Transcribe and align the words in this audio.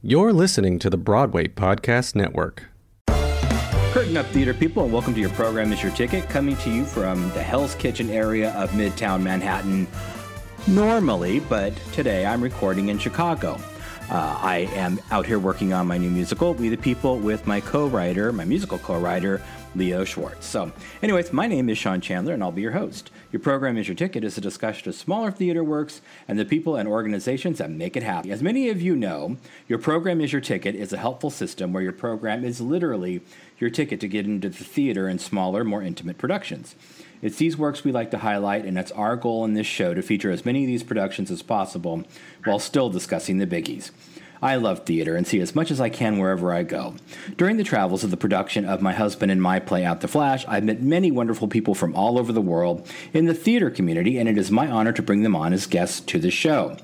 You're 0.00 0.32
listening 0.32 0.78
to 0.78 0.90
the 0.90 0.96
Broadway 0.96 1.48
Podcast 1.48 2.14
Network. 2.14 2.66
Curtain 3.08 4.16
up, 4.16 4.26
theater 4.26 4.54
people, 4.54 4.84
and 4.84 4.92
welcome 4.92 5.12
to 5.12 5.20
your 5.20 5.30
program 5.30 5.72
is 5.72 5.82
your 5.82 5.90
ticket, 5.90 6.28
coming 6.28 6.56
to 6.58 6.70
you 6.70 6.84
from 6.84 7.20
the 7.30 7.42
Hell's 7.42 7.74
Kitchen 7.74 8.08
area 8.08 8.52
of 8.52 8.70
Midtown 8.70 9.22
Manhattan. 9.22 9.88
Normally, 10.68 11.40
but 11.40 11.74
today 11.92 12.24
I'm 12.24 12.40
recording 12.40 12.90
in 12.90 12.98
Chicago. 13.00 13.60
Uh, 14.08 14.38
I 14.40 14.68
am 14.74 15.00
out 15.10 15.26
here 15.26 15.40
working 15.40 15.72
on 15.72 15.88
my 15.88 15.98
new 15.98 16.10
musical, 16.10 16.54
We 16.54 16.68
the 16.68 16.76
People, 16.76 17.18
with 17.18 17.48
my 17.48 17.60
co 17.60 17.88
writer, 17.88 18.32
my 18.32 18.44
musical 18.44 18.78
co 18.78 19.00
writer, 19.00 19.42
Leo 19.74 20.04
Schwartz. 20.04 20.46
So, 20.46 20.72
anyways, 21.02 21.32
my 21.32 21.46
name 21.46 21.68
is 21.68 21.78
Sean 21.78 22.00
Chandler, 22.00 22.34
and 22.34 22.42
I'll 22.42 22.52
be 22.52 22.62
your 22.62 22.72
host. 22.72 23.10
Your 23.30 23.40
program 23.40 23.76
is 23.76 23.86
your 23.86 23.94
ticket 23.94 24.24
is 24.24 24.38
a 24.38 24.40
discussion 24.40 24.88
of 24.88 24.94
smaller 24.94 25.30
theater 25.30 25.62
works 25.62 26.00
and 26.26 26.38
the 26.38 26.44
people 26.44 26.76
and 26.76 26.88
organizations 26.88 27.58
that 27.58 27.70
make 27.70 27.96
it 27.96 28.02
happen. 28.02 28.30
As 28.30 28.42
many 28.42 28.70
of 28.70 28.80
you 28.80 28.96
know, 28.96 29.36
your 29.68 29.78
program 29.78 30.20
is 30.20 30.32
your 30.32 30.40
ticket 30.40 30.74
is 30.74 30.92
a 30.92 30.98
helpful 30.98 31.30
system 31.30 31.72
where 31.72 31.82
your 31.82 31.92
program 31.92 32.44
is 32.44 32.60
literally 32.60 33.20
your 33.58 33.70
ticket 33.70 34.00
to 34.00 34.08
get 34.08 34.24
into 34.24 34.48
the 34.48 34.64
theater 34.64 35.08
and 35.08 35.20
smaller, 35.20 35.64
more 35.64 35.82
intimate 35.82 36.18
productions. 36.18 36.74
It's 37.20 37.36
these 37.36 37.56
works 37.56 37.84
we 37.84 37.92
like 37.92 38.10
to 38.12 38.18
highlight, 38.18 38.64
and 38.64 38.78
it's 38.78 38.92
our 38.92 39.16
goal 39.16 39.44
in 39.44 39.54
this 39.54 39.66
show 39.66 39.92
to 39.92 40.02
feature 40.02 40.30
as 40.30 40.44
many 40.44 40.62
of 40.62 40.68
these 40.68 40.84
productions 40.84 41.30
as 41.30 41.42
possible 41.42 42.04
while 42.44 42.58
still 42.58 42.88
discussing 42.88 43.38
the 43.38 43.46
biggies. 43.46 43.90
I 44.40 44.56
love 44.56 44.84
theater 44.84 45.16
and 45.16 45.26
see 45.26 45.40
as 45.40 45.54
much 45.54 45.70
as 45.70 45.80
I 45.80 45.88
can 45.88 46.18
wherever 46.18 46.52
I 46.52 46.62
go. 46.62 46.94
During 47.36 47.56
the 47.56 47.64
travels 47.64 48.04
of 48.04 48.10
the 48.10 48.16
production 48.16 48.64
of 48.64 48.80
my 48.80 48.92
husband 48.92 49.32
and 49.32 49.42
my 49.42 49.58
play 49.58 49.84
At 49.84 50.00
the 50.00 50.08
Flash, 50.08 50.44
I've 50.46 50.64
met 50.64 50.80
many 50.82 51.10
wonderful 51.10 51.48
people 51.48 51.74
from 51.74 51.94
all 51.94 52.18
over 52.18 52.32
the 52.32 52.40
world 52.40 52.88
in 53.12 53.26
the 53.26 53.34
theater 53.34 53.70
community, 53.70 54.18
and 54.18 54.28
it 54.28 54.38
is 54.38 54.50
my 54.50 54.68
honor 54.68 54.92
to 54.92 55.02
bring 55.02 55.22
them 55.22 55.34
on 55.34 55.52
as 55.52 55.66
guests 55.66 56.00
to 56.00 56.18
the 56.18 56.30
show. 56.30 56.76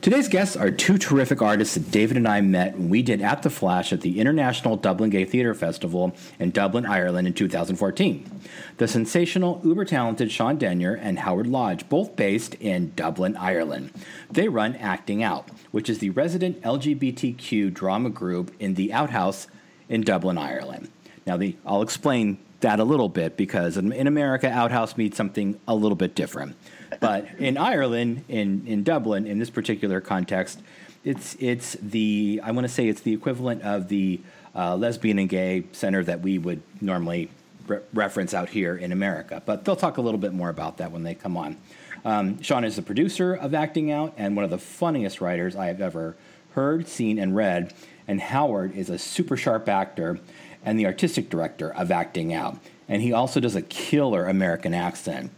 Today's 0.00 0.28
guests 0.28 0.56
are 0.56 0.70
two 0.70 0.98
terrific 0.98 1.40
artists 1.40 1.74
that 1.74 1.92
David 1.92 2.16
and 2.16 2.26
I 2.26 2.40
met 2.40 2.76
when 2.76 2.88
we 2.88 3.02
did 3.02 3.22
At 3.22 3.42
the 3.42 3.50
Flash 3.50 3.92
at 3.92 4.00
the 4.00 4.18
International 4.18 4.76
Dublin 4.76 5.10
Gay 5.10 5.24
Theatre 5.24 5.54
Festival 5.54 6.14
in 6.40 6.50
Dublin, 6.50 6.86
Ireland 6.86 7.28
in 7.28 7.34
2014. 7.34 8.40
The 8.78 8.88
sensational, 8.88 9.60
uber 9.64 9.84
talented 9.84 10.32
Sean 10.32 10.56
Denyer 10.56 10.94
and 10.94 11.20
Howard 11.20 11.46
Lodge, 11.46 11.88
both 11.88 12.16
based 12.16 12.54
in 12.54 12.92
Dublin, 12.96 13.36
Ireland. 13.36 13.92
They 14.30 14.48
run 14.48 14.76
Acting 14.76 15.22
Out, 15.22 15.48
which 15.70 15.88
is 15.90 15.98
the 15.98 16.10
resident 16.10 16.62
LGBTQ 16.62 17.72
drama 17.72 18.10
group 18.10 18.54
in 18.58 18.74
the 18.74 18.92
Outhouse 18.92 19.46
in 19.88 20.00
Dublin, 20.02 20.38
Ireland. 20.38 20.90
Now, 21.26 21.36
the, 21.36 21.56
I'll 21.64 21.82
explain 21.82 22.38
that 22.60 22.80
a 22.80 22.84
little 22.84 23.08
bit 23.08 23.36
because 23.36 23.76
in, 23.76 24.06
America, 24.06 24.48
Outhouse 24.48 24.96
means 24.96 25.16
something 25.16 25.60
a 25.68 25.74
little 25.74 25.96
bit 25.96 26.14
different. 26.14 26.56
But 27.00 27.26
in 27.38 27.58
Ireland, 27.58 28.24
in, 28.28 28.66
in 28.66 28.82
Dublin, 28.82 29.26
in 29.26 29.38
this 29.38 29.50
particular 29.50 30.00
context, 30.00 30.60
it's 31.04 31.36
it's 31.40 31.76
the 31.82 32.40
I 32.44 32.52
want 32.52 32.64
to 32.64 32.72
say 32.72 32.88
it's 32.88 33.00
the 33.00 33.12
equivalent 33.12 33.62
of 33.62 33.88
the 33.88 34.20
uh, 34.54 34.76
lesbian 34.76 35.18
and 35.18 35.28
gay 35.28 35.64
center 35.72 36.04
that 36.04 36.20
we 36.20 36.38
would 36.38 36.62
normally 36.80 37.28
re- 37.66 37.80
reference 37.92 38.34
out 38.34 38.48
here 38.48 38.76
in 38.76 38.92
America. 38.92 39.42
But 39.44 39.64
they'll 39.64 39.76
talk 39.76 39.96
a 39.96 40.00
little 40.00 40.18
bit 40.18 40.32
more 40.32 40.48
about 40.48 40.78
that 40.78 40.92
when 40.92 41.02
they 41.02 41.14
come 41.14 41.36
on. 41.36 41.56
Um, 42.04 42.42
Sean 42.42 42.64
is 42.64 42.76
the 42.76 42.82
producer 42.82 43.34
of 43.34 43.54
Acting 43.54 43.92
Out 43.92 44.14
and 44.16 44.34
one 44.34 44.44
of 44.44 44.50
the 44.50 44.58
funniest 44.58 45.20
writers 45.20 45.54
I 45.54 45.66
have 45.66 45.80
ever 45.80 46.16
heard, 46.54 46.88
seen, 46.88 47.18
and 47.18 47.34
read. 47.36 47.72
And 48.08 48.20
Howard 48.20 48.74
is 48.76 48.90
a 48.90 48.98
super 48.98 49.36
sharp 49.36 49.68
actor 49.68 50.18
and 50.64 50.78
the 50.78 50.86
artistic 50.86 51.30
director 51.30 51.72
of 51.72 51.90
Acting 51.90 52.34
Out. 52.34 52.58
And 52.88 53.02
he 53.02 53.12
also 53.12 53.40
does 53.40 53.54
a 53.54 53.62
killer 53.62 54.26
American 54.26 54.74
accent. 54.74 55.30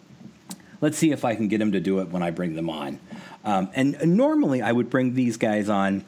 Let's 0.80 0.98
see 0.98 1.12
if 1.12 1.24
I 1.24 1.34
can 1.34 1.48
get 1.48 1.60
him 1.60 1.72
to 1.72 1.80
do 1.80 2.00
it 2.00 2.08
when 2.08 2.22
I 2.22 2.30
bring 2.30 2.54
them 2.56 2.68
on. 2.68 2.98
Um, 3.44 3.70
and 3.74 4.16
normally 4.16 4.62
I 4.62 4.72
would 4.72 4.90
bring 4.90 5.14
these 5.14 5.36
guys 5.36 5.68
on 5.68 6.04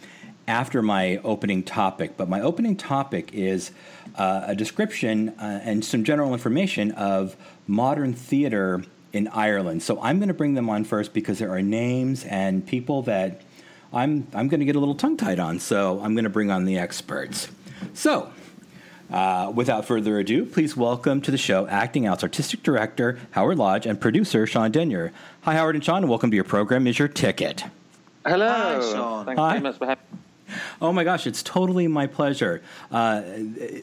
after 0.48 0.80
my 0.80 1.18
opening 1.18 1.62
topic, 1.62 2.16
but 2.16 2.28
my 2.28 2.40
opening 2.40 2.76
topic 2.76 3.32
is 3.32 3.72
uh, 4.16 4.44
a 4.46 4.54
description 4.54 5.30
uh, 5.38 5.60
and 5.62 5.84
some 5.84 6.04
general 6.04 6.32
information 6.32 6.90
of 6.92 7.36
modern 7.66 8.12
theater 8.14 8.82
in 9.12 9.28
Ireland. 9.28 9.82
So 9.82 10.00
I'm 10.00 10.18
going 10.18 10.28
to 10.28 10.34
bring 10.34 10.54
them 10.54 10.68
on 10.68 10.84
first 10.84 11.12
because 11.12 11.38
there 11.38 11.50
are 11.50 11.62
names 11.62 12.24
and 12.24 12.66
people 12.66 13.02
that 13.02 13.42
I'm 13.92 14.26
I'm 14.34 14.48
going 14.48 14.60
to 14.60 14.66
get 14.66 14.76
a 14.76 14.78
little 14.78 14.94
tongue 14.94 15.16
tied 15.16 15.38
on. 15.38 15.58
So 15.58 16.00
I'm 16.00 16.14
going 16.14 16.24
to 16.24 16.30
bring 16.30 16.50
on 16.50 16.64
the 16.64 16.78
experts. 16.78 17.48
So 17.94 18.30
uh, 19.10 19.52
without 19.54 19.84
further 19.84 20.18
ado, 20.18 20.44
please 20.44 20.76
welcome 20.76 21.20
to 21.22 21.30
the 21.30 21.38
show 21.38 21.66
Acting 21.68 22.06
Out's 22.06 22.22
artistic 22.22 22.62
director, 22.62 23.18
Howard 23.32 23.58
Lodge, 23.58 23.86
and 23.86 24.00
producer, 24.00 24.46
Sean 24.46 24.72
Denyer. 24.72 25.12
Hi, 25.42 25.54
Howard 25.54 25.76
and 25.76 25.84
Sean, 25.84 25.98
and 25.98 26.08
welcome 26.08 26.30
to 26.30 26.34
your 26.34 26.44
program, 26.44 26.86
Is 26.86 26.98
Your 26.98 27.08
Ticket. 27.08 27.64
Hello. 28.26 28.48
Hi, 28.48 28.80
Sean. 28.80 29.26
Thanks 29.26 29.38
Hi. 29.38 29.50
very 29.50 29.62
much 29.62 29.78
for 29.78 29.86
having 29.86 30.04
Oh 30.80 30.92
my 30.92 31.04
gosh, 31.04 31.26
it's 31.26 31.42
totally 31.42 31.88
my 31.88 32.06
pleasure. 32.06 32.62
Uh, 32.90 33.22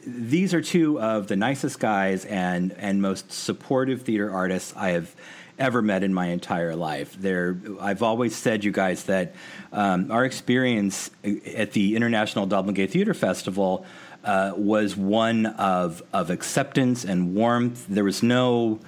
these 0.06 0.54
are 0.54 0.62
two 0.62 1.00
of 1.00 1.26
the 1.26 1.36
nicest 1.36 1.78
guys 1.80 2.24
and, 2.24 2.72
and 2.78 3.02
most 3.02 3.32
supportive 3.32 4.02
theater 4.02 4.30
artists 4.30 4.72
I 4.76 4.90
have 4.90 5.14
ever 5.58 5.82
met 5.82 6.02
in 6.02 6.12
my 6.12 6.26
entire 6.26 6.74
life. 6.74 7.16
They're, 7.18 7.56
I've 7.80 8.02
always 8.02 8.34
said, 8.34 8.64
you 8.64 8.72
guys, 8.72 9.04
that 9.04 9.34
um, 9.72 10.10
our 10.10 10.24
experience 10.24 11.10
at 11.54 11.72
the 11.72 11.96
International 11.96 12.46
Dublin 12.46 12.74
Gay 12.74 12.86
Theater 12.86 13.14
Festival 13.14 13.86
uh, 14.24 14.52
was 14.56 14.96
one 14.96 15.46
of, 15.46 16.02
of 16.12 16.30
acceptance 16.30 17.04
and 17.04 17.34
warmth. 17.34 17.86
There 17.88 18.04
was 18.04 18.22
no 18.22 18.80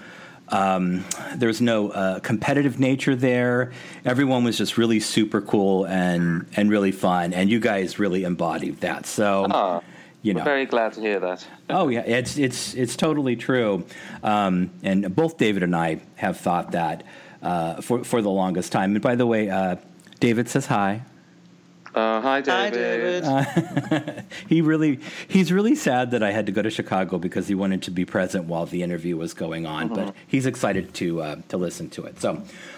um, 0.48 1.04
there 1.34 1.48
was 1.48 1.60
no 1.60 1.90
uh, 1.90 2.20
competitive 2.20 2.78
nature 2.78 3.16
there. 3.16 3.72
Everyone 4.04 4.44
was 4.44 4.56
just 4.56 4.78
really 4.78 5.00
super 5.00 5.40
cool 5.40 5.84
and 5.86 6.46
and 6.56 6.70
really 6.70 6.92
fun, 6.92 7.32
and 7.32 7.50
you 7.50 7.58
guys 7.60 7.98
really 7.98 8.24
embodied 8.24 8.80
that. 8.80 9.06
So, 9.06 9.46
Ah, 9.50 9.80
you 10.22 10.34
know, 10.34 10.44
very 10.44 10.66
glad 10.66 10.92
to 10.94 11.00
hear 11.00 11.18
that. 11.20 11.46
oh 11.70 11.88
yeah, 11.88 12.00
it's 12.00 12.38
it's 12.38 12.74
it's 12.74 12.96
totally 12.96 13.36
true. 13.36 13.84
Um, 14.22 14.70
and 14.82 15.14
both 15.14 15.36
David 15.38 15.62
and 15.62 15.74
I 15.74 16.00
have 16.16 16.38
thought 16.38 16.72
that 16.72 17.02
uh, 17.42 17.80
for 17.80 18.04
for 18.04 18.22
the 18.22 18.30
longest 18.30 18.72
time. 18.72 18.92
And 18.94 19.02
by 19.02 19.16
the 19.16 19.26
way, 19.26 19.50
uh, 19.50 19.76
David 20.20 20.48
says 20.48 20.66
hi. 20.66 21.02
Uh, 21.96 22.20
hi, 22.20 22.42
Hi, 22.42 22.68
David. 22.68 23.24
David. 23.24 24.24
he 24.50 24.60
really 24.60 25.00
he's 25.28 25.50
really 25.50 25.74
sad 25.74 26.10
that 26.10 26.22
I 26.22 26.30
had 26.30 26.44
to 26.44 26.52
go 26.52 26.60
to 26.60 26.68
Chicago 26.68 27.16
because 27.16 27.48
he 27.48 27.54
wanted 27.54 27.84
to 27.84 27.90
be 27.90 28.04
present 28.04 28.44
while 28.44 28.66
the 28.66 28.82
interview 28.82 29.16
was 29.16 29.32
going 29.32 29.64
on. 29.64 29.88
But 29.88 30.14
he's 30.26 30.44
excited 30.44 30.92
to 30.94 31.22
uh, 31.22 31.36
to 31.48 31.56
listen 31.56 31.88
to 31.90 32.04
it. 32.04 32.20
So, 32.20 32.34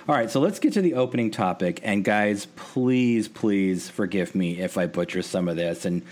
all 0.08 0.14
right, 0.14 0.30
so 0.30 0.38
let's 0.38 0.60
get 0.60 0.72
to 0.74 0.82
the 0.82 0.94
opening 0.94 1.32
topic. 1.32 1.80
And 1.82 2.04
guys, 2.04 2.46
please, 2.54 3.26
please 3.26 3.88
forgive 3.88 4.36
me 4.36 4.60
if 4.60 4.78
I 4.78 4.86
butcher 4.86 5.22
some 5.22 5.48
of 5.48 5.56
this, 5.56 5.84
and 5.84 6.02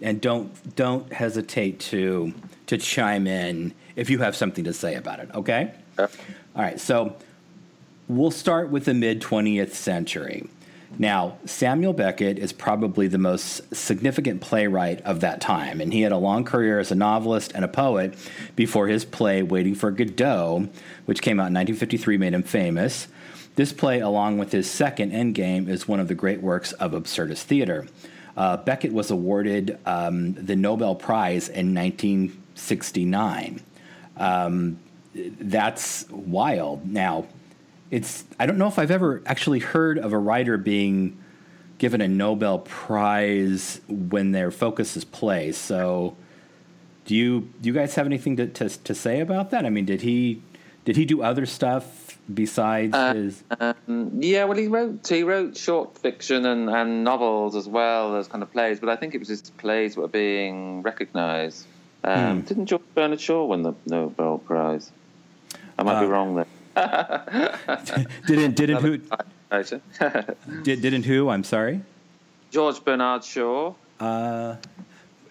and 0.00 0.20
don't 0.20 0.74
don't 0.74 1.12
hesitate 1.12 1.78
to 1.80 2.34
to 2.66 2.78
chime 2.78 3.28
in 3.28 3.74
if 3.94 4.10
you 4.10 4.18
have 4.18 4.34
something 4.34 4.64
to 4.64 4.72
say 4.72 4.96
about 4.96 5.20
it. 5.20 5.30
Okay. 5.36 5.70
Yep. 6.00 6.12
All 6.56 6.62
right, 6.62 6.80
so 6.80 7.14
we'll 8.08 8.32
start 8.32 8.70
with 8.70 8.86
the 8.86 8.94
mid 8.94 9.22
20th 9.22 9.70
century. 9.70 10.48
Now, 10.98 11.38
Samuel 11.44 11.92
Beckett 11.92 12.38
is 12.38 12.52
probably 12.52 13.06
the 13.06 13.18
most 13.18 13.74
significant 13.74 14.40
playwright 14.40 15.02
of 15.02 15.20
that 15.20 15.40
time, 15.40 15.80
and 15.80 15.92
he 15.92 16.02
had 16.02 16.12
a 16.12 16.16
long 16.16 16.44
career 16.44 16.78
as 16.78 16.90
a 16.90 16.94
novelist 16.94 17.52
and 17.54 17.64
a 17.64 17.68
poet 17.68 18.14
before 18.54 18.88
his 18.88 19.04
play 19.04 19.42
Waiting 19.42 19.74
for 19.74 19.90
Godot, 19.90 20.68
which 21.04 21.20
came 21.22 21.38
out 21.38 21.48
in 21.48 21.54
1953, 21.54 22.16
made 22.16 22.34
him 22.34 22.42
famous. 22.42 23.08
This 23.56 23.72
play, 23.72 24.00
along 24.00 24.38
with 24.38 24.52
his 24.52 24.70
second 24.70 25.12
Endgame, 25.12 25.68
is 25.68 25.86
one 25.86 26.00
of 26.00 26.08
the 26.08 26.14
great 26.14 26.40
works 26.40 26.72
of 26.72 26.92
absurdist 26.92 27.42
theater. 27.42 27.86
Uh, 28.36 28.56
Beckett 28.58 28.92
was 28.92 29.10
awarded 29.10 29.78
um, 29.86 30.34
the 30.34 30.56
Nobel 30.56 30.94
Prize 30.94 31.48
in 31.48 31.74
1969 31.74 33.60
that's 35.40 36.08
wild. 36.10 36.86
Now, 36.88 37.26
it's 37.90 38.24
I 38.38 38.46
don't 38.46 38.58
know 38.58 38.66
if 38.68 38.78
I've 38.78 38.90
ever 38.90 39.22
actually 39.26 39.60
heard 39.60 39.98
of 39.98 40.12
a 40.12 40.18
writer 40.18 40.56
being 40.58 41.16
given 41.78 42.00
a 42.00 42.08
Nobel 42.08 42.58
Prize 42.60 43.80
when 43.88 44.32
their 44.32 44.50
focus 44.50 44.96
is 44.96 45.04
play. 45.04 45.52
So, 45.52 46.16
do 47.04 47.14
you 47.14 47.48
do 47.60 47.68
you 47.68 47.72
guys 47.74 47.94
have 47.94 48.06
anything 48.06 48.36
to, 48.36 48.46
to 48.46 48.68
to 48.68 48.94
say 48.94 49.20
about 49.20 49.50
that? 49.50 49.64
I 49.66 49.70
mean, 49.70 49.84
did 49.84 50.02
he 50.02 50.42
did 50.84 50.96
he 50.96 51.04
do 51.04 51.22
other 51.22 51.46
stuff 51.46 52.18
besides 52.32 52.94
Uh, 52.94 53.14
his? 53.14 53.42
Um, 53.60 54.10
yeah, 54.20 54.44
well, 54.44 54.56
he 54.58 54.66
wrote 54.68 55.06
he 55.06 55.22
wrote 55.22 55.56
short 55.56 55.98
fiction 55.98 56.44
and, 56.46 56.68
and 56.70 57.04
novels 57.04 57.54
as 57.54 57.68
well 57.68 58.16
as 58.16 58.26
kind 58.28 58.42
of 58.42 58.50
plays, 58.52 58.80
but 58.80 58.88
I 58.88 58.96
think 58.96 59.14
it 59.14 59.18
was 59.18 59.28
his 59.28 59.42
plays 59.50 59.94
that 59.94 60.00
were 60.00 60.08
being 60.08 60.82
recognised. 60.82 61.66
Um, 62.04 62.40
Hmm. 62.40 62.46
Didn't 62.46 62.66
George 62.66 62.82
Bernard 62.94 63.20
Shaw 63.20 63.44
win 63.46 63.62
the 63.62 63.74
Nobel 63.86 64.38
Prize? 64.38 64.90
I 65.78 65.82
might 65.82 66.00
be 66.00 66.06
Uh, 66.06 66.10
wrong 66.10 66.36
there. 66.36 66.46
Didn't 68.26 68.54
didn't 68.54 68.82
who 68.82 68.98
did, 70.62 70.82
didn't 70.82 71.04
who? 71.04 71.28
I'm 71.28 71.44
sorry. 71.44 71.80
George 72.50 72.84
Bernard 72.84 73.24
Shaw. 73.24 73.74
Uh, 73.98 74.56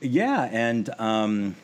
yeah, 0.02 0.50
and 0.52 0.90
um, 0.98 1.56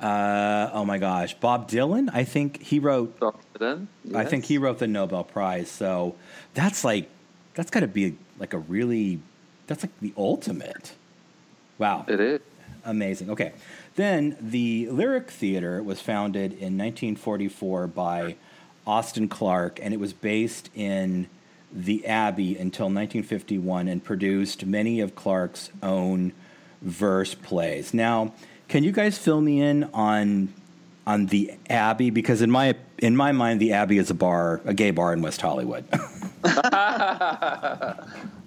uh, 0.00 0.70
oh 0.72 0.84
my 0.84 0.98
gosh, 0.98 1.34
Bob 1.34 1.70
Dylan. 1.70 2.10
I 2.12 2.24
think 2.24 2.62
he 2.62 2.78
wrote 2.78 3.18
Dr. 3.20 3.58
Dylan. 3.58 3.86
I 4.14 4.24
think 4.24 4.44
he 4.44 4.58
wrote 4.58 4.78
the 4.78 4.86
Nobel 4.86 5.24
Prize. 5.24 5.70
So 5.70 6.16
that's 6.54 6.84
like 6.84 7.08
that's 7.54 7.70
got 7.70 7.80
to 7.80 7.88
be 7.88 8.16
like 8.38 8.52
a 8.52 8.58
really 8.58 9.20
that's 9.66 9.82
like 9.82 9.98
the 10.00 10.12
ultimate. 10.16 10.94
Wow. 11.78 12.04
It 12.08 12.20
is. 12.20 12.40
Amazing. 12.84 13.30
Okay. 13.30 13.52
Then 13.96 14.36
the 14.40 14.88
Lyric 14.90 15.30
Theater 15.30 15.82
was 15.82 16.00
founded 16.00 16.52
in 16.52 16.76
1944 16.76 17.86
by 17.88 18.36
Austin 18.86 19.28
Clarke, 19.28 19.80
and 19.82 19.92
it 19.92 20.00
was 20.00 20.12
based 20.12 20.70
in 20.74 21.28
the 21.72 22.06
Abbey 22.06 22.52
until 22.56 22.86
1951 22.86 23.88
and 23.88 24.02
produced 24.02 24.64
many 24.64 25.00
of 25.00 25.14
Clarke's 25.14 25.70
own 25.82 26.32
verse 26.80 27.34
plays. 27.34 27.92
Now, 27.92 28.32
can 28.68 28.84
you 28.84 28.92
guys 28.92 29.18
fill 29.18 29.40
me 29.40 29.60
in 29.60 29.84
on 29.92 30.52
on 31.06 31.26
the 31.26 31.54
Abbey? 31.68 32.10
Because 32.10 32.42
in 32.42 32.50
my 32.50 32.74
in 32.98 33.16
my 33.16 33.32
mind, 33.32 33.60
the 33.60 33.72
Abbey 33.72 33.98
is 33.98 34.10
a 34.10 34.14
bar, 34.14 34.60
a 34.64 34.74
gay 34.74 34.90
bar 34.90 35.12
in 35.12 35.22
West 35.22 35.40
Hollywood. 35.40 35.84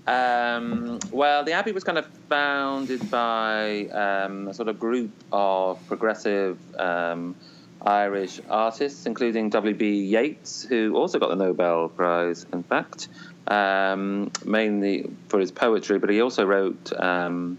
um, 0.08 1.00
well, 1.12 1.44
the 1.44 1.52
Abbey 1.52 1.72
was 1.72 1.84
kind 1.84 1.98
of 1.98 2.06
founded 2.30 3.10
by 3.12 3.88
um, 3.88 4.48
a 4.48 4.54
sort 4.54 4.68
of 4.70 4.80
group 4.80 5.12
of 5.32 5.86
progressive 5.88 6.58
um, 6.80 7.36
Irish 7.82 8.42
artists, 8.50 9.06
including 9.06 9.50
W.B. 9.50 10.04
Yeats, 10.04 10.64
who 10.64 10.96
also 10.96 11.20
got 11.20 11.30
the 11.30 11.36
Nobel 11.36 11.90
Prize, 11.90 12.46
in 12.52 12.64
fact, 12.64 13.08
um, 13.48 14.32
mainly 14.46 15.10
for 15.28 15.40
his 15.40 15.52
poetry, 15.52 16.00
but 16.00 16.10
he 16.10 16.22
also 16.22 16.46
wrote 16.46 16.92
um, 16.94 17.58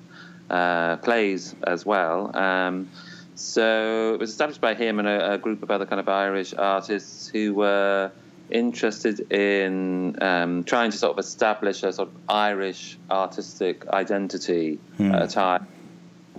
uh, 0.50 0.96
plays 0.96 1.54
as 1.66 1.86
well. 1.86 2.36
Um, 2.36 2.90
so 3.34 4.12
it 4.14 4.20
was 4.20 4.30
established 4.30 4.60
by 4.60 4.74
him 4.74 4.98
and 4.98 5.08
a, 5.08 5.32
a, 5.34 5.38
group 5.38 5.62
of 5.62 5.70
other 5.70 5.86
kind 5.86 5.98
of 5.98 6.08
Irish 6.08 6.52
artists 6.52 7.28
who 7.28 7.54
were 7.54 8.12
interested 8.50 9.32
in 9.32 10.22
um, 10.22 10.64
trying 10.64 10.90
to 10.90 10.98
sort 10.98 11.12
of 11.12 11.18
establish 11.18 11.82
a 11.82 11.92
sort 11.92 12.08
of 12.08 12.14
Irish 12.28 12.98
artistic 13.10 13.88
identity 13.88 14.78
hmm. 14.98 15.12
at 15.12 15.22
a 15.22 15.28
time 15.28 15.66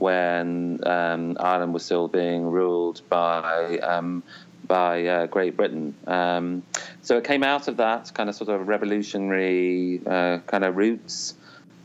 when 0.02 0.80
um, 0.84 1.38
Ireland 1.40 1.74
was 1.74 1.86
still 1.86 2.08
being 2.08 2.48
ruled 2.48 3.02
by 3.08 3.78
um, 3.78 4.24
by 4.68 5.06
uh, 5.06 5.26
Great 5.28 5.56
Britain. 5.56 5.94
Um, 6.08 6.64
so 7.02 7.18
it 7.18 7.24
came 7.24 7.44
out 7.44 7.68
of 7.68 7.78
that 7.78 8.12
kind 8.14 8.28
of 8.28 8.36
sort 8.36 8.50
of 8.50 8.68
revolutionary 8.68 10.02
uh, 10.06 10.40
kind 10.48 10.64
of 10.64 10.76
roots, 10.76 11.36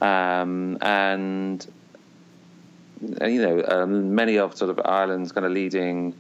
um, 0.01 0.79
and 0.81 1.65
you 3.21 3.43
know 3.43 3.65
um, 3.69 4.15
many 4.15 4.39
of 4.39 4.57
sort 4.57 4.71
of 4.71 4.81
Ireland's 4.85 5.33
kind 5.33 5.45
of 5.45 5.53
leading 5.53 6.15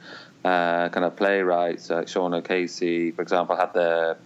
uh, 0.44 0.90
kind 0.90 1.04
of 1.04 1.16
playwrights, 1.16 1.88
like 1.88 2.08
Sean 2.08 2.34
O'Casey, 2.34 3.10
for 3.10 3.22
example, 3.22 3.56
had 3.56 3.72
their 3.72 4.18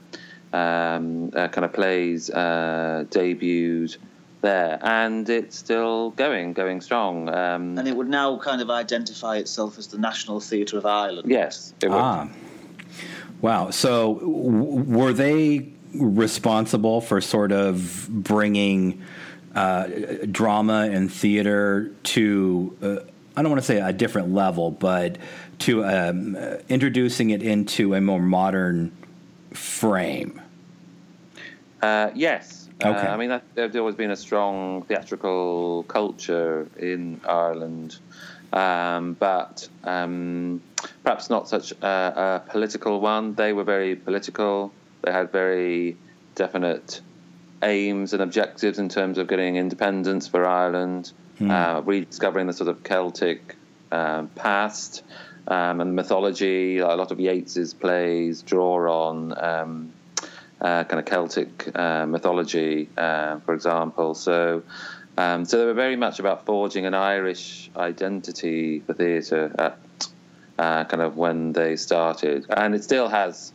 um, 0.53 1.31
uh, 1.37 1.47
kind 1.49 1.65
of 1.65 1.73
plays 1.73 2.31
uh, 2.31 3.05
debuted 3.11 3.97
there, 4.41 4.79
and 4.83 5.29
it's 5.29 5.57
still 5.59 6.11
going, 6.11 6.53
going 6.53 6.81
strong. 6.81 7.29
Um, 7.29 7.79
and 7.79 7.87
it 7.87 7.97
would 7.97 8.09
now 8.09 8.39
kind 8.39 8.61
of 8.61 8.71
identify 8.71 9.37
itself 9.37 9.79
as 9.79 9.89
the 9.89 9.99
National 9.99 10.41
Theatre 10.41 10.79
of 10.79 10.87
Ireland. 10.87 11.31
Yes, 11.31 11.75
it 11.83 11.89
would. 11.89 11.97
Ah. 11.97 12.29
Wow. 13.41 13.71
So, 13.71 14.15
w- 14.15 14.85
were 14.85 15.13
they 15.13 15.69
responsible 15.95 17.01
for 17.01 17.21
sort 17.21 17.53
of 17.53 18.07
bringing 18.09 19.03
uh, 19.55 19.89
drama 20.31 20.89
and 20.93 21.13
theater 21.13 21.93
to, 22.05 22.77
uh, 22.83 22.97
I 23.37 23.43
don't 23.43 23.51
want 23.51 23.63
to 23.63 23.67
say 23.67 23.81
a 23.81 23.93
different 23.93 24.33
level, 24.33 24.71
but 24.71 25.19
to 25.61 25.85
um, 25.85 26.37
uh, 26.37 26.57
introducing 26.69 27.31
it 27.31 27.43
into 27.43 27.95
a 27.95 28.01
more 28.01 28.21
modern 28.21 28.93
frame? 29.53 30.41
Uh, 31.83 32.11
yes. 32.15 32.60
Okay. 32.83 33.07
Uh, 33.07 33.15
I 33.15 33.17
mean, 33.17 33.29
that, 33.29 33.45
there's 33.55 33.77
always 33.77 33.95
been 33.95 34.11
a 34.11 34.17
strong 34.17 34.83
theatrical 34.83 35.85
culture 35.85 36.69
in 36.79 37.21
Ireland, 37.29 37.99
um, 38.53 39.15
but 39.15 39.69
um, 39.85 40.63
perhaps 41.03 41.29
not 41.29 41.49
such 41.49 41.73
a, 41.73 41.87
a, 41.87 42.51
political 42.51 43.01
one. 43.01 43.35
They 43.35 43.53
were 43.53 43.65
very 43.65 43.97
political. 43.97 44.73
They 45.03 45.13
had 45.13 45.31
very 45.31 45.97
definite 46.35 47.01
aims 47.63 48.15
and 48.15 48.23
objectives 48.23 48.79
in 48.79 48.89
terms 48.89 49.19
of 49.19 49.29
getting 49.29 49.57
independence 49.57 50.27
for 50.27 50.47
Ireland, 50.47 51.13
mm. 51.39 51.51
uh, 51.51 51.83
rediscovering 51.83 52.47
the 52.47 52.55
sort 52.55 52.71
of 52.71 52.83
Celtic 52.83 53.57
um, 53.93 54.29
past 54.29 55.03
um, 55.49 55.83
and 55.83 55.95
mythology. 55.95 56.79
A 56.79 56.95
lot 56.95 57.11
of 57.11 57.21
Yeats's 57.21 57.75
plays 57.75 58.41
draw 58.41 59.11
on 59.11 59.35
um, 59.39 59.93
uh, 60.61 60.85
kind 60.85 61.01
of 61.01 61.07
Celtic 61.07 61.71
uh, 61.75 62.07
mythology, 62.07 62.89
uh, 62.97 63.41
for 63.41 63.55
example. 63.55 64.15
So, 64.15 64.63
um, 65.17 65.45
so 65.45 65.59
they 65.59 65.65
were 65.65 65.75
very 65.75 65.97
much 65.97 66.19
about 66.19 66.45
forging 66.45 66.87
an 66.87 66.95
Irish 66.95 67.71
identity 67.77 68.81
for 68.81 68.95
theatre 68.95 69.53
at 69.59 69.79
uh, 70.59 70.85
kind 70.85 71.03
of 71.03 71.17
when 71.17 71.53
they 71.53 71.77
started, 71.77 72.47
and 72.51 72.75
it 72.75 72.85
still 72.85 73.09
has 73.09 73.53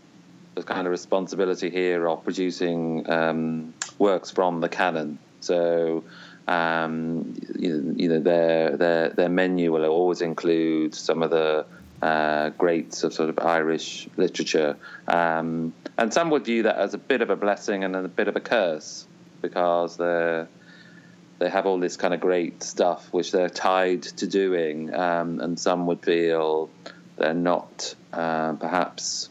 the 0.55 0.63
kind 0.63 0.87
of 0.87 0.91
responsibility 0.91 1.69
here 1.69 2.07
of 2.07 2.23
producing 2.23 3.09
um, 3.09 3.73
works 3.99 4.31
from 4.31 4.61
the 4.61 4.69
canon. 4.69 5.19
So. 5.41 6.03
Um, 6.47 7.33
you, 7.57 7.95
you 7.97 8.07
know, 8.07 8.19
their 8.19 8.77
their 8.77 9.09
their 9.09 9.29
menu 9.29 9.71
will 9.71 9.83
always 9.85 10.21
include 10.21 10.93
some 10.93 11.23
of 11.23 11.31
the 11.31 11.65
uh, 12.05 12.49
greats 12.49 13.03
of 13.03 13.13
sort 13.13 13.29
of 13.29 13.39
Irish 13.39 14.07
literature. 14.15 14.77
Um, 15.07 15.73
and 15.97 16.13
some 16.13 16.29
would 16.29 16.45
view 16.45 16.63
that 16.63 16.77
as 16.77 16.93
a 16.93 16.99
bit 16.99 17.21
of 17.21 17.31
a 17.31 17.35
blessing 17.35 17.83
and 17.83 17.95
a 17.95 18.07
bit 18.07 18.27
of 18.27 18.35
a 18.35 18.39
curse 18.39 19.07
because 19.41 19.97
they 19.97 20.45
they 21.39 21.49
have 21.49 21.65
all 21.65 21.79
this 21.79 21.97
kind 21.97 22.13
of 22.13 22.21
great 22.21 22.63
stuff 22.63 23.11
which 23.11 23.31
they're 23.31 23.49
tied 23.49 24.03
to 24.03 24.27
doing, 24.27 24.93
um, 24.93 25.39
and 25.41 25.59
some 25.59 25.87
would 25.87 26.01
feel 26.01 26.69
they're 27.17 27.33
not 27.33 27.95
uh, 28.13 28.53
perhaps 28.53 29.29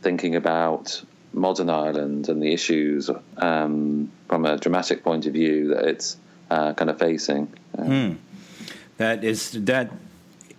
thinking 0.00 0.36
about 0.36 1.02
modern 1.32 1.68
Ireland 1.68 2.28
and 2.28 2.40
the 2.40 2.52
issues 2.52 3.10
um, 3.36 4.12
from 4.28 4.46
a 4.46 4.56
dramatic 4.56 5.02
point 5.02 5.26
of 5.26 5.32
view 5.32 5.74
that 5.74 5.84
it's 5.86 6.16
uh, 6.50 6.72
kind 6.74 6.88
of 6.88 6.98
facing. 6.98 7.52
Hmm. 7.74 8.12
That 8.96 9.24
is 9.24 9.50
that 9.50 9.90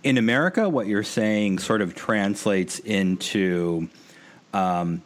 in 0.02 0.18
America, 0.18 0.68
what 0.68 0.86
you're 0.86 1.02
saying 1.02 1.58
sort 1.58 1.82
of 1.82 1.94
translates 1.94 2.78
into 2.78 3.88
um, 4.52 5.02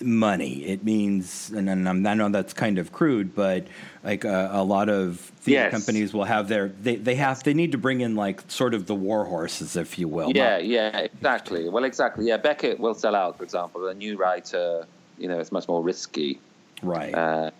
money. 0.00 0.64
It 0.64 0.84
means, 0.84 1.50
and, 1.50 1.68
and, 1.68 2.08
I 2.08 2.14
know 2.14 2.28
that's 2.28 2.52
kind 2.52 2.78
of 2.78 2.92
crude, 2.92 3.34
but 3.34 3.66
like 4.02 4.24
uh, 4.24 4.48
a 4.52 4.64
lot 4.64 4.88
of 4.88 5.18
theater 5.18 5.64
yes. 5.64 5.70
companies 5.70 6.12
will 6.12 6.24
have 6.24 6.48
their 6.48 6.68
they, 6.68 6.96
they 6.96 7.14
have 7.14 7.42
they 7.42 7.54
need 7.54 7.72
to 7.72 7.78
bring 7.78 8.00
in 8.00 8.16
like 8.16 8.42
sort 8.50 8.74
of 8.74 8.86
the 8.86 8.94
war 8.94 9.24
horses, 9.24 9.76
if 9.76 9.98
you 9.98 10.08
will. 10.08 10.32
Yeah, 10.34 10.56
not, 10.56 10.66
yeah, 10.66 10.98
exactly. 10.98 11.68
Well, 11.68 11.84
exactly. 11.84 12.26
Yeah, 12.26 12.36
Beckett 12.36 12.80
will 12.80 12.94
sell 12.94 13.14
out, 13.14 13.38
for 13.38 13.44
example. 13.44 13.86
A 13.86 13.94
new 13.94 14.16
writer, 14.16 14.86
you 15.18 15.28
know, 15.28 15.38
it's 15.38 15.52
much 15.52 15.68
more 15.68 15.82
risky, 15.82 16.40
right? 16.82 17.14
Uh, 17.14 17.50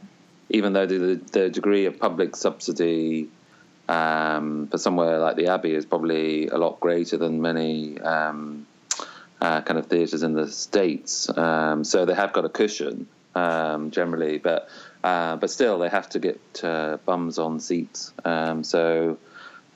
even 0.51 0.73
though 0.73 0.87
the 0.87 1.21
the 1.33 1.49
degree 1.49 1.87
of 1.87 1.99
public 1.99 2.37
subsidy 2.37 3.29
um, 3.89 4.69
for 4.69 4.79
somewhere 4.79 5.19
like 5.19 5.37
the 5.37 5.49
Abbey 5.49 5.75
is 5.75 5.85
probably 5.85 6.49
a 6.49 6.57
lot 6.57 6.81
greater 6.81 7.17
than 7.17 7.43
many 7.43 8.01
um, 8.01 8.67
uh, 9.41 9.61
kind 9.63 9.79
of 9.79 9.87
theatres 9.87 10.23
in 10.23 10.33
the 10.33 10.51
states. 10.51 11.29
Um, 11.37 11.85
so 11.85 12.05
they 12.05 12.15
have 12.15 12.33
got 12.33 12.45
a 12.45 12.49
cushion 12.49 13.07
um, 13.35 13.91
generally, 13.91 14.39
but 14.39 14.69
uh, 15.03 15.37
but 15.37 15.51
still 15.51 15.79
they 15.79 15.89
have 15.89 16.09
to 16.11 16.19
get 16.19 16.41
uh, 16.63 16.99
bums 17.05 17.39
on 17.39 17.61
seats. 17.61 18.13
Um, 18.25 18.65
so. 18.65 19.19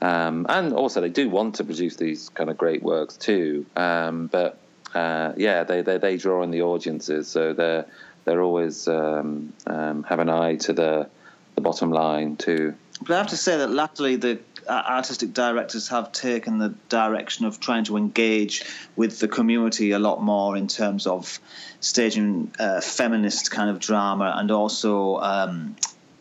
Um, 0.01 0.45
and 0.47 0.71
also, 0.71 1.01
they 1.01 1.09
do 1.09 1.29
want 1.29 1.55
to 1.55 1.65
produce 1.65 1.97
these 1.97 2.29
kind 2.29 2.49
of 2.49 2.57
great 2.57 2.81
works 2.81 3.17
too. 3.17 3.65
but 3.75 4.57
uh, 4.95 5.33
yeah, 5.35 5.65
they, 5.65 5.81
they 5.81 5.97
they 5.97 6.15
draw 6.15 6.41
in 6.41 6.51
the 6.51 6.61
audiences, 6.61 7.27
so 7.27 7.51
they're 7.51 7.85
they're 8.23 8.41
always 8.41 8.85
have 8.85 10.19
an 10.19 10.29
eye 10.29 10.55
to 10.55 10.71
the 10.71 11.09
the 11.55 11.61
bottom 11.61 11.91
line 11.91 12.37
too. 12.37 12.75
But 13.01 13.11
I 13.11 13.17
have 13.17 13.27
to 13.27 13.37
say 13.37 13.57
that 13.57 13.69
latterly 13.69 14.17
the 14.17 14.39
uh, 14.67 14.83
artistic 14.87 15.33
directors 15.33 15.87
have 15.87 16.11
taken 16.11 16.59
the 16.59 16.69
direction 16.89 17.45
of 17.45 17.59
trying 17.59 17.85
to 17.85 17.97
engage 17.97 18.63
with 18.95 19.19
the 19.19 19.27
community 19.27 19.91
a 19.91 19.99
lot 19.99 20.21
more 20.21 20.55
in 20.55 20.67
terms 20.67 21.07
of 21.07 21.39
staging 21.79 22.51
uh, 22.59 22.81
feminist 22.81 23.51
kind 23.51 23.69
of 23.69 23.79
drama 23.79 24.33
and 24.37 24.51
also 24.51 25.17
um, 25.17 25.75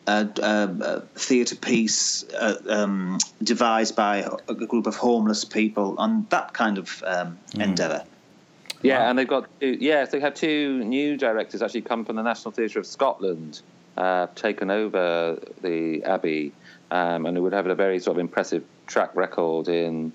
a, 0.07 0.29
a, 0.41 0.77
a 0.81 1.01
theatre 1.15 1.57
piece 1.57 2.25
uh, 2.33 2.57
um, 2.69 3.19
devised 3.43 3.95
by 3.95 4.27
a 4.49 4.55
group 4.55 4.87
of 4.87 4.97
homeless 4.97 5.45
people 5.45 5.95
on 5.99 6.27
that 6.31 6.55
kind 6.55 6.79
of 6.79 7.03
um, 7.07 7.39
mm. 7.51 7.63
endeavour. 7.63 8.05
Yeah, 8.81 9.01
wow. 9.01 9.11
and 9.11 9.19
they've 9.19 9.29
got 9.29 9.49
two, 9.61 9.77
yeah, 9.81 10.05
so 10.05 10.13
they 10.13 10.21
have 10.21 10.35
two 10.35 10.85
new 10.85 11.17
directors 11.17 11.63
actually 11.63 11.83
come 11.83 12.05
from 12.05 12.17
the 12.17 12.23
National 12.23 12.53
Theatre 12.53 12.79
of 12.79 12.87
Scotland, 12.87 13.61
uh, 13.97 14.29
taken 14.37 14.71
over 14.71 15.39
the 15.61 16.03
Abbey 16.05 16.53
um, 16.91 17.27
and 17.27 17.37
who 17.37 17.43
would 17.43 17.53
have 17.53 17.67
a 17.67 17.75
very 17.75 17.99
sort 17.99 18.17
of 18.17 18.21
impressive 18.21 18.65
track 18.87 19.15
record 19.15 19.69
in 19.69 20.13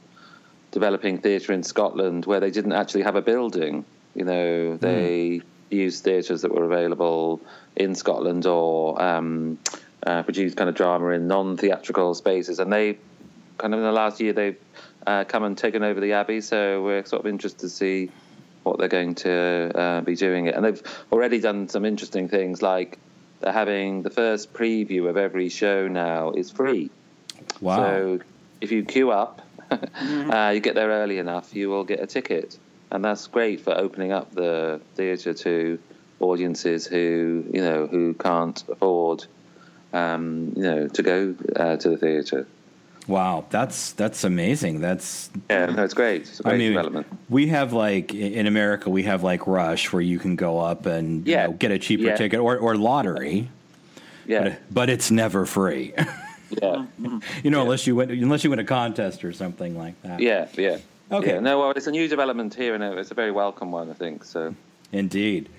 developing 0.72 1.20
theatre 1.20 1.54
in 1.54 1.64
Scotland, 1.64 2.26
where 2.26 2.40
they 2.40 2.52
didn't 2.52 2.74
actually 2.74 3.04
have 3.04 3.16
a 3.16 3.22
building. 3.22 3.86
You 4.16 4.26
know, 4.26 4.78
they 4.78 5.42
mm. 5.42 5.44
used 5.70 6.04
theatres 6.04 6.42
that 6.42 6.54
were 6.54 6.66
available 6.66 7.42
in 7.76 7.96
Scotland 7.96 8.46
or 8.46 9.02
um, 9.02 9.60
uh, 10.06 10.24
produce 10.24 10.54
kind 10.54 10.70
of 10.70 10.76
drama 10.76 11.10
in 11.10 11.28
non-theatrical 11.28 12.14
spaces, 12.16 12.60
and 12.60 12.72
they 12.72 12.98
kind 13.58 13.74
of 13.74 13.80
in 13.80 13.86
the 13.86 13.92
last 13.92 14.20
year 14.20 14.34
they've 14.34 14.58
uh, 15.06 15.24
come 15.26 15.44
and 15.44 15.58
taken 15.58 15.84
over 15.84 16.00
the 16.00 16.14
Abbey. 16.14 16.42
So 16.42 16.84
we're 16.84 17.06
sort 17.06 17.22
of 17.22 17.28
interested 17.28 17.62
to 17.62 17.70
see 17.70 18.12
what 18.64 18.80
they're 18.80 18.88
going 18.88 19.16
to 19.16 19.72
uh, 19.76 20.02
be 20.02 20.16
doing 20.16 20.48
it, 20.48 20.56
and 20.56 20.66
they've 20.66 20.82
already 21.12 21.40
done 21.40 21.68
some 21.70 21.86
interesting 21.86 22.30
things 22.30 22.62
like 22.62 22.98
they're 23.44 23.54
having 23.54 24.04
the 24.04 24.10
first 24.10 24.54
preview 24.54 25.10
of 25.10 25.18
every 25.18 25.50
show 25.50 25.88
now 25.88 26.32
is 26.32 26.50
free. 26.50 26.90
Wow! 27.60 27.78
So 27.78 28.20
if 28.62 28.72
you 28.72 28.86
queue 28.86 29.12
up, 29.12 29.42
uh, 29.70 30.52
you 30.54 30.62
get 30.62 30.76
there 30.76 30.90
early 30.90 31.18
enough, 31.18 31.54
you 31.54 31.70
will 31.70 31.84
get 31.84 32.00
a 32.00 32.08
ticket, 32.08 32.58
and 32.90 33.04
that's 33.04 33.28
great 33.28 33.60
for 33.60 33.78
opening 33.78 34.14
up 34.14 34.34
the 34.34 34.80
theatre 34.96 35.34
to 35.34 35.78
audiences 36.22 36.88
who 36.88 37.44
you 37.52 37.62
know 37.62 37.86
who 37.86 38.14
can't 38.14 38.64
afford 38.70 39.26
um, 39.92 40.54
you 40.56 40.64
know 40.64 40.88
to 40.88 41.04
go 41.04 41.36
uh, 41.56 41.76
to 41.76 41.90
the 41.90 41.98
theatre. 41.98 42.48
Wow, 43.08 43.46
that's 43.50 43.92
that's 43.94 44.24
amazing. 44.24 44.80
That's 44.80 45.30
yeah, 45.50 45.66
no, 45.66 45.84
it's 45.84 45.94
great. 45.94 46.22
It's 46.22 46.40
a 46.40 46.44
great 46.44 46.54
I 46.54 46.58
mean, 46.58 46.72
development. 46.72 47.08
We 47.30 47.48
have 47.48 47.74
like 47.74 48.14
in 48.14 48.48
America, 48.48 48.90
we 48.90 49.04
have 49.04 49.24
like 49.24 49.46
Rush, 49.46 49.92
where 49.92 50.02
you 50.02 50.20
can 50.20 50.36
go 50.36 50.60
up 50.60 50.86
and 50.86 51.28
yeah. 51.28 51.44
you 51.44 51.48
know, 51.50 51.54
get 51.58 51.72
a 51.72 51.80
cheaper 51.80 52.04
yeah. 52.04 52.16
ticket, 52.16 52.40
or 52.40 52.58
or 52.58 52.76
lottery. 52.78 53.50
Yeah, 54.26 54.44
but, 54.44 54.74
but 54.74 54.90
it's 54.90 55.12
never 55.12 55.46
free. 55.46 55.94
yeah, 56.62 56.86
you 57.44 57.50
know, 57.52 57.58
yeah. 57.58 57.64
unless 57.64 57.86
you 57.86 57.96
win, 57.96 58.10
unless 58.10 58.44
you 58.46 58.50
win 58.50 58.60
a 58.60 58.64
contest 58.64 59.26
or 59.26 59.34
something 59.34 59.78
like 59.78 60.02
that. 60.04 60.22
Yeah, 60.22 60.48
yeah. 60.58 60.78
Okay. 61.12 61.40
No, 61.40 61.60
well, 61.60 61.72
it's 61.72 61.88
a 61.88 61.92
new 61.92 62.08
development 62.08 62.56
here, 62.56 62.74
and 62.74 62.84
it's 62.84 63.12
a 63.12 63.14
very 63.14 63.32
welcome 63.32 63.72
one, 63.72 63.90
I 63.90 63.94
think. 63.94 64.24
So. 64.24 64.56
Indeed. 64.92 65.50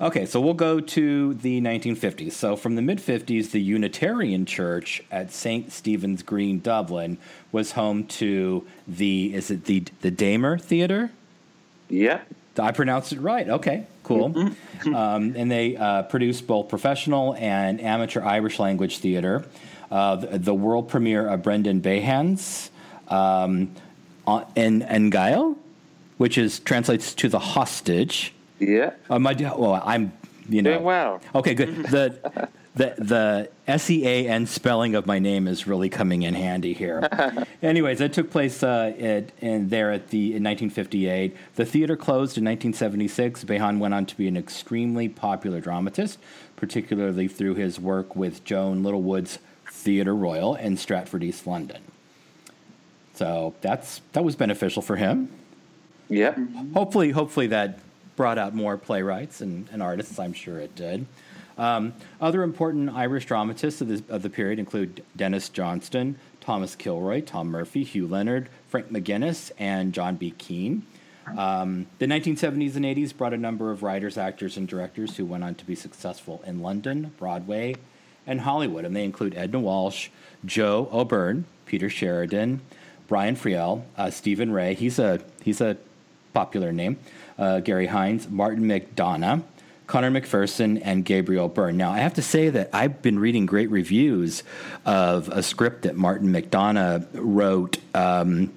Okay, 0.00 0.26
so 0.26 0.40
we'll 0.40 0.54
go 0.54 0.80
to 0.80 1.34
the 1.34 1.60
1950s. 1.60 2.32
So, 2.32 2.56
from 2.56 2.74
the 2.74 2.82
mid 2.82 2.98
50s, 2.98 3.50
the 3.50 3.60
Unitarian 3.60 4.46
Church 4.46 5.02
at 5.10 5.30
St. 5.32 5.70
Stephen's 5.70 6.22
Green, 6.22 6.60
Dublin, 6.60 7.18
was 7.52 7.72
home 7.72 8.06
to 8.06 8.66
the 8.88 9.34
is 9.34 9.50
it 9.50 9.66
the 9.66 9.84
the 10.00 10.10
Damer 10.10 10.58
Theater? 10.58 11.10
Yeah, 11.88 12.22
I 12.58 12.72
pronounced 12.72 13.12
it 13.12 13.20
right. 13.20 13.48
Okay, 13.48 13.86
cool. 14.02 14.30
Mm-hmm. 14.30 14.94
um, 14.94 15.34
and 15.36 15.50
they 15.50 15.76
uh, 15.76 16.02
produced 16.04 16.46
both 16.46 16.68
professional 16.68 17.34
and 17.36 17.80
amateur 17.80 18.22
Irish 18.22 18.58
language 18.58 18.98
theater. 18.98 19.44
Uh, 19.90 20.16
the, 20.16 20.38
the, 20.38 20.54
world 20.54 20.88
premiere 20.88 21.28
of 21.28 21.42
Brendan 21.42 21.80
Behan's 21.80 22.70
um, 23.08 23.74
An 24.26 25.10
Giall, 25.10 25.56
which 26.16 26.38
is 26.38 26.60
translates 26.60 27.14
to 27.14 27.28
the 27.28 27.38
hostage. 27.38 28.32
Yeah. 28.58 28.92
Uh, 29.10 29.18
my 29.18 29.32
well, 29.32 29.82
I'm 29.84 30.12
you 30.48 30.62
know 30.62 30.72
doing 30.72 30.84
well. 30.84 31.20
Okay, 31.34 31.54
good. 31.54 31.86
The 31.92 32.48
the 32.74 32.94
the 32.96 33.50
S 33.66 33.90
E 33.90 34.06
A 34.06 34.28
N 34.28 34.46
spelling 34.46 34.94
of 34.94 35.04
my 35.06 35.18
name 35.18 35.46
is 35.46 35.66
really 35.66 35.90
coming 35.90 36.22
in 36.22 36.32
handy 36.34 36.72
here. 36.72 37.06
Anyways, 37.62 37.98
that 37.98 38.14
took 38.14 38.30
place 38.30 38.62
uh, 38.62 38.94
at, 38.98 39.30
in 39.42 39.68
there 39.68 39.92
at 39.92 40.08
the 40.08 40.34
in 40.34 40.42
1958. 40.42 41.36
The 41.56 41.66
theater 41.66 41.96
closed 41.96 42.38
in 42.38 42.44
1976. 42.44 43.44
Behan 43.44 43.78
went 43.78 43.92
on 43.92 44.06
to 44.06 44.16
be 44.16 44.26
an 44.26 44.38
extremely 44.38 45.08
popular 45.08 45.60
dramatist, 45.60 46.18
particularly 46.56 47.28
through 47.28 47.56
his 47.56 47.78
work 47.78 48.16
with 48.16 48.42
Joan 48.42 48.82
Littlewood's 48.82 49.38
Theatre 49.70 50.14
Royal 50.14 50.54
in 50.54 50.78
Stratford, 50.78 51.22
East 51.22 51.46
London. 51.46 51.82
So 53.14 53.54
that's 53.60 54.00
that 54.12 54.24
was 54.24 54.34
beneficial 54.34 54.80
for 54.80 54.96
him. 54.96 55.28
Yeah. 56.08 56.34
Hopefully, 56.72 57.10
hopefully 57.10 57.48
that 57.48 57.78
brought 58.16 58.38
out 58.38 58.54
more 58.54 58.76
playwrights 58.76 59.40
and, 59.40 59.68
and 59.72 59.82
artists. 59.82 60.18
I'm 60.18 60.32
sure 60.32 60.58
it 60.58 60.74
did. 60.74 61.06
Um, 61.58 61.92
other 62.20 62.42
important 62.42 62.90
Irish 62.90 63.26
dramatists 63.26 63.80
of, 63.80 63.88
this, 63.88 64.02
of, 64.08 64.22
the 64.22 64.30
period 64.30 64.58
include 64.58 65.04
Denis 65.16 65.48
Johnston, 65.48 66.18
Thomas 66.40 66.74
Kilroy, 66.74 67.20
Tom 67.20 67.48
Murphy, 67.48 67.84
Hugh 67.84 68.06
Leonard, 68.06 68.48
Frank 68.68 68.90
McGuinness, 68.90 69.52
and 69.58 69.92
John 69.92 70.16
B. 70.16 70.30
Keane. 70.30 70.86
Um, 71.36 71.86
the 71.98 72.06
1970s 72.06 72.74
and 72.74 72.84
80s 72.84 73.16
brought 73.16 73.32
a 73.32 73.38
number 73.38 73.70
of 73.70 73.82
writers, 73.82 74.18
actors, 74.18 74.56
and 74.56 74.66
directors 74.66 75.16
who 75.16 75.24
went 75.24 75.44
on 75.44 75.54
to 75.56 75.64
be 75.64 75.74
successful 75.74 76.42
in 76.46 76.62
London, 76.62 77.12
Broadway, 77.18 77.76
and 78.26 78.40
Hollywood. 78.40 78.84
And 78.84 78.96
they 78.96 79.04
include 79.04 79.34
Enda 79.34 79.60
Walsh, 79.60 80.08
Joe 80.44 80.88
O'Byrne, 80.92 81.44
Peter 81.66 81.88
Sheridan, 81.88 82.60
Brian 83.06 83.36
Friel, 83.36 83.84
uh, 83.96 84.10
Stephen 84.10 84.52
Rea. 84.52 84.74
He's 84.74 84.98
a 84.98 85.20
he's 85.42 85.60
a 85.60 85.76
popular 86.32 86.72
name 86.72 86.98
uh, 87.38 87.60
Garry 87.60 87.88
Hynes, 87.88 88.28
Martin 88.30 88.64
McDonagh, 88.64 89.42
Conor 89.86 90.10
McPherson, 90.10 90.80
and 90.84 91.04
Gabriel 91.04 91.48
Byrne. 91.48 91.76
Now, 91.76 91.90
I 91.90 91.98
have 91.98 92.14
to 92.14 92.22
say 92.22 92.48
that 92.50 92.70
I've 92.72 93.02
been 93.02 93.18
reading 93.18 93.46
great 93.46 93.70
reviews 93.70 94.42
of 94.84 95.28
a 95.28 95.42
script 95.42 95.82
that 95.82 95.96
Martin 95.96 96.32
McDonagh 96.32 97.06
wrote. 97.12 97.78
Um, 97.94 98.52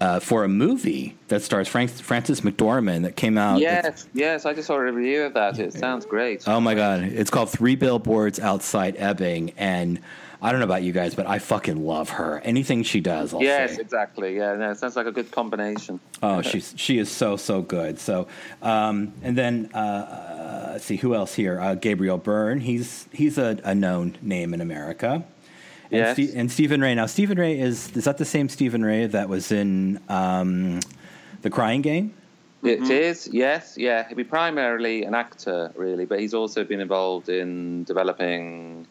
uh, 0.00 0.20
for 0.20 0.44
a 0.44 0.48
movie 0.48 1.16
that 1.28 1.42
stars 1.42 1.66
Frank, 1.66 1.90
Frances 1.90 2.42
McDormand 2.42 3.02
that 3.02 3.16
came 3.16 3.36
out. 3.36 3.60
Yes, 3.60 4.06
yes, 4.14 4.46
I 4.46 4.54
just 4.54 4.68
saw 4.68 4.74
a 4.74 4.92
review 4.92 5.24
of 5.24 5.34
that. 5.34 5.58
It 5.58 5.72
sounds 5.72 6.06
great. 6.06 6.46
Oh 6.46 6.60
my 6.60 6.74
god, 6.74 7.02
it's 7.02 7.30
called 7.30 7.50
Three 7.50 7.74
Billboards 7.74 8.38
Outside 8.38 8.94
Ebbing, 8.96 9.54
and 9.56 10.00
I 10.40 10.52
don't 10.52 10.60
know 10.60 10.66
about 10.66 10.84
you 10.84 10.92
guys, 10.92 11.16
but 11.16 11.26
I 11.26 11.40
fucking 11.40 11.84
love 11.84 12.10
her. 12.10 12.40
Anything 12.44 12.84
she 12.84 13.00
does, 13.00 13.34
I'll 13.34 13.42
yes, 13.42 13.74
say. 13.74 13.80
exactly. 13.80 14.36
Yeah, 14.36 14.54
no, 14.54 14.70
it 14.70 14.78
sounds 14.78 14.94
like 14.94 15.06
a 15.06 15.12
good 15.12 15.32
combination. 15.32 15.98
Oh, 16.22 16.42
she's 16.42 16.74
she 16.76 16.98
is 16.98 17.10
so 17.10 17.36
so 17.36 17.60
good. 17.60 17.98
So, 17.98 18.28
um, 18.62 19.12
and 19.22 19.36
then 19.36 19.70
uh, 19.74 19.78
uh, 19.78 20.68
let's 20.72 20.84
see 20.84 20.96
who 20.96 21.14
else 21.14 21.34
here. 21.34 21.60
Uh, 21.60 21.74
Gabriel 21.74 22.18
Byrne. 22.18 22.60
He's 22.60 23.08
he's 23.12 23.36
a, 23.36 23.58
a 23.64 23.74
known 23.74 24.16
name 24.22 24.54
in 24.54 24.60
America. 24.60 25.24
And, 25.90 26.00
yes. 26.00 26.16
St- 26.16 26.34
and 26.34 26.52
Stephen 26.52 26.82
Rea. 26.82 26.94
Now, 26.94 27.06
Stephen 27.06 27.38
Rea 27.38 27.58
is 27.58 27.96
is 27.96 28.04
that 28.04 28.18
the 28.18 28.24
same 28.24 28.48
Stephen 28.48 28.84
Rea 28.84 29.06
that 29.06 29.28
was 29.28 29.50
in 29.50 30.00
um, 30.08 30.78
the 31.42 31.50
Crying 31.50 31.82
Game? 31.82 32.14
It 32.62 32.80
mm-hmm. 32.80 32.90
is, 32.90 33.28
yes, 33.32 33.78
yeah. 33.78 34.08
He'd 34.08 34.16
be 34.16 34.24
primarily 34.24 35.04
an 35.04 35.14
actor, 35.14 35.72
really, 35.76 36.06
but 36.06 36.18
he's 36.18 36.34
also 36.34 36.64
been 36.64 36.80
involved 36.80 37.28
in 37.28 37.84
developing 37.84 38.86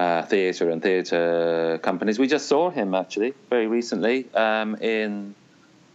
uh, 0.00 0.22
theatre 0.22 0.70
and 0.70 0.82
theatre 0.82 1.78
companies. 1.82 2.18
We 2.18 2.26
just 2.26 2.46
saw 2.46 2.70
him 2.70 2.94
actually 2.94 3.34
very 3.50 3.66
recently 3.66 4.32
um, 4.34 4.76
in 4.76 5.34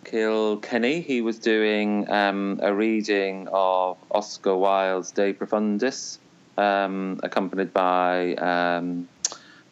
Kilkenny. 0.03 1.01
He 1.01 1.21
was 1.21 1.39
doing 1.39 2.07
um, 2.09 2.59
a 2.61 2.71
reading 2.71 3.47
of 3.51 3.97
Oscar 4.11 4.55
Wilde's 4.55 5.11
De 5.11 5.33
Profundis, 5.33 6.19
um, 6.55 7.19
accompanied 7.23 7.73
by 7.73 8.35
um, 8.35 9.07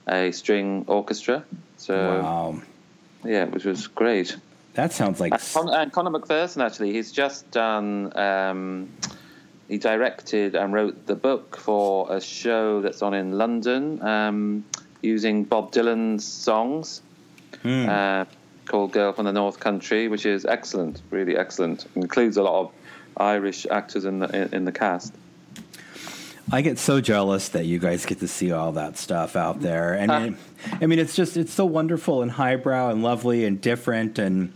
a 0.08 0.32
string 0.32 0.86
orchestra. 0.88 1.44
So, 1.78 1.96
wow. 1.96 2.62
yeah, 3.24 3.46
which 3.46 3.66
was 3.66 3.86
great. 3.86 4.36
That 4.74 4.94
sounds 4.94 5.20
like. 5.20 5.34
And, 5.34 5.42
Con- 5.54 5.74
and 5.76 5.92
Conor 5.92 6.10
McPherson 6.10 6.66
actually, 6.66 6.92
he's 6.92 7.12
just 7.12 7.52
done 7.52 8.18
um, 8.18 8.90
he 9.68 9.78
directed 9.78 10.56
and 10.56 10.74
wrote 10.74 11.06
the 11.06 11.16
book 11.16 11.58
for 11.58 12.12
a 12.14 12.22
show 12.22 12.82
that's 12.82 13.02
on 13.02 13.14
in 13.14 13.38
London 13.38 14.02
um, 14.02 14.66
using 15.02 15.44
Bob 15.44 15.72
Dylan's 15.72 16.26
songs 16.26 17.02
mm. 17.64 17.88
uh, 17.88 18.26
called 18.66 18.92
Girl 18.92 19.14
from 19.14 19.26
the 19.26 19.34
North 19.34 19.60
Country, 19.60 20.08
which 20.08 20.26
is 20.26 20.46
excellent, 20.46 21.02
really 21.10 21.38
excellent. 21.38 21.86
It 21.86 21.96
includes 21.96 22.38
a 22.38 22.44
lot 22.44 22.62
of 22.62 22.72
Irish 23.18 23.66
actors 23.70 24.06
in 24.06 24.20
the, 24.20 24.56
in, 24.56 24.66
the 24.66 24.72
cast. 24.72 25.14
I 26.52 26.62
get 26.62 26.78
so 26.78 27.00
jealous 27.00 27.50
that 27.50 27.66
you 27.66 27.80
guys 27.80 28.06
get 28.06 28.20
to 28.20 28.28
see 28.28 28.52
all 28.52 28.74
that 28.74 28.98
stuff 28.98 29.36
out 29.36 29.62
there. 29.62 29.94
And 29.94 30.12
uh, 30.12 30.30
I 30.82 30.86
mean, 30.86 31.00
it's 31.00 31.16
just, 31.16 31.38
it's 31.38 31.54
so 31.54 31.66
wonderful 31.66 32.22
and 32.22 32.32
highbrow 32.32 32.90
and 32.90 33.04
lovely 33.04 33.46
and 33.46 33.62
different 33.62 34.20
and 34.20 34.54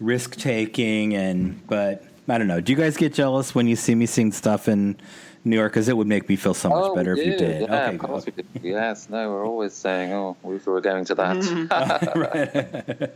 risk 0.00 0.36
taking. 0.36 1.14
And, 1.14 1.66
but 1.66 2.04
I 2.28 2.38
don't 2.38 2.48
know. 2.48 2.60
Do 2.60 2.72
you 2.72 2.78
guys 2.78 2.96
get 2.96 3.14
jealous 3.14 3.54
when 3.54 3.68
you 3.68 3.76
see 3.76 3.94
me 3.94 4.06
sing 4.06 4.32
stuff 4.32 4.68
in 4.68 4.96
New 5.44 5.56
York? 5.56 5.72
Because 5.72 5.88
it 5.88 5.96
would 5.96 6.08
make 6.08 6.28
me 6.28 6.34
feel 6.34 6.54
so 6.54 6.68
much 6.68 6.84
oh, 6.84 6.94
better 6.94 7.16
if 7.16 7.24
you 7.24 7.36
did. 7.36 7.62
Yeah, 7.62 7.86
okay, 7.86 7.94
of 7.94 8.00
course 8.00 8.26
we 8.26 8.32
did. 8.32 8.46
Yes, 8.62 9.08
no, 9.08 9.30
we're 9.30 9.46
always 9.46 9.72
saying, 9.72 10.12
"Oh, 10.12 10.36
we 10.42 10.58
were 10.58 10.80
going 10.80 11.04
to 11.04 11.14
that." 11.14 13.12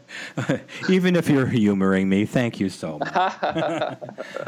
Even 0.88 1.16
if 1.16 1.28
you're 1.28 1.46
humoring 1.46 2.08
me, 2.08 2.24
thank 2.24 2.60
you 2.60 2.68
so 2.68 2.98
much. 2.98 3.12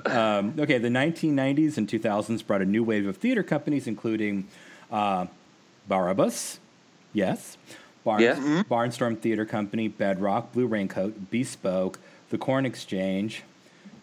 um, 0.07 0.54
okay, 0.59 0.78
the 0.78 0.88
1990s 0.88 1.76
and 1.76 1.88
2000s 1.88 2.47
brought 2.47 2.62
a 2.62 2.66
new 2.66 2.85
wave 2.85 3.09
of 3.09 3.16
theater 3.16 3.42
companies, 3.42 3.88
including 3.88 4.47
uh, 4.92 5.26
Barabbas, 5.88 6.61
yes, 7.12 7.57
Barn- 8.04 8.21
yes. 8.21 8.38
Mm-hmm. 8.38 8.73
Barnstorm 8.73 9.19
Theater 9.19 9.45
Company, 9.45 9.88
Bedrock, 9.88 10.52
Blue 10.52 10.66
Raincoat, 10.66 11.31
Bespoke, 11.31 11.99
The 12.31 12.38
Corn 12.38 12.64
Exchange. 12.64 13.42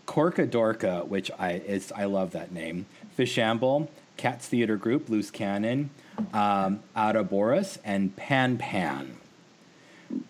Corcadorca, 0.10 1.06
which 1.08 1.30
I 1.38 1.52
is 1.52 1.92
I 1.96 2.06
love 2.06 2.32
that 2.32 2.52
name. 2.52 2.88
Fishamble, 3.16 3.90
Cats 4.18 4.48
Theater 4.48 4.76
Group, 4.76 5.08
Loose 5.08 5.30
Cannon, 5.30 5.92
um, 6.34 6.80
Ouroboros, 6.98 7.78
and 7.86 8.16
Pan 8.16 8.58
Pan. 8.58 9.18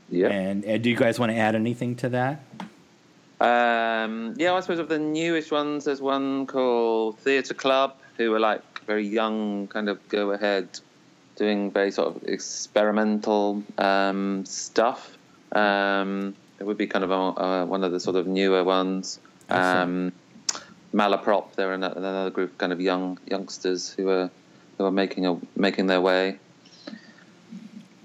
Yeah. 0.10 0.28
And 0.28 0.66
uh, 0.66 0.78
do 0.80 0.90
you 0.90 0.98
guys 0.98 1.18
want 1.18 1.32
to 1.32 1.38
add 1.38 1.56
anything 1.56 1.96
to 1.96 2.10
that? 2.10 2.44
Um, 3.40 4.34
yeah, 4.36 4.54
I 4.54 4.60
suppose 4.60 4.80
of 4.80 4.90
the 4.90 5.00
newest 5.00 5.50
ones, 5.50 5.86
there's 5.86 6.02
one 6.02 6.46
called 6.46 7.18
Theatre 7.20 7.54
Club, 7.54 7.96
who 8.18 8.34
are 8.34 8.40
like 8.40 8.62
very 8.86 9.08
young, 9.08 9.68
kind 9.68 9.88
of 9.88 10.06
go 10.10 10.32
ahead 10.32 10.68
doing 11.38 11.72
very 11.72 11.92
sort 11.92 12.18
of 12.18 12.24
experimental 12.26 13.64
um, 13.78 14.44
stuff. 14.44 15.18
Um, 15.54 16.36
it 16.60 16.66
would 16.66 16.78
be 16.78 16.88
kind 16.88 17.06
of 17.06 17.12
a, 17.12 17.16
uh, 17.16 17.66
one 17.66 17.86
of 17.86 17.94
the 17.94 18.02
sort 18.02 18.18
of 18.18 18.28
newer 18.28 18.66
ones. 18.66 19.22
Um, 19.50 20.12
Malaprop, 20.94 21.54
they're 21.56 21.74
another 21.74 22.30
group, 22.30 22.58
kind 22.58 22.74
of 22.74 22.82
young 22.82 23.20
youngsters 23.28 23.92
who 23.92 24.10
are 24.10 24.30
who 24.78 24.86
are 24.86 24.92
making 24.92 25.26
a 25.26 25.38
making 25.56 25.88
their 25.88 26.02
way. 26.02 26.40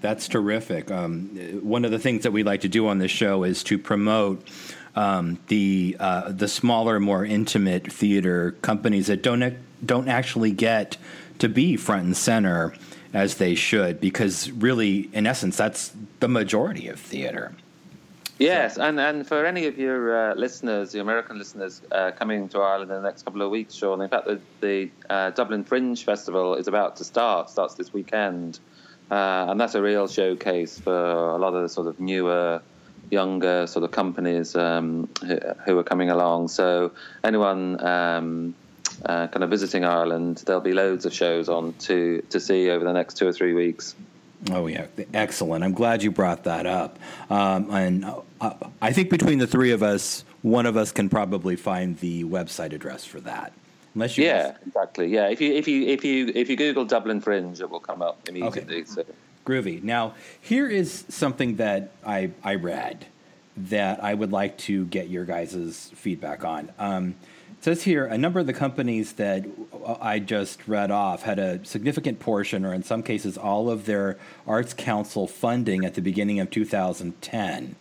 That's 0.01 0.27
terrific. 0.27 0.91
Um, 0.91 1.29
one 1.63 1.83
of 1.83 1.91
the 1.91 1.97
things 1.97 2.23
that 2.23 2.31
we 2.31 2.43
like 2.43 2.61
to 2.61 2.69
do 2.69 2.87
on 2.87 2.99
this 2.99 3.11
show 3.11 3.43
is 3.43 3.63
to 3.63 3.79
promote 3.79 4.47
um, 4.95 5.39
the 5.47 5.97
uh, 5.99 6.31
the 6.31 6.47
smaller, 6.47 6.99
more 6.99 7.25
intimate 7.25 7.91
theater 7.91 8.51
companies 8.61 9.07
that 9.07 9.23
don't 9.23 9.55
don't 9.83 10.07
actually 10.07 10.51
get 10.51 10.97
to 11.39 11.49
be 11.49 11.75
front 11.75 12.03
and 12.05 12.17
center 12.17 12.73
as 13.13 13.37
they 13.37 13.55
should, 13.55 13.99
because 13.99 14.51
really, 14.51 15.09
in 15.13 15.25
essence, 15.25 15.57
that's 15.57 15.91
the 16.19 16.27
majority 16.27 16.87
of 16.87 16.99
theater. 16.99 17.53
Yes, 18.37 18.77
and, 18.77 18.99
and 18.99 19.25
for 19.25 19.45
any 19.45 19.65
of 19.67 19.77
your 19.77 20.31
uh, 20.31 20.35
listeners, 20.35 20.91
the 20.91 20.99
American 20.99 21.37
listeners 21.37 21.81
uh, 21.89 22.11
coming 22.11 22.49
to 22.49 22.59
Ireland 22.59 22.91
in 22.91 22.97
the 22.97 23.07
next 23.07 23.23
couple 23.23 23.41
of 23.41 23.49
weeks, 23.49 23.75
Sean, 23.75 24.01
in 24.01 24.09
fact, 24.09 24.25
the, 24.25 24.41
the 24.59 24.89
uh, 25.09 25.29
Dublin 25.29 25.63
Fringe 25.63 26.03
Festival 26.03 26.55
is 26.55 26.67
about 26.67 26.97
to 26.97 27.05
start, 27.05 27.49
starts 27.49 27.75
this 27.75 27.93
weekend. 27.93 28.59
Uh, 29.09 29.45
and 29.49 29.59
that's 29.59 29.75
a 29.75 29.81
real 29.81 30.07
showcase 30.07 30.77
for 30.79 31.29
a 31.29 31.37
lot 31.37 31.53
of 31.53 31.61
the 31.61 31.69
sort 31.69 31.87
of 31.87 31.99
newer, 31.99 32.61
younger 33.09 33.67
sort 33.67 33.85
of 33.85 33.91
companies 33.91 34.55
um, 34.55 35.07
who, 35.25 35.39
who, 35.65 35.77
are 35.77 35.83
coming 35.83 36.09
along. 36.09 36.49
So 36.49 36.91
anyone 37.23 37.81
um, 37.85 38.55
uh, 39.05 39.27
kind 39.27 39.43
of 39.45 39.49
visiting 39.49 39.85
Ireland, 39.85 40.43
there'll 40.45 40.59
be 40.59 40.73
loads 40.73 41.05
of 41.05 41.13
shows 41.13 41.47
on 41.47 41.73
to, 41.73 42.21
to 42.31 42.39
see 42.41 42.69
over 42.69 42.83
the 42.83 42.93
next 42.93 43.15
two 43.15 43.27
or 43.27 43.31
three 43.31 43.53
weeks. 43.53 43.95
Oh 44.51 44.67
yeah, 44.67 44.87
excellent. 45.13 45.63
I'm 45.63 45.73
glad 45.73 46.03
you 46.03 46.11
brought 46.11 46.43
that 46.43 46.65
up. 46.65 46.99
Um, 47.29 47.69
and 47.71 48.05
uh, 48.39 48.53
I 48.81 48.93
think 48.93 49.09
between 49.09 49.39
the 49.39 49.47
three 49.47 49.71
of 49.71 49.81
us, 49.81 50.23
one 50.41 50.65
of 50.65 50.77
us 50.77 50.91
can 50.91 51.09
probably 51.09 51.55
find 51.55 51.97
the 51.99 52.23
website 52.23 52.73
address 52.73 53.05
for 53.05 53.19
that. 53.21 53.53
Unless 53.95 54.17
you 54.17 54.25
yeah, 54.25 54.49
guys... 54.49 54.57
exactly. 54.67 55.07
Yeah, 55.07 55.29
if 55.29 55.41
you 55.41 55.53
if 55.53 55.67
you 55.67 55.87
if 55.87 56.03
you 56.03 56.31
if 56.35 56.49
you 56.49 56.55
Google 56.55 56.85
Dublin 56.85 57.21
Fringe, 57.21 57.59
it 57.59 57.69
will 57.69 57.79
come 57.79 58.01
up 58.01 58.27
immediately. 58.27 58.61
Okay. 58.61 58.83
So. 58.85 59.05
Groovy. 59.45 59.81
Now, 59.81 60.15
here 60.41 60.67
is 60.67 61.05
something 61.09 61.55
that 61.57 61.91
I 62.05 62.31
I 62.43 62.55
read 62.55 63.05
that 63.57 64.03
I 64.03 64.13
would 64.13 64.31
like 64.31 64.57
to 64.57 64.85
get 64.85 65.09
your 65.09 65.23
guys' 65.23 65.91
feedback 65.95 66.43
on. 66.43 66.71
Um, 66.77 67.15
says 67.65 67.81
here 67.81 68.05
a 68.05 68.15
number 68.15 68.39
of 68.39 68.45
the 68.45 68.53
companies 68.53 69.13
that 69.13 69.43
I 69.99 70.19
just 70.19 70.67
read 70.67 70.91
off 70.91 71.23
had 71.23 71.39
a 71.39 71.65
significant 71.65 72.19
portion, 72.19 72.63
or 72.63 72.75
in 72.75 72.83
some 72.83 73.01
cases, 73.01 73.39
all 73.39 73.71
of 73.71 73.87
their 73.87 74.19
Arts 74.45 74.71
Council 74.71 75.27
funding 75.27 75.83
at 75.83 75.95
the 75.95 76.01
beginning 76.01 76.39
of 76.39 76.51
2010. 76.51 77.75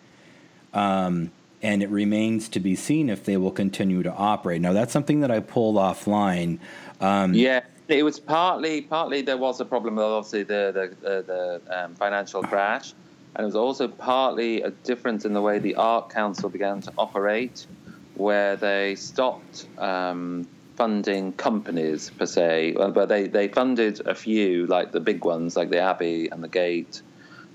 Um, 0.72 1.32
and 1.60 1.82
it 1.82 1.90
remains 1.90 2.48
to 2.48 2.60
be 2.60 2.74
seen 2.74 3.10
if 3.10 3.26
they 3.26 3.36
will 3.36 3.50
continue 3.50 4.02
to 4.02 4.10
operate. 4.10 4.62
Now, 4.62 4.72
that's 4.72 4.90
something 4.90 5.20
that 5.20 5.30
I 5.30 5.40
pulled 5.40 5.76
offline. 5.76 6.60
Um, 7.02 7.34
yeah, 7.34 7.60
it 7.86 8.04
was 8.04 8.18
partly 8.18 8.80
partly 8.80 9.20
there 9.20 9.36
was 9.36 9.60
a 9.60 9.66
problem 9.66 9.96
with 9.96 10.04
obviously 10.06 10.44
the 10.44 10.72
the, 10.72 11.06
the, 11.06 11.60
the 11.66 11.84
um, 11.84 11.94
financial 11.94 12.42
crash, 12.42 12.94
and 13.36 13.44
it 13.44 13.46
was 13.46 13.54
also 13.54 13.88
partly 13.88 14.62
a 14.62 14.70
difference 14.70 15.26
in 15.26 15.34
the 15.34 15.42
way 15.42 15.58
the 15.58 15.74
Art 15.74 16.08
Council 16.08 16.48
began 16.48 16.80
to 16.80 16.92
operate 16.96 17.66
where 18.16 18.56
they 18.56 18.94
stopped 18.94 19.66
um, 19.78 20.46
funding 20.76 21.32
companies 21.32 22.10
per 22.10 22.26
se, 22.26 22.72
but 22.72 23.06
they, 23.06 23.26
they 23.26 23.48
funded 23.48 24.06
a 24.06 24.14
few, 24.14 24.66
like 24.66 24.92
the 24.92 25.00
big 25.00 25.24
ones, 25.24 25.56
like 25.56 25.70
the 25.70 25.78
Abbey 25.78 26.28
and 26.30 26.42
the 26.42 26.48
Gate, 26.48 27.02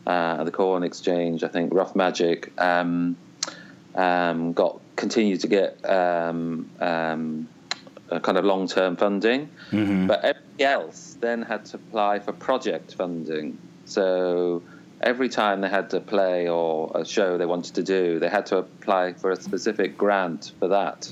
uh, 0.07 0.43
the 0.43 0.51
Corn 0.51 0.83
Exchange. 0.83 1.43
I 1.43 1.47
think 1.47 1.73
Rough 1.73 1.95
Magic 1.95 2.51
um, 2.57 3.15
um, 3.95 4.53
got 4.53 4.79
continued 4.95 5.41
to 5.41 5.47
get 5.47 5.89
um, 5.89 6.69
um, 6.79 7.47
kind 8.21 8.37
of 8.37 8.45
long 8.45 8.67
term 8.67 8.95
funding, 8.95 9.49
mm-hmm. 9.71 10.07
but 10.07 10.23
everybody 10.23 10.63
else 10.63 11.17
then 11.19 11.41
had 11.41 11.65
to 11.65 11.77
apply 11.77 12.19
for 12.19 12.33
project 12.33 12.95
funding. 12.95 13.57
So 13.85 14.61
every 15.01 15.29
time 15.29 15.61
they 15.61 15.69
had 15.69 15.89
to 15.91 15.99
play 15.99 16.47
or 16.47 16.91
a 16.95 17.05
show 17.05 17.37
they 17.37 17.45
wanted 17.45 17.75
to 17.75 17.83
do, 17.83 18.19
they 18.19 18.29
had 18.29 18.45
to 18.47 18.57
apply 18.57 19.13
for 19.13 19.31
a 19.31 19.41
specific 19.41 19.97
grant 19.97 20.51
for 20.59 20.69
that 20.69 21.11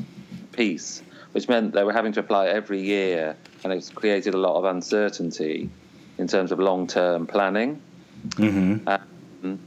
piece, 0.51 1.01
which 1.31 1.47
meant 1.47 1.73
they 1.73 1.83
were 1.83 1.93
having 1.93 2.11
to 2.13 2.19
apply 2.19 2.47
every 2.47 2.81
year, 2.81 3.35
and 3.63 3.73
it's 3.73 3.89
created 3.89 4.33
a 4.33 4.37
lot 4.37 4.57
of 4.57 4.65
uncertainty 4.65 5.69
in 6.17 6.27
terms 6.27 6.51
of 6.51 6.59
long-term 6.59 7.27
planning. 7.27 7.81
Mm-hmm. 8.29 8.87
Um, 8.87 9.59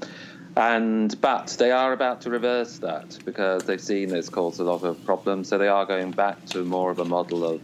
and 0.57 1.21
but 1.21 1.57
they 1.59 1.71
are 1.71 1.93
about 1.93 2.23
to 2.23 2.31
reverse 2.31 2.79
that 2.79 3.19
because 3.25 3.63
they've 3.65 3.81
seen 3.81 4.13
it's 4.13 4.29
caused 4.29 4.59
a 4.59 4.65
lot 4.65 4.83
of 4.83 5.03
problems. 5.05 5.49
So 5.49 5.59
they 5.59 5.69
are 5.69 5.87
going 5.87 6.11
back 6.11 6.45
to 6.47 6.65
more 6.65 6.91
of 6.91 6.99
a 6.99 7.05
model 7.05 7.45
of 7.45 7.63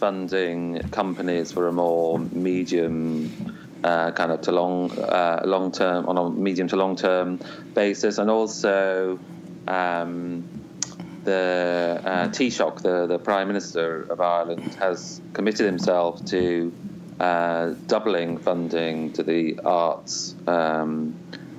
funding 0.00 0.80
companies 0.90 1.52
for 1.52 1.68
a 1.68 1.72
more 1.72 2.18
medium 2.18 3.65
uh, 3.84 4.10
kind 4.12 4.32
of 4.32 4.40
to 4.42 4.52
long 4.52 4.90
uh, 4.98 5.42
long 5.44 5.72
term 5.72 6.06
on 6.08 6.18
a 6.18 6.30
medium 6.30 6.68
to 6.68 6.76
long 6.76 6.96
term 6.96 7.40
basis, 7.74 8.18
and 8.18 8.30
also 8.30 9.18
um, 9.68 10.44
the 11.24 12.00
uh, 12.04 12.28
Taoiseach, 12.28 12.82
the 12.82 13.06
the 13.06 13.18
Prime 13.18 13.48
Minister 13.48 14.02
of 14.02 14.20
Ireland, 14.20 14.74
has 14.76 15.20
committed 15.32 15.66
himself 15.66 16.24
to 16.26 16.72
uh, 17.20 17.74
doubling 17.86 18.38
funding 18.38 19.12
to 19.14 19.22
the 19.22 19.60
arts 19.64 20.34
um, 20.46 21.14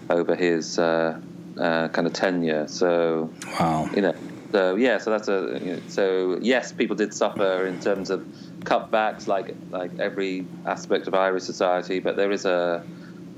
over 0.09 0.35
his 0.35 0.79
uh, 0.79 1.19
uh, 1.59 1.87
kind 1.89 2.07
of 2.07 2.13
tenure. 2.13 2.67
So, 2.67 3.31
wow, 3.59 3.89
you 3.95 4.01
know. 4.01 4.15
So 4.57 4.75
yeah, 4.75 4.97
so 4.97 5.11
that's 5.11 5.27
a 5.27 5.79
so 5.87 6.39
yes, 6.41 6.71
people 6.71 6.95
did 6.95 7.13
suffer 7.13 7.67
in 7.67 7.79
terms 7.79 8.09
of 8.09 8.25
cutbacks 8.61 9.27
like 9.27 9.55
like 9.69 9.99
every 9.99 10.47
aspect 10.65 11.07
of 11.07 11.13
Irish 11.13 11.43
society, 11.43 11.99
but 11.99 12.15
there 12.15 12.31
is 12.31 12.43
a 12.45 12.83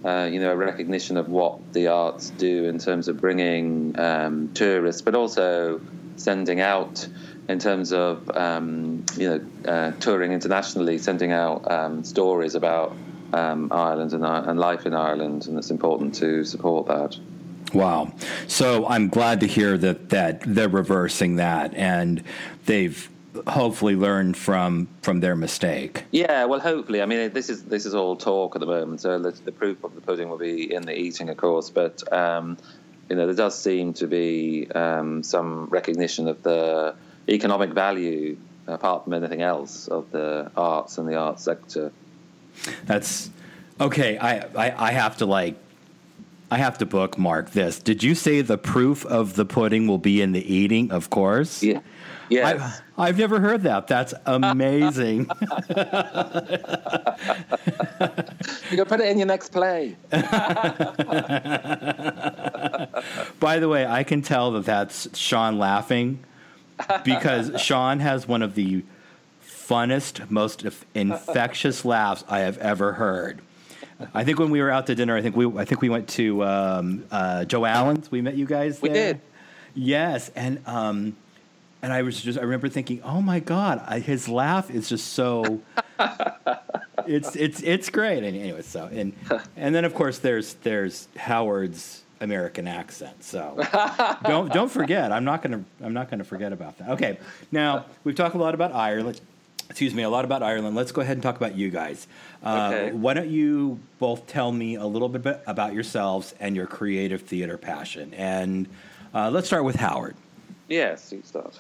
uh, 0.05 0.29
you 0.31 0.39
know 0.39 0.53
a 0.53 0.55
recognition 0.55 1.17
of 1.17 1.27
what 1.27 1.73
the 1.73 1.87
arts 1.87 2.29
do 2.29 2.69
in 2.69 2.79
terms 2.79 3.09
of 3.09 3.19
bringing 3.19 3.99
um, 3.99 4.49
tourists, 4.53 5.01
but 5.01 5.13
also 5.13 5.81
sending 6.15 6.61
out 6.61 7.05
in 7.49 7.59
terms 7.59 7.91
of 7.91 8.31
um, 8.33 9.03
you 9.17 9.27
know 9.29 9.41
uh, 9.69 9.91
touring 9.99 10.31
internationally, 10.31 10.97
sending 10.99 11.33
out 11.33 11.69
um, 11.69 12.05
stories 12.05 12.55
about 12.55 12.95
um, 13.33 13.67
Ireland 13.73 14.13
and, 14.13 14.23
and 14.23 14.57
life 14.57 14.85
in 14.85 14.93
Ireland, 14.93 15.47
and 15.47 15.57
it's 15.57 15.69
important 15.69 16.15
to 16.15 16.45
support 16.45 16.87
that. 16.87 17.17
Wow. 17.73 18.13
So 18.47 18.87
I'm 18.87 19.09
glad 19.09 19.39
to 19.41 19.47
hear 19.47 19.77
that 19.77 20.09
that 20.09 20.41
they're 20.45 20.69
reversing 20.69 21.35
that 21.37 21.73
and 21.73 22.23
they've 22.65 23.09
hopefully 23.47 23.95
learned 23.95 24.37
from 24.37 24.87
from 25.01 25.19
their 25.19 25.35
mistake. 25.35 26.03
Yeah, 26.11 26.45
well, 26.45 26.59
hopefully. 26.59 27.01
I 27.01 27.05
mean, 27.05 27.31
this 27.31 27.49
is 27.49 27.63
this 27.63 27.85
is 27.85 27.93
all 27.93 28.15
talk 28.15 28.55
at 28.55 28.59
the 28.59 28.65
moment, 28.65 29.01
so 29.01 29.19
the, 29.19 29.31
the 29.31 29.51
proof 29.51 29.83
of 29.83 29.95
the 29.95 30.01
pudding 30.01 30.29
will 30.29 30.37
be 30.37 30.73
in 30.73 30.83
the 30.83 30.97
eating, 30.97 31.29
of 31.29 31.37
course. 31.37 31.69
But 31.69 32.11
um, 32.11 32.57
you 33.09 33.15
know, 33.15 33.25
there 33.25 33.35
does 33.35 33.59
seem 33.59 33.93
to 33.95 34.07
be 34.07 34.69
um, 34.71 35.23
some 35.23 35.65
recognition 35.65 36.27
of 36.27 36.43
the 36.43 36.95
economic 37.27 37.71
value, 37.71 38.37
apart 38.67 39.03
from 39.03 39.13
anything 39.13 39.41
else, 39.41 39.87
of 39.87 40.11
the 40.11 40.51
arts 40.55 40.97
and 40.97 41.07
the 41.07 41.15
arts 41.15 41.43
sector. 41.43 41.91
That's 42.85 43.29
okay. 43.79 44.17
I, 44.17 44.39
I, 44.55 44.89
I 44.89 44.91
have 44.91 45.17
to 45.17 45.25
like 45.25 45.55
I 46.51 46.57
have 46.57 46.77
to 46.79 46.85
bookmark 46.85 47.51
this. 47.51 47.79
Did 47.79 48.03
you 48.03 48.15
say 48.15 48.41
the 48.41 48.57
proof 48.57 49.05
of 49.05 49.35
the 49.35 49.45
pudding 49.45 49.87
will 49.87 49.97
be 49.99 50.21
in 50.21 50.31
the 50.31 50.53
eating? 50.53 50.91
Of 50.91 51.09
course. 51.09 51.61
Yeah. 51.61 51.81
Yes. 52.29 52.61
I've, 52.97 53.07
I've 53.09 53.17
never 53.17 53.39
heard 53.39 53.63
that. 53.63 53.87
That's 53.87 54.13
amazing. 54.25 55.29
you 58.69 58.77
can 58.77 58.85
put 58.85 58.99
it 58.99 59.09
in 59.09 59.17
your 59.17 59.27
next 59.27 59.51
play. 59.51 59.95
By 63.39 63.59
the 63.59 63.67
way, 63.67 63.85
I 63.85 64.03
can 64.03 64.21
tell 64.21 64.51
that 64.51 64.65
that's 64.65 65.17
Sean 65.17 65.57
laughing 65.57 66.23
because 67.03 67.59
Sean 67.61 67.99
has 67.99 68.27
one 68.27 68.41
of 68.41 68.55
the 68.55 68.83
funnest, 69.43 70.29
most 70.29 70.65
infectious 70.93 71.83
laughs 71.85 72.23
I 72.27 72.39
have 72.39 72.57
ever 72.59 72.93
heard. 72.93 73.41
I 74.13 74.23
think 74.23 74.39
when 74.39 74.49
we 74.49 74.61
were 74.61 74.71
out 74.71 74.87
to 74.87 74.95
dinner, 74.95 75.15
I 75.15 75.21
think 75.21 75.35
we 75.35 75.45
I 75.59 75.65
think 75.65 75.81
we 75.81 75.89
went 75.89 76.07
to 76.09 76.43
um, 76.43 77.05
uh, 77.11 77.45
Joe 77.45 77.65
Allen's. 77.65 78.11
We 78.11 78.21
met 78.21 78.35
you 78.35 78.45
guys. 78.45 78.79
There. 78.79 78.89
We 78.89 78.93
did. 78.93 79.21
Yes, 79.75 80.29
and 80.35 80.61
um, 80.65 81.15
and 81.81 81.93
I 81.93 82.01
was 82.01 82.21
just 82.21 82.39
I 82.39 82.41
remember 82.43 82.69
thinking, 82.69 83.01
oh 83.03 83.21
my 83.21 83.39
god, 83.39 83.83
I, 83.85 83.99
his 83.99 84.27
laugh 84.29 84.71
is 84.71 84.89
just 84.89 85.13
so. 85.13 85.61
it's 87.07 87.35
it's 87.35 87.61
it's 87.61 87.89
great. 87.89 88.23
And 88.23 88.37
anyway, 88.37 88.61
so 88.61 88.85
and 88.91 89.13
and 89.55 89.75
then 89.75 89.85
of 89.85 89.93
course 89.93 90.19
there's 90.19 90.55
there's 90.55 91.07
Howard's 91.17 92.03
American 92.21 92.67
accent. 92.67 93.23
So 93.23 93.57
don't 94.23 94.51
don't 94.51 94.71
forget. 94.71 95.11
I'm 95.11 95.25
not 95.25 95.41
gonna 95.41 95.63
I'm 95.81 95.93
not 95.93 96.09
gonna 96.09 96.23
forget 96.23 96.53
about 96.53 96.77
that. 96.77 96.89
Okay, 96.91 97.19
now 97.51 97.85
we've 98.03 98.15
talked 98.15 98.35
a 98.35 98.39
lot 98.39 98.53
about 98.53 98.73
Ireland. 98.73 99.21
Excuse 99.69 99.93
me, 99.93 100.03
a 100.03 100.09
lot 100.09 100.25
about 100.25 100.43
Ireland. 100.43 100.75
Let's 100.75 100.91
go 100.91 101.01
ahead 101.01 101.15
and 101.17 101.23
talk 101.23 101.37
about 101.37 101.55
you 101.55 101.69
guys. 101.69 102.07
Uh, 102.43 102.71
Okay. 102.73 102.91
Why 102.91 103.13
don't 103.13 103.29
you 103.29 103.79
both 103.99 104.27
tell 104.27 104.51
me 104.51 104.75
a 104.75 104.85
little 104.85 105.09
bit 105.09 105.41
about 105.45 105.73
yourselves 105.73 106.33
and 106.39 106.55
your 106.55 106.67
creative 106.67 107.21
theater 107.21 107.57
passion? 107.57 108.13
And 108.15 108.67
uh, 109.13 109.29
let's 109.29 109.47
start 109.47 109.63
with 109.63 109.75
Howard. 109.75 110.15
Yes, 110.67 111.11
you 111.11 111.21
start. 111.23 111.59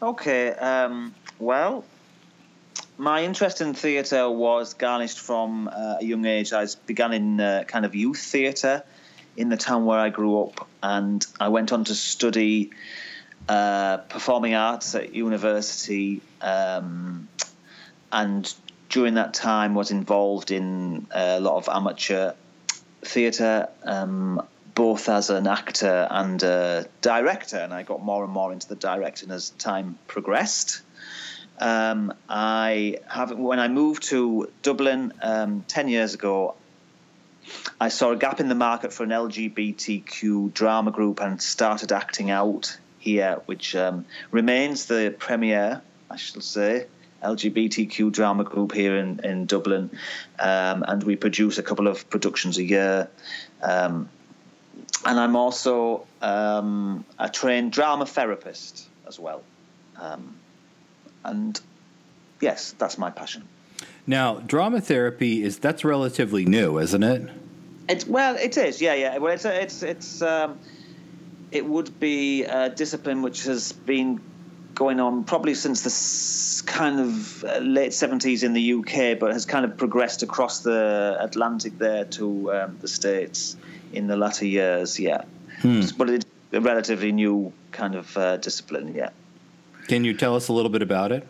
Okay, 0.00 0.50
um, 0.50 1.14
well, 1.38 1.84
my 2.96 3.24
interest 3.24 3.60
in 3.60 3.74
theatre 3.74 4.30
was 4.30 4.74
garnished 4.74 5.18
from 5.18 5.68
uh, 5.68 5.96
a 6.00 6.04
young 6.04 6.24
age. 6.24 6.52
I 6.52 6.66
began 6.86 7.12
in 7.12 7.40
uh, 7.40 7.64
kind 7.66 7.84
of 7.84 7.94
youth 7.94 8.18
theatre 8.18 8.82
in 9.36 9.48
the 9.48 9.56
town 9.56 9.84
where 9.84 9.98
I 9.98 10.08
grew 10.08 10.42
up, 10.42 10.68
and 10.82 11.24
I 11.40 11.48
went 11.48 11.72
on 11.72 11.84
to 11.84 11.94
study 11.94 12.70
uh, 13.48 13.98
performing 14.08 14.54
arts 14.54 14.94
at 14.94 15.14
university, 15.14 16.20
um, 16.40 17.28
and 18.12 18.52
during 18.88 19.14
that 19.14 19.34
time 19.34 19.74
was 19.74 19.90
involved 19.90 20.50
in 20.50 21.06
a 21.10 21.40
lot 21.40 21.56
of 21.56 21.68
amateur 21.68 22.32
theatre, 23.02 23.68
um, 23.84 24.42
both 24.74 25.08
as 25.08 25.30
an 25.30 25.46
actor 25.46 26.06
and 26.10 26.42
a 26.42 26.86
director, 27.00 27.58
and 27.58 27.74
I 27.74 27.82
got 27.82 28.02
more 28.02 28.24
and 28.24 28.32
more 28.32 28.52
into 28.52 28.68
the 28.68 28.76
directing 28.76 29.30
as 29.30 29.50
time 29.50 29.98
progressed. 30.06 30.82
Um, 31.60 32.14
I 32.28 32.98
have 33.08 33.32
when 33.36 33.58
I 33.58 33.68
moved 33.68 34.04
to 34.04 34.48
Dublin 34.62 35.12
um, 35.20 35.64
ten 35.66 35.88
years 35.88 36.14
ago. 36.14 36.54
I 37.80 37.88
saw 37.88 38.12
a 38.12 38.16
gap 38.16 38.40
in 38.40 38.48
the 38.48 38.54
market 38.54 38.92
for 38.92 39.04
an 39.04 39.10
LGBTQ 39.10 40.52
drama 40.52 40.90
group 40.90 41.20
and 41.20 41.40
started 41.40 41.92
acting 41.92 42.30
out 42.30 42.78
here, 42.98 43.40
which 43.46 43.74
um, 43.74 44.04
remains 44.30 44.86
the 44.86 45.14
premier, 45.18 45.80
I 46.10 46.16
shall 46.16 46.42
say, 46.42 46.86
LGBTQ 47.22 48.12
drama 48.12 48.44
group 48.44 48.72
here 48.72 48.96
in, 48.96 49.20
in 49.24 49.46
Dublin. 49.46 49.90
Um, 50.38 50.84
and 50.86 51.02
we 51.02 51.16
produce 51.16 51.58
a 51.58 51.62
couple 51.62 51.88
of 51.88 52.08
productions 52.10 52.58
a 52.58 52.64
year. 52.64 53.08
Um, 53.62 54.08
and 55.04 55.18
I'm 55.18 55.36
also 55.36 56.06
um, 56.22 57.04
a 57.18 57.28
trained 57.28 57.72
drama 57.72 58.06
therapist 58.06 58.88
as 59.06 59.18
well. 59.18 59.42
Um, 60.00 60.36
and 61.24 61.60
yes, 62.40 62.74
that's 62.78 62.98
my 62.98 63.10
passion. 63.10 63.46
Now, 64.06 64.36
drama 64.40 64.80
therapy 64.80 65.42
is 65.42 65.58
that's 65.58 65.84
relatively 65.84 66.46
new, 66.46 66.78
isn't 66.78 67.02
it? 67.02 67.30
It's 67.88 68.06
well, 68.06 68.36
it 68.36 68.56
is, 68.56 68.80
yeah, 68.80 68.94
yeah. 68.94 69.18
Well, 69.18 69.34
it's 69.34 69.44
it's 69.44 69.82
it's 69.82 70.22
um, 70.22 70.58
it 71.50 71.64
would 71.64 71.98
be 72.00 72.44
a 72.44 72.68
discipline 72.70 73.22
which 73.22 73.44
has 73.44 73.72
been 73.72 74.20
going 74.78 75.00
on 75.00 75.24
probably 75.24 75.54
since 75.54 75.82
the 75.82 76.62
kind 76.72 77.00
of 77.00 77.44
uh, 77.44 77.58
late 77.58 77.92
seventies 77.92 78.44
in 78.44 78.52
the 78.52 78.74
UK, 78.74 79.18
but 79.18 79.32
has 79.32 79.44
kind 79.44 79.64
of 79.64 79.76
progressed 79.76 80.22
across 80.22 80.60
the 80.60 81.16
Atlantic 81.18 81.76
there 81.78 82.04
to 82.04 82.52
um, 82.52 82.78
the 82.80 82.86
states 82.86 83.56
in 83.92 84.06
the 84.06 84.16
latter 84.16 84.46
years. 84.46 85.00
Yeah, 85.00 85.24
but 85.98 86.08
it's 86.08 86.26
a 86.52 86.60
relatively 86.60 87.10
new 87.10 87.52
kind 87.72 87.96
of 87.96 88.16
uh, 88.16 88.36
discipline. 88.36 88.94
Yeah. 88.94 89.10
Can 89.88 90.04
you 90.04 90.14
tell 90.14 90.36
us 90.36 90.46
a 90.46 90.52
little 90.52 90.70
bit 90.70 90.82
about 90.82 91.10
it? 91.10 91.26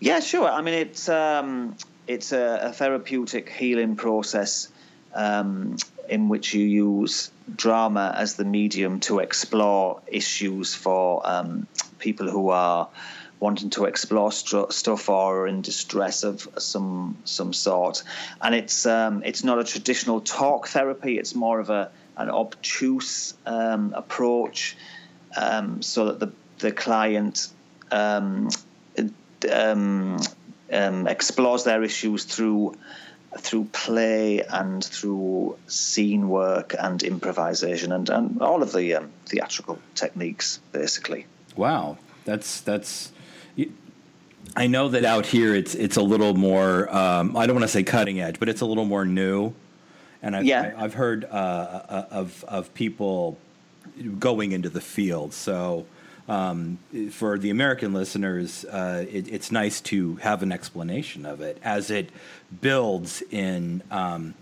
Yeah, 0.00 0.20
sure. 0.20 0.48
I 0.48 0.62
mean, 0.62 0.74
it's 0.74 1.10
um, 1.10 1.76
it's 2.06 2.32
a, 2.32 2.58
a 2.62 2.72
therapeutic 2.72 3.50
healing 3.50 3.96
process 3.96 4.68
um, 5.14 5.76
in 6.08 6.30
which 6.30 6.54
you 6.54 6.64
use 6.64 7.30
drama 7.54 8.14
as 8.16 8.36
the 8.36 8.44
medium 8.44 9.00
to 9.00 9.18
explore 9.18 10.00
issues 10.06 10.74
for 10.74 11.20
um, 11.24 11.66
people 12.02 12.28
who 12.28 12.50
are 12.50 12.88
wanting 13.40 13.70
to 13.70 13.86
explore 13.86 14.30
stuff 14.30 15.08
or 15.08 15.48
in 15.48 15.62
distress 15.62 16.22
of 16.24 16.48
some 16.58 17.16
some 17.24 17.52
sort. 17.52 18.02
And 18.40 18.54
it's 18.54 18.86
um, 18.86 19.22
it's 19.24 19.44
not 19.44 19.58
a 19.58 19.64
traditional 19.64 20.20
talk 20.20 20.68
therapy. 20.68 21.18
It's 21.18 21.34
more 21.34 21.60
of 21.60 21.70
a 21.70 21.90
an 22.16 22.28
obtuse 22.28 23.34
um, 23.46 23.94
approach, 23.94 24.76
um, 25.36 25.82
so 25.82 26.06
that 26.06 26.20
the 26.20 26.32
the 26.58 26.72
client 26.72 27.48
um, 27.90 28.48
um, 29.50 30.18
um, 30.72 31.06
explores 31.06 31.64
their 31.64 31.82
issues 31.82 32.24
through 32.24 32.76
through 33.38 33.64
play 33.72 34.42
and 34.42 34.84
through 34.84 35.56
scene 35.66 36.28
work 36.28 36.74
and 36.78 37.02
improvisation 37.02 37.90
and, 37.90 38.10
and 38.10 38.42
all 38.42 38.62
of 38.62 38.72
the 38.72 39.08
theatrical 39.24 39.78
techniques, 39.94 40.60
basically. 40.70 41.26
Wow, 41.56 41.98
that's 42.24 42.60
that's. 42.62 43.12
I 44.54 44.66
know 44.66 44.88
that 44.90 45.04
out 45.04 45.24
here 45.24 45.54
it's 45.54 45.74
it's 45.74 45.96
a 45.96 46.02
little 46.02 46.34
more. 46.34 46.94
Um, 46.94 47.36
I 47.36 47.46
don't 47.46 47.54
want 47.56 47.64
to 47.64 47.68
say 47.72 47.82
cutting 47.84 48.20
edge, 48.20 48.38
but 48.38 48.48
it's 48.48 48.60
a 48.60 48.66
little 48.66 48.84
more 48.84 49.04
new. 49.04 49.54
And 50.20 50.36
I've, 50.36 50.44
Yeah. 50.44 50.74
I've 50.76 50.94
heard 50.94 51.24
uh, 51.24 51.28
uh, 51.36 52.06
of 52.10 52.44
of 52.48 52.72
people 52.74 53.38
going 54.18 54.52
into 54.52 54.68
the 54.68 54.80
field. 54.80 55.32
So 55.32 55.86
um, 56.28 56.78
for 57.12 57.38
the 57.38 57.50
American 57.50 57.92
listeners, 57.94 58.64
uh, 58.66 59.06
it, 59.10 59.28
it's 59.32 59.50
nice 59.52 59.80
to 59.82 60.16
have 60.16 60.42
an 60.42 60.52
explanation 60.52 61.24
of 61.24 61.40
it 61.40 61.58
as 61.64 61.90
it 61.90 62.10
builds 62.60 63.22
in. 63.30 63.82
Um, 63.90 64.34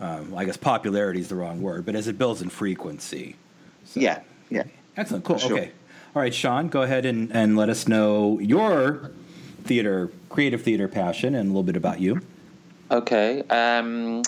um, 0.00 0.34
I 0.34 0.44
guess 0.46 0.56
popularity 0.56 1.20
is 1.20 1.28
the 1.28 1.36
wrong 1.36 1.62
word, 1.62 1.86
but 1.86 1.94
as 1.94 2.08
it 2.08 2.18
builds 2.18 2.42
in 2.42 2.48
frequency. 2.50 3.36
So- 3.84 4.00
Yeah, 4.00 4.20
yeah. 4.50 4.64
Excellent. 4.96 5.24
Cool. 5.24 5.38
Sure. 5.38 5.52
Okay. 5.58 5.70
All 6.14 6.22
right, 6.22 6.32
Sean, 6.32 6.68
go 6.68 6.82
ahead 6.82 7.06
and, 7.06 7.34
and 7.34 7.56
let 7.56 7.68
us 7.68 7.88
know 7.88 8.38
your 8.38 9.10
theater, 9.64 10.12
creative 10.28 10.62
theater 10.62 10.86
passion 10.86 11.34
and 11.34 11.46
a 11.46 11.48
little 11.48 11.64
bit 11.64 11.74
about 11.74 11.98
you. 11.98 12.20
Okay. 12.88 13.42
Um, 13.50 14.22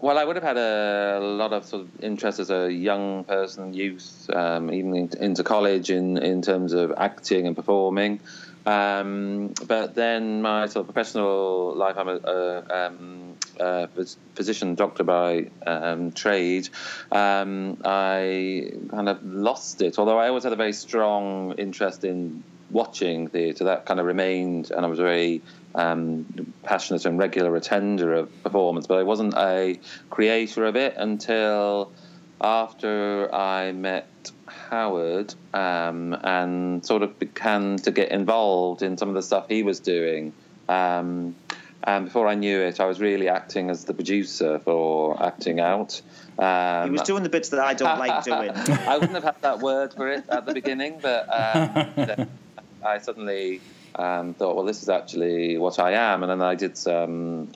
well, 0.00 0.18
I 0.18 0.24
would 0.24 0.34
have 0.34 0.42
had 0.42 0.56
a 0.56 1.20
lot 1.20 1.52
of 1.52 1.64
sort 1.64 1.82
of 1.82 2.02
interest 2.02 2.40
as 2.40 2.50
a 2.50 2.72
young 2.72 3.22
person, 3.22 3.72
youth, 3.72 4.28
um, 4.34 4.72
even 4.72 5.10
into 5.20 5.44
college 5.44 5.90
in, 5.90 6.18
in 6.18 6.42
terms 6.42 6.72
of 6.72 6.92
acting 6.96 7.46
and 7.46 7.54
performing. 7.54 8.18
Um, 8.64 9.54
but 9.66 9.94
then 9.94 10.42
my 10.42 10.66
sort 10.66 10.86
of 10.86 10.94
professional 10.94 11.74
life, 11.74 11.96
I'm 11.96 12.08
a, 12.08 12.16
a, 12.16 12.86
um, 12.86 13.36
a 13.58 13.88
physician, 14.34 14.74
doctor 14.74 15.04
by 15.04 15.50
um, 15.66 16.12
trade. 16.12 16.68
Um, 17.10 17.78
I 17.84 18.72
kind 18.90 19.08
of 19.08 19.24
lost 19.24 19.82
it, 19.82 19.98
although 19.98 20.18
I 20.18 20.28
always 20.28 20.44
had 20.44 20.52
a 20.52 20.56
very 20.56 20.72
strong 20.72 21.52
interest 21.52 22.04
in 22.04 22.44
watching 22.70 23.28
theatre. 23.28 23.64
That 23.64 23.86
kind 23.86 24.00
of 24.00 24.06
remained, 24.06 24.70
and 24.70 24.84
I 24.84 24.88
was 24.88 24.98
very 24.98 25.42
um, 25.74 26.54
passionate 26.62 27.04
and 27.04 27.18
regular 27.18 27.54
attender 27.56 28.14
of 28.14 28.42
performance, 28.42 28.86
but 28.86 28.98
I 28.98 29.02
wasn't 29.02 29.34
a 29.34 29.78
creator 30.10 30.64
of 30.66 30.76
it 30.76 30.94
until 30.96 31.92
after 32.42 33.32
I 33.34 33.72
met 33.72 34.32
Howard 34.46 35.34
um, 35.54 36.14
and 36.22 36.84
sort 36.84 37.02
of 37.02 37.18
began 37.18 37.76
to 37.78 37.90
get 37.90 38.10
involved 38.10 38.82
in 38.82 38.96
some 38.98 39.08
of 39.08 39.14
the 39.14 39.22
stuff 39.22 39.46
he 39.48 39.62
was 39.62 39.80
doing. 39.80 40.32
Um, 40.68 41.36
and 41.84 42.04
before 42.04 42.28
I 42.28 42.34
knew 42.34 42.60
it, 42.60 42.78
I 42.78 42.86
was 42.86 43.00
really 43.00 43.28
acting 43.28 43.68
as 43.70 43.84
the 43.84 43.94
producer 43.94 44.60
for 44.60 45.20
Acting 45.22 45.58
Out. 45.58 46.00
Um, 46.38 46.84
He 46.84 46.90
was 46.90 47.02
doing 47.02 47.22
the 47.24 47.28
bits 47.28 47.48
that 47.50 47.60
I 47.60 47.74
don't 47.74 47.98
like 47.98 48.24
doing. 48.24 48.50
I 48.88 48.98
wouldn't 48.98 49.14
have 49.14 49.24
had 49.24 49.42
that 49.42 49.58
word 49.58 49.92
for 49.92 50.08
it 50.08 50.24
at 50.28 50.46
the 50.46 50.54
beginning, 50.54 51.00
but 51.02 51.28
um, 51.28 52.28
I 52.84 52.98
suddenly 52.98 53.60
um, 53.96 54.34
thought, 54.34 54.54
well, 54.54 54.64
this 54.64 54.82
is 54.82 54.88
actually 54.88 55.58
what 55.58 55.80
I 55.80 55.92
am. 55.92 56.22
And 56.22 56.30
then 56.30 56.42
I 56.42 56.54
did 56.54 56.76
some 56.76 57.50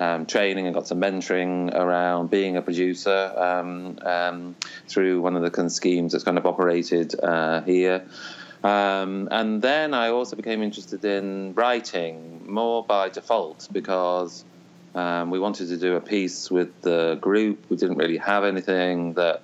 um, 0.00 0.24
training 0.26 0.66
and 0.66 0.74
got 0.74 0.88
some 0.88 1.00
mentoring 1.00 1.72
around 1.74 2.30
being 2.30 2.56
a 2.56 2.62
producer 2.62 3.32
um, 3.36 3.98
um, 4.02 4.56
through 4.88 5.20
one 5.20 5.36
of 5.36 5.42
the 5.42 5.70
schemes 5.70 6.12
that's 6.12 6.24
kind 6.24 6.38
of 6.38 6.46
operated 6.46 7.14
uh, 7.22 7.60
here. 7.60 8.02
Um, 8.64 9.28
and 9.30 9.62
then 9.62 9.94
I 9.94 10.08
also 10.08 10.36
became 10.36 10.62
interested 10.62 11.04
in 11.04 11.54
writing 11.54 12.50
more 12.50 12.84
by 12.84 13.10
default 13.10 13.68
because 13.72 14.44
um, 14.94 15.30
we 15.30 15.38
wanted 15.38 15.68
to 15.68 15.76
do 15.76 15.96
a 15.96 16.00
piece 16.00 16.50
with 16.50 16.80
the 16.80 17.18
group. 17.20 17.66
We 17.68 17.76
didn't 17.76 17.98
really 17.98 18.18
have 18.18 18.44
anything 18.44 19.14
that 19.14 19.42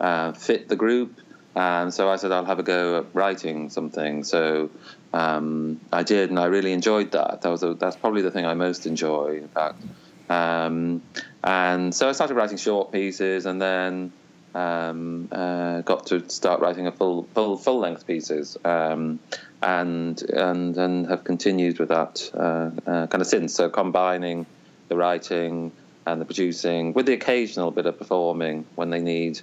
uh, 0.00 0.32
fit 0.32 0.68
the 0.68 0.76
group. 0.76 1.20
And 1.54 1.92
so 1.92 2.08
I 2.08 2.16
said, 2.16 2.30
I'll 2.30 2.44
have 2.44 2.60
a 2.60 2.62
go 2.62 2.98
at 2.98 3.06
writing 3.14 3.68
something. 3.70 4.22
So 4.22 4.70
um, 5.18 5.80
I 5.92 6.04
did, 6.04 6.30
and 6.30 6.38
I 6.38 6.44
really 6.44 6.72
enjoyed 6.72 7.10
that. 7.10 7.42
That 7.42 7.48
was 7.48 7.64
a, 7.64 7.74
that's 7.74 7.96
probably 7.96 8.22
the 8.22 8.30
thing 8.30 8.46
I 8.46 8.54
most 8.54 8.86
enjoy, 8.86 9.38
in 9.38 9.48
fact. 9.48 9.82
Um, 10.30 11.02
and 11.42 11.92
so 11.92 12.08
I 12.08 12.12
started 12.12 12.34
writing 12.34 12.56
short 12.56 12.92
pieces, 12.92 13.44
and 13.44 13.60
then 13.60 14.12
um, 14.54 15.28
uh, 15.32 15.80
got 15.80 16.06
to 16.06 16.28
start 16.28 16.60
writing 16.60 16.86
a 16.86 16.92
full 16.92 17.24
full 17.34 17.56
full 17.56 17.80
length 17.80 18.06
pieces, 18.06 18.56
um, 18.64 19.18
and 19.60 20.22
and 20.22 20.76
and 20.76 21.08
have 21.08 21.24
continued 21.24 21.80
with 21.80 21.88
that 21.88 22.30
uh, 22.34 22.70
uh, 22.88 23.06
kind 23.08 23.20
of 23.20 23.26
since. 23.26 23.54
So 23.54 23.68
combining 23.68 24.46
the 24.86 24.96
writing 24.96 25.72
and 26.06 26.20
the 26.20 26.26
producing 26.26 26.92
with 26.92 27.06
the 27.06 27.14
occasional 27.14 27.72
bit 27.72 27.86
of 27.86 27.98
performing 27.98 28.66
when 28.76 28.90
they 28.90 29.00
need 29.00 29.40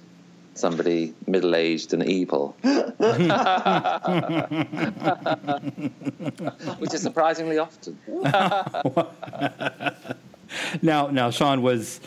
somebody 0.58 1.14
middle 1.26 1.54
aged 1.54 1.92
and 1.92 2.04
evil, 2.04 2.56
which 6.78 6.94
is 6.94 7.02
surprisingly 7.02 7.58
often. 7.58 7.98
now, 10.82 11.08
now, 11.08 11.30
Sean 11.30 11.62
was. 11.62 12.00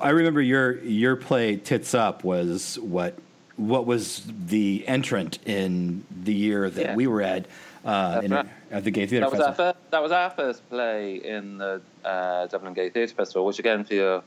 I 0.00 0.10
remember 0.10 0.40
your 0.40 0.78
your 0.84 1.16
play 1.16 1.56
"Tits 1.56 1.94
Up" 1.94 2.22
was 2.22 2.78
what 2.78 3.18
what 3.56 3.86
was 3.86 4.22
the 4.46 4.84
entrant 4.86 5.38
in 5.46 6.04
the 6.24 6.34
year 6.34 6.70
that 6.70 6.80
Yeah. 6.82 6.94
we 6.94 7.06
were 7.06 7.22
at 7.22 7.46
uh, 7.84 8.20
in, 8.24 8.32
right. 8.32 8.46
at 8.70 8.84
the 8.84 8.90
Gay 8.90 9.06
Theatre 9.06 9.26
That 9.26 9.32
was, 9.32 9.40
our 9.40 9.46
Festival. 9.48 9.72
first, 9.72 9.90
that 9.90 10.02
was 10.02 10.12
our 10.12 10.30
first 10.30 10.68
play 10.70 11.16
in 11.16 11.58
the 11.58 11.80
uh, 12.04 12.46
Dublin 12.46 12.72
Gay 12.72 12.90
Theatre 12.90 13.14
Festival, 13.14 13.44
which, 13.44 13.58
again, 13.58 13.84
for 13.84 13.94
your 13.94 14.22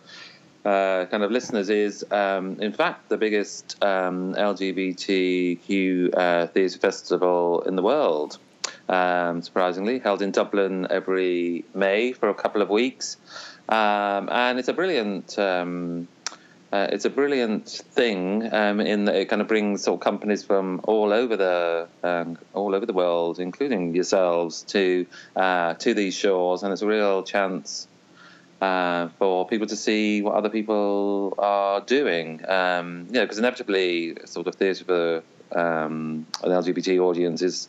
uh, 0.67 1.05
kind 1.05 1.23
of 1.23 1.31
listeners, 1.31 1.69
is 1.69 2.05
um, 2.11 2.59
in 2.59 2.73
fact 2.73 3.07
the 3.07 3.17
biggest 3.17 3.81
um, 3.81 4.33
LGBTQ 4.33 6.13
uh, 6.13 6.47
theatre 6.47 6.79
festival 6.79 7.61
in 7.61 7.77
the 7.77 7.81
world. 7.81 8.37
Um, 8.89 9.41
surprisingly, 9.41 9.99
held 9.99 10.21
in 10.21 10.31
Dublin 10.31 10.87
every 10.89 11.63
May 11.73 12.11
for 12.11 12.27
a 12.27 12.33
couple 12.33 12.61
of 12.61 12.69
weeks, 12.69 13.15
um, 13.69 14.27
and 14.29 14.59
it's 14.59 14.67
a 14.67 14.73
brilliant. 14.73 15.39
Um, 15.39 16.09
uh, 16.73 16.87
it's 16.91 17.05
a 17.05 17.09
brilliant 17.09 17.69
thing 17.69 18.53
um, 18.53 18.81
in 18.81 19.05
that 19.05 19.15
it 19.15 19.29
kind 19.29 19.41
of 19.41 19.47
brings 19.47 19.83
sort 19.83 19.95
of 19.95 20.03
companies 20.03 20.43
from 20.43 20.81
all 20.83 21.13
over 21.13 21.37
the 21.37 21.87
um, 22.03 22.37
all 22.53 22.75
over 22.75 22.85
the 22.85 22.91
world, 22.91 23.39
including 23.39 23.95
yourselves, 23.95 24.63
to 24.63 25.05
uh, 25.37 25.75
to 25.75 25.93
these 25.93 26.13
shores, 26.13 26.63
and 26.63 26.73
it's 26.73 26.81
a 26.81 26.87
real 26.87 27.23
chance 27.23 27.87
uh, 28.61 29.09
for 29.19 29.47
people 29.47 29.67
to 29.67 29.75
see 29.75 30.21
what 30.21 30.35
other 30.35 30.49
people 30.49 31.33
are 31.37 31.81
doing. 31.81 32.47
Um, 32.49 33.05
you 33.07 33.13
know, 33.13 33.21
because 33.21 33.37
inevitably, 33.37 34.17
sort 34.25 34.47
of 34.47 34.55
theatre 34.55 34.83
for 34.83 35.23
um, 35.57 36.25
an 36.43 36.51
LGBT 36.51 36.99
audience 36.99 37.41
is 37.41 37.67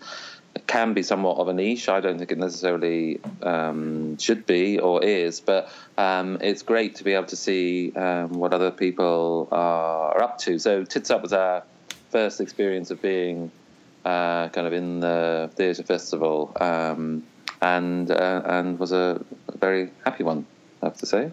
can 0.66 0.92
be 0.92 1.02
somewhat 1.02 1.38
of 1.38 1.48
a 1.48 1.52
niche. 1.52 1.88
I 1.88 2.00
don't 2.00 2.18
think 2.18 2.32
it 2.32 2.38
necessarily 2.38 3.20
um, 3.42 4.18
should 4.18 4.46
be 4.46 4.78
or 4.78 5.04
is, 5.04 5.40
but 5.40 5.70
um, 5.96 6.38
it's 6.40 6.62
great 6.62 6.96
to 6.96 7.04
be 7.04 7.12
able 7.12 7.26
to 7.26 7.36
see 7.36 7.92
um, 7.92 8.30
what 8.38 8.52
other 8.52 8.70
people 8.70 9.48
are 9.52 10.20
up 10.22 10.38
to. 10.38 10.58
So, 10.58 10.84
Tits 10.84 11.10
Up 11.10 11.22
was 11.22 11.32
our 11.32 11.62
first 12.10 12.40
experience 12.40 12.90
of 12.90 13.00
being 13.02 13.50
uh, 14.04 14.48
kind 14.48 14.66
of 14.66 14.72
in 14.72 15.00
the 15.00 15.50
theatre 15.54 15.82
festival, 15.82 16.52
um, 16.60 17.24
and 17.60 18.10
uh, 18.10 18.42
and 18.44 18.78
was 18.78 18.92
a 18.92 19.24
very 19.58 19.90
happy 20.04 20.24
one, 20.24 20.46
I 20.82 20.86
have 20.86 20.96
to 20.98 21.06
say. 21.06 21.32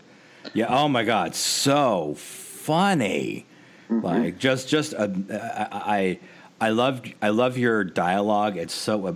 Yeah. 0.54 0.68
Oh 0.70 0.88
my 0.88 1.04
God, 1.04 1.36
so 1.36 2.16
funny. 2.18 3.46
Like 3.90 4.40
just 4.40 4.68
just 4.68 4.94
uh, 4.94 5.08
I, 5.30 5.68
I 5.72 6.20
I 6.60 6.70
love 6.70 7.02
I 7.22 7.30
love 7.30 7.58
your 7.58 7.84
dialogue. 7.84 8.58
It's 8.58 8.74
so 8.74 9.08
uh, 9.08 9.14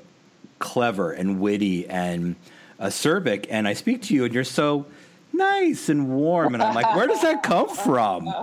clever 0.60 1.12
and 1.12 1.40
witty 1.40 1.88
and 1.88 2.36
acerbic. 2.80 3.48
And 3.50 3.68
I 3.68 3.74
speak 3.74 4.04
to 4.04 4.14
you, 4.14 4.26
and 4.26 4.34
you're 4.34 4.44
so 4.44 4.86
nice 5.34 5.90
and 5.90 6.10
warm. 6.10 6.54
And 6.54 6.64
I'm 6.64 6.76
like, 6.76 6.96
where 6.96 7.08
does 7.08 7.22
that 7.22 7.44
come 7.44 7.70
from? 7.70 8.34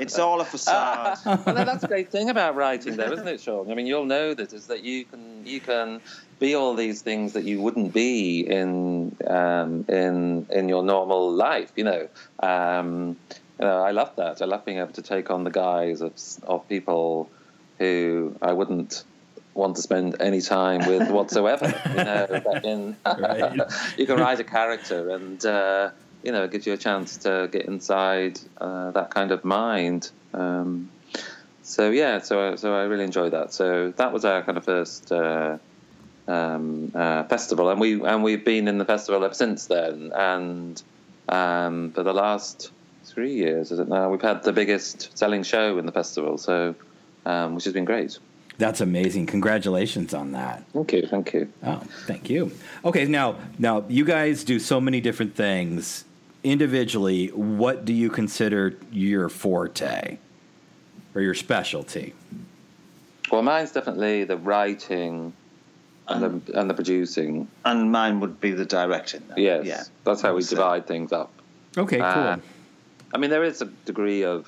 It's 0.00 0.18
all 0.18 0.40
a 0.40 0.44
facade. 0.44 1.18
well, 1.26 1.64
that's 1.64 1.82
the 1.82 1.88
great 1.88 2.10
thing 2.10 2.30
about 2.30 2.56
writing, 2.56 2.96
though, 2.96 3.12
isn't 3.12 3.28
it, 3.28 3.40
Sean? 3.40 3.70
I 3.70 3.74
mean, 3.74 3.86
you'll 3.86 4.04
know 4.04 4.34
this 4.34 4.52
is 4.52 4.66
that 4.66 4.84
you 4.84 5.04
can 5.04 5.46
you 5.46 5.60
can 5.60 6.00
be 6.38 6.54
all 6.54 6.74
these 6.74 7.02
things 7.02 7.32
that 7.32 7.44
you 7.44 7.60
wouldn't 7.60 7.92
be 7.92 8.40
in 8.40 9.16
um, 9.26 9.84
in 9.88 10.46
in 10.50 10.68
your 10.68 10.82
normal 10.82 11.32
life. 11.32 11.72
You 11.76 11.84
know, 11.84 12.08
um, 12.40 13.16
you 13.58 13.66
know, 13.66 13.82
I 13.82 13.92
love 13.92 14.14
that. 14.16 14.42
I 14.42 14.44
love 14.44 14.64
being 14.64 14.78
able 14.78 14.92
to 14.92 15.02
take 15.02 15.30
on 15.30 15.44
the 15.44 15.50
guise 15.50 16.00
of 16.00 16.12
of 16.46 16.68
people 16.68 17.30
who 17.78 18.36
I 18.42 18.52
wouldn't 18.52 19.04
want 19.56 19.76
to 19.76 19.82
spend 19.82 20.16
any 20.20 20.40
time 20.40 20.86
with 20.86 21.10
whatsoever. 21.16 21.72
you 21.88 22.04
know, 22.04 22.60
in, 22.64 22.96
Right. 23.04 23.60
you 23.96 24.06
can 24.06 24.18
write 24.18 24.40
a 24.40 24.44
character 24.44 25.10
and. 25.10 25.44
Uh, 25.44 25.90
you 26.22 26.32
know, 26.32 26.42
it 26.42 26.50
gives 26.50 26.66
you 26.66 26.72
a 26.72 26.76
chance 26.76 27.18
to 27.18 27.48
get 27.52 27.66
inside 27.66 28.40
uh, 28.60 28.90
that 28.90 29.10
kind 29.10 29.30
of 29.30 29.44
mind. 29.44 30.10
Um, 30.34 30.90
so 31.62 31.90
yeah, 31.90 32.18
so 32.18 32.56
so 32.56 32.74
I 32.74 32.82
really 32.82 33.04
enjoyed 33.04 33.32
that. 33.32 33.52
So 33.52 33.92
that 33.92 34.12
was 34.12 34.24
our 34.24 34.42
kind 34.42 34.58
of 34.58 34.64
first 34.64 35.12
uh, 35.12 35.58
um, 36.26 36.90
uh, 36.94 37.24
festival, 37.24 37.70
and 37.70 37.80
we 37.80 38.02
and 38.04 38.24
we've 38.24 38.44
been 38.44 38.66
in 38.66 38.78
the 38.78 38.84
festival 38.84 39.24
ever 39.24 39.34
since 39.34 39.66
then. 39.66 40.12
And 40.14 40.82
um, 41.28 41.92
for 41.92 42.02
the 42.02 42.12
last 42.12 42.72
three 43.04 43.34
years, 43.34 43.70
is 43.70 43.78
it 43.78 43.88
now? 43.88 44.10
We've 44.10 44.20
had 44.20 44.42
the 44.42 44.52
biggest 44.52 45.16
selling 45.16 45.44
show 45.44 45.78
in 45.78 45.86
the 45.86 45.92
festival, 45.92 46.38
so 46.38 46.74
um, 47.24 47.54
which 47.54 47.64
has 47.64 47.72
been 47.72 47.84
great. 47.84 48.18
That's 48.58 48.80
amazing. 48.80 49.26
Congratulations 49.26 50.14
on 50.14 50.32
that. 50.32 50.64
Thank 50.72 50.92
you, 50.92 51.06
thank 51.06 51.32
you. 51.34 51.52
Oh, 51.62 51.82
thank 52.06 52.30
you. 52.30 52.52
Okay, 52.84 53.04
now 53.04 53.36
now 53.58 53.84
you 53.88 54.04
guys 54.04 54.44
do 54.44 54.58
so 54.58 54.80
many 54.80 55.00
different 55.00 55.34
things 55.34 56.04
individually. 56.42 57.28
What 57.28 57.84
do 57.84 57.92
you 57.92 58.08
consider 58.08 58.74
your 58.90 59.28
forte 59.28 60.18
or 61.14 61.20
your 61.20 61.34
specialty? 61.34 62.14
Well, 63.30 63.42
mine's 63.42 63.72
definitely 63.72 64.24
the 64.24 64.36
writing 64.38 65.34
and 66.08 66.22
the 66.46 66.58
and 66.58 66.70
the 66.70 66.74
producing. 66.74 67.48
and 67.64 67.92
mine 67.92 68.20
would 68.20 68.40
be 68.40 68.52
the 68.52 68.64
directing. 68.64 69.22
then. 69.28 69.38
Yes, 69.38 69.66
Yeah. 69.66 69.82
that's 70.04 70.22
how 70.22 70.34
we 70.34 70.42
divide 70.42 70.86
things 70.86 71.12
up. 71.12 71.30
Okay, 71.76 71.98
cool. 71.98 72.06
Uh, 72.06 72.36
I 73.12 73.18
mean, 73.18 73.28
there 73.30 73.44
is 73.44 73.60
a 73.60 73.66
degree 73.84 74.24
of 74.24 74.46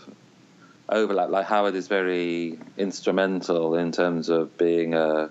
overlap. 0.88 1.30
Like 1.30 1.46
Howard 1.46 1.74
is 1.74 1.88
very 1.88 2.58
instrumental 2.76 3.74
in 3.74 3.92
terms 3.92 4.28
of 4.28 4.56
being 4.58 4.94
a 4.94 5.30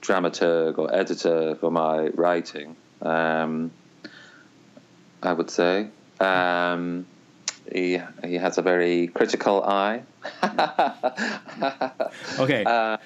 dramaturg 0.00 0.78
or 0.78 0.94
editor 0.94 1.54
for 1.56 1.70
my 1.70 2.08
writing. 2.08 2.76
Um, 3.02 3.70
I 5.22 5.32
would 5.32 5.50
say 5.50 5.88
um, 6.20 7.06
he 7.70 8.00
he 8.24 8.34
has 8.34 8.58
a 8.58 8.62
very 8.62 9.08
critical 9.08 9.62
eye. 9.62 10.02
okay. 12.38 12.64
uh, 12.64 12.96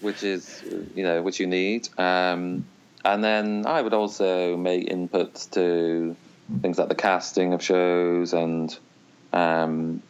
which 0.00 0.22
is 0.22 0.62
you 0.94 1.02
know 1.02 1.22
which 1.22 1.40
you 1.40 1.46
need. 1.46 1.88
Um, 1.98 2.66
and 3.04 3.22
then 3.22 3.66
I 3.66 3.82
would 3.82 3.94
also 3.94 4.56
make 4.56 4.88
inputs 4.88 5.50
to 5.52 6.16
things 6.60 6.78
like 6.78 6.88
the 6.88 6.94
casting 6.94 7.52
of 7.52 7.62
shows 7.62 8.32
and 8.32 8.76
um, 9.32 10.02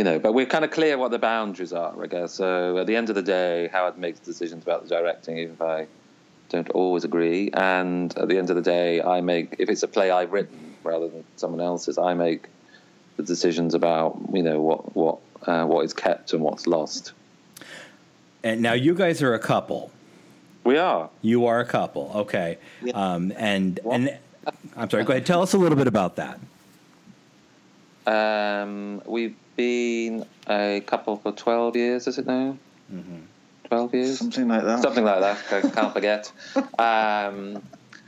you 0.00 0.04
know, 0.04 0.18
but 0.18 0.32
we're 0.32 0.46
kind 0.46 0.64
of 0.64 0.70
clear 0.70 0.96
what 0.96 1.10
the 1.10 1.18
boundaries 1.18 1.74
are, 1.74 2.02
I 2.02 2.06
guess. 2.06 2.32
So 2.32 2.78
at 2.78 2.86
the 2.86 2.96
end 2.96 3.10
of 3.10 3.16
the 3.16 3.22
day, 3.22 3.68
Howard 3.68 3.98
makes 3.98 4.18
decisions 4.18 4.62
about 4.62 4.82
the 4.82 4.88
directing, 4.88 5.36
even 5.36 5.56
if 5.56 5.60
I 5.60 5.88
don't 6.48 6.70
always 6.70 7.04
agree. 7.04 7.50
And 7.52 8.16
at 8.16 8.26
the 8.26 8.38
end 8.38 8.48
of 8.48 8.56
the 8.56 8.62
day, 8.62 9.02
I 9.02 9.20
make 9.20 9.56
if 9.58 9.68
it's 9.68 9.82
a 9.82 9.88
play 9.88 10.10
I've 10.10 10.32
written 10.32 10.74
rather 10.84 11.08
than 11.08 11.22
someone 11.36 11.60
else's, 11.60 11.98
I 11.98 12.14
make 12.14 12.46
the 13.18 13.24
decisions 13.24 13.74
about 13.74 14.18
you 14.32 14.42
know 14.42 14.62
what 14.62 14.96
what 14.96 15.18
uh, 15.42 15.66
what 15.66 15.84
is 15.84 15.92
kept 15.92 16.32
and 16.32 16.42
what's 16.42 16.66
lost. 16.66 17.12
and 18.42 18.62
now 18.62 18.72
you 18.72 18.94
guys 18.94 19.20
are 19.20 19.34
a 19.34 19.38
couple. 19.38 19.90
We 20.64 20.78
are. 20.78 21.10
You 21.20 21.44
are 21.44 21.60
a 21.60 21.66
couple. 21.66 22.10
Okay. 22.14 22.56
Yeah. 22.82 22.94
Um, 22.94 23.34
and 23.36 23.78
and 23.84 24.16
I'm 24.78 24.88
sorry. 24.88 25.04
Go 25.04 25.12
ahead. 25.12 25.26
Tell 25.26 25.42
us 25.42 25.52
a 25.52 25.58
little 25.58 25.76
bit 25.76 25.88
about 25.88 26.16
that. 26.16 26.40
Um, 28.06 29.02
we've 29.04 29.36
been 29.60 30.24
a 30.48 30.80
couple 30.86 31.16
for 31.16 31.32
12 31.32 31.76
years, 31.76 32.06
is 32.06 32.16
it 32.18 32.26
now? 32.26 32.56
12 33.68 33.94
years? 33.94 34.18
Something 34.18 34.48
like 34.48 34.64
that. 34.64 34.82
Something 34.82 35.04
like 35.04 35.20
that. 35.20 35.38
I 35.52 35.60
can't 35.68 35.92
forget. 35.92 36.32
Um, 36.78 37.62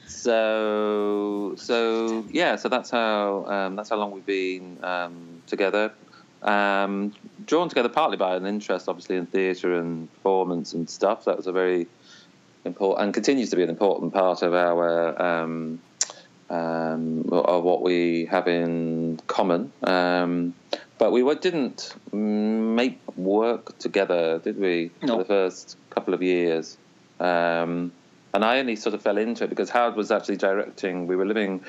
so, 0.07 1.55
so 1.57 2.25
yeah, 2.31 2.57
so 2.57 2.69
that's 2.69 2.91
how 2.91 3.45
um, 3.47 3.77
that's 3.77 3.91
how 3.91 3.97
long 3.97 4.13
we've 4.13 4.27
been 4.27 4.79
um, 4.83 5.43
together. 5.47 5.93
Um, 6.43 7.15
drawn 7.45 7.69
together 7.69 7.89
partly 7.89 8.17
by 8.17 8.37
an 8.37 8.47
interest, 8.47 8.89
obviously, 8.89 9.17
in 9.17 9.27
theatre 9.27 9.75
and 9.75 10.13
performance 10.15 10.75
and 10.75 10.89
stuff. 10.89 11.25
That 11.25 11.37
was 11.37 11.47
a 11.47 11.53
very 11.53 11.87
important 12.65 13.05
and 13.05 13.15
continues 13.15 13.51
to 13.51 13.57
be 13.57 13.63
an 13.63 13.71
important 13.71 14.13
part 14.13 14.43
of 14.43 14.55
our 14.55 15.21
um, 15.21 15.81
um, 16.51 17.29
of 17.33 17.65
what 17.65 17.83
we 17.83 18.27
have 18.27 18.47
in 18.47 19.19
common. 19.27 19.73
Um, 19.83 20.55
but 21.03 21.11
we 21.11 21.35
didn't 21.35 21.97
make 22.13 23.01
work 23.17 23.77
together, 23.81 24.39
did 24.39 24.57
we? 24.57 24.93
No. 25.03 25.15
For 25.15 25.19
the 25.19 25.25
first 25.25 25.77
couple 25.91 26.15
of 26.15 26.23
years. 26.23 26.79
Um, 27.19 27.91
and 28.33 28.45
I 28.45 28.61
only 28.61 28.77
sort 28.77 28.95
of 28.95 29.03
fell 29.03 29.19
into 29.19 29.43
it 29.43 29.51
because 29.51 29.69
Howard 29.69 29.97
was 29.97 30.13
actually 30.13 30.37
directing. 30.37 31.09
We 31.09 31.17
were 31.17 31.27
living 31.27 31.65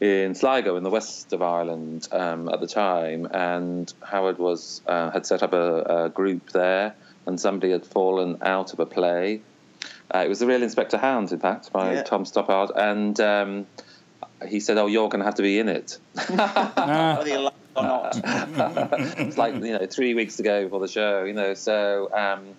in 0.00 0.34
Sligo 0.34 0.76
in 0.76 0.82
the 0.82 0.88
west 0.88 1.34
of 1.34 1.42
Ireland 1.42 2.08
um, 2.10 2.48
at 2.48 2.60
the 2.60 2.66
time, 2.66 3.28
and 3.30 3.92
Howard 4.02 4.38
was 4.38 4.80
uh, 4.86 5.10
had 5.10 5.26
set 5.26 5.42
up 5.42 5.52
a, 5.52 6.04
a 6.04 6.08
group 6.08 6.48
there, 6.52 6.94
and 7.26 7.38
somebody 7.38 7.72
had 7.72 7.84
fallen 7.84 8.38
out 8.40 8.72
of 8.72 8.80
a 8.80 8.86
play. 8.86 9.42
Uh, 10.14 10.20
it 10.20 10.28
was 10.30 10.38
the 10.38 10.46
Real 10.46 10.62
Inspector 10.62 10.96
Hound, 10.96 11.32
in 11.32 11.38
fact, 11.38 11.70
by 11.70 11.92
Yeah. 11.96 12.02
Tom 12.02 12.24
Stoppard, 12.24 12.70
and 12.74 13.20
um, 13.20 13.66
he 14.48 14.58
said, 14.58 14.78
"Oh, 14.78 14.86
you're 14.86 15.10
going 15.10 15.20
to 15.20 15.26
have 15.26 15.34
to 15.34 15.42
be 15.42 15.58
in 15.58 15.68
it." 15.68 15.98
It 16.16 17.49
or 17.80 17.88
not? 17.88 18.20
it's 19.18 19.38
like 19.38 19.54
you 19.54 19.78
know 19.78 19.86
three 19.86 20.14
weeks 20.14 20.38
ago 20.38 20.68
for 20.68 20.80
the 20.80 20.88
show, 20.88 21.24
you 21.24 21.32
know. 21.32 21.54
So 21.54 22.10
um, 22.12 22.54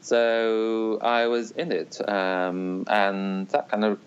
so 0.00 0.98
I 1.00 1.26
was 1.28 1.50
in 1.52 1.72
it, 1.72 1.98
um, 2.08 2.84
and 2.88 3.48
that 3.48 3.70
kind 3.70 3.84
of 3.84 3.98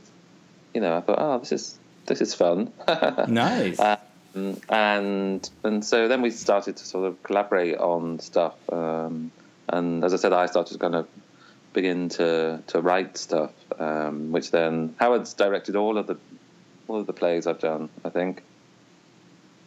you 0.73 0.81
know 0.81 0.97
I 0.97 1.01
thought, 1.01 1.17
oh, 1.19 1.39
this 1.39 1.51
is 1.51 1.79
this 2.05 2.21
is 2.21 2.33
fun. 2.33 2.71
nice. 3.27 3.79
Um, 3.79 4.61
and 4.69 5.49
and 5.63 5.83
so 5.83 6.07
then 6.07 6.21
we 6.21 6.31
started 6.31 6.77
to 6.77 6.85
sort 6.85 7.07
of 7.07 7.23
collaborate 7.23 7.77
on 7.77 8.19
stuff. 8.19 8.55
Um, 8.71 9.31
and 9.67 10.03
as 10.03 10.13
I 10.13 10.17
said, 10.17 10.33
I 10.33 10.45
started 10.45 10.73
to 10.73 10.79
kind 10.79 10.95
of 10.95 11.07
begin 11.73 12.09
to 12.09 12.61
to 12.67 12.81
write 12.81 13.17
stuff, 13.17 13.51
um, 13.79 14.31
which 14.31 14.51
then 14.51 14.95
Howard's 14.99 15.33
directed 15.33 15.75
all 15.75 15.97
of 15.97 16.07
the 16.07 16.17
all 16.87 16.99
of 16.99 17.07
the 17.07 17.13
plays 17.13 17.47
I've 17.47 17.59
done. 17.59 17.89
I 18.05 18.09
think. 18.09 18.43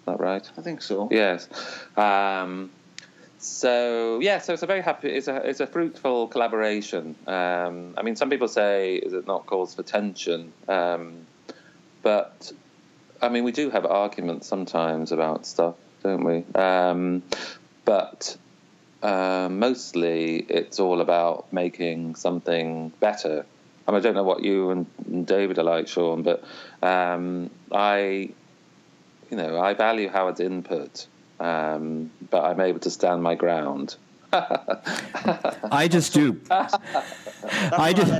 Is 0.01 0.07
that 0.07 0.21
right? 0.21 0.51
I 0.57 0.63
think 0.63 0.83
so. 0.83 1.09
Yes. 1.11 1.49
Um, 1.97 2.71
so 3.39 4.19
yeah, 4.21 4.39
so 4.39 4.53
it's 4.53 4.63
a 4.63 4.67
very 4.67 4.83
happy. 4.83 5.09
It's 5.09 5.29
a 5.29 5.37
it's 5.37 5.61
a 5.61 5.67
fruitful 5.67 6.29
collaboration. 6.29 7.17
Um, 7.27 7.95
I 7.97 8.03
mean, 8.03 8.17
some 8.17 8.29
people 8.29 8.49
say 8.49 8.97
is 8.97 9.13
it 9.13 9.27
not 9.27 9.47
cause 9.47 9.75
for 9.75 9.83
tension, 9.83 10.53
um, 10.69 11.27
but 12.03 12.53
I 13.23 13.29
mean, 13.29 13.45
we 13.45 13.53
do 13.53 13.71
have 13.71 13.87
arguments 13.87 14.47
sometimes 14.47 15.13
about 15.13 15.47
stuff, 15.47 15.77
don't 16.03 16.25
we? 16.25 16.45
Um, 16.55 17.23
but 17.85 18.37
uh, 19.03 19.49
mostly 19.51 20.37
it's 20.37 20.79
all 20.79 21.01
about 21.01 21.53
making 21.53 22.15
something 22.15 22.91
better. 23.01 23.45
I, 23.87 23.91
mean, 23.91 23.99
I 23.99 24.01
don't 24.01 24.15
know 24.15 24.25
what 24.25 24.43
you 24.43 24.71
and 24.71 25.27
David 25.27 25.59
are 25.59 25.65
like, 25.65 25.89
Sean, 25.89 26.23
but 26.23 26.45
um, 26.83 27.51
I, 27.73 28.31
you 29.31 29.37
know, 29.37 29.61
I 29.61 29.75
value 29.75 30.09
Howard's 30.09 30.41
input, 30.41 31.07
um, 31.39 32.11
but 32.31 32.45
I'm 32.45 32.61
able 32.61 32.81
to 32.81 32.91
stand 32.91 33.23
my 33.23 33.35
ground. 33.35 33.97
I 34.33 35.89
just 35.91 36.13
do. 36.13 36.41
I 36.51 37.93
just. 37.97 38.13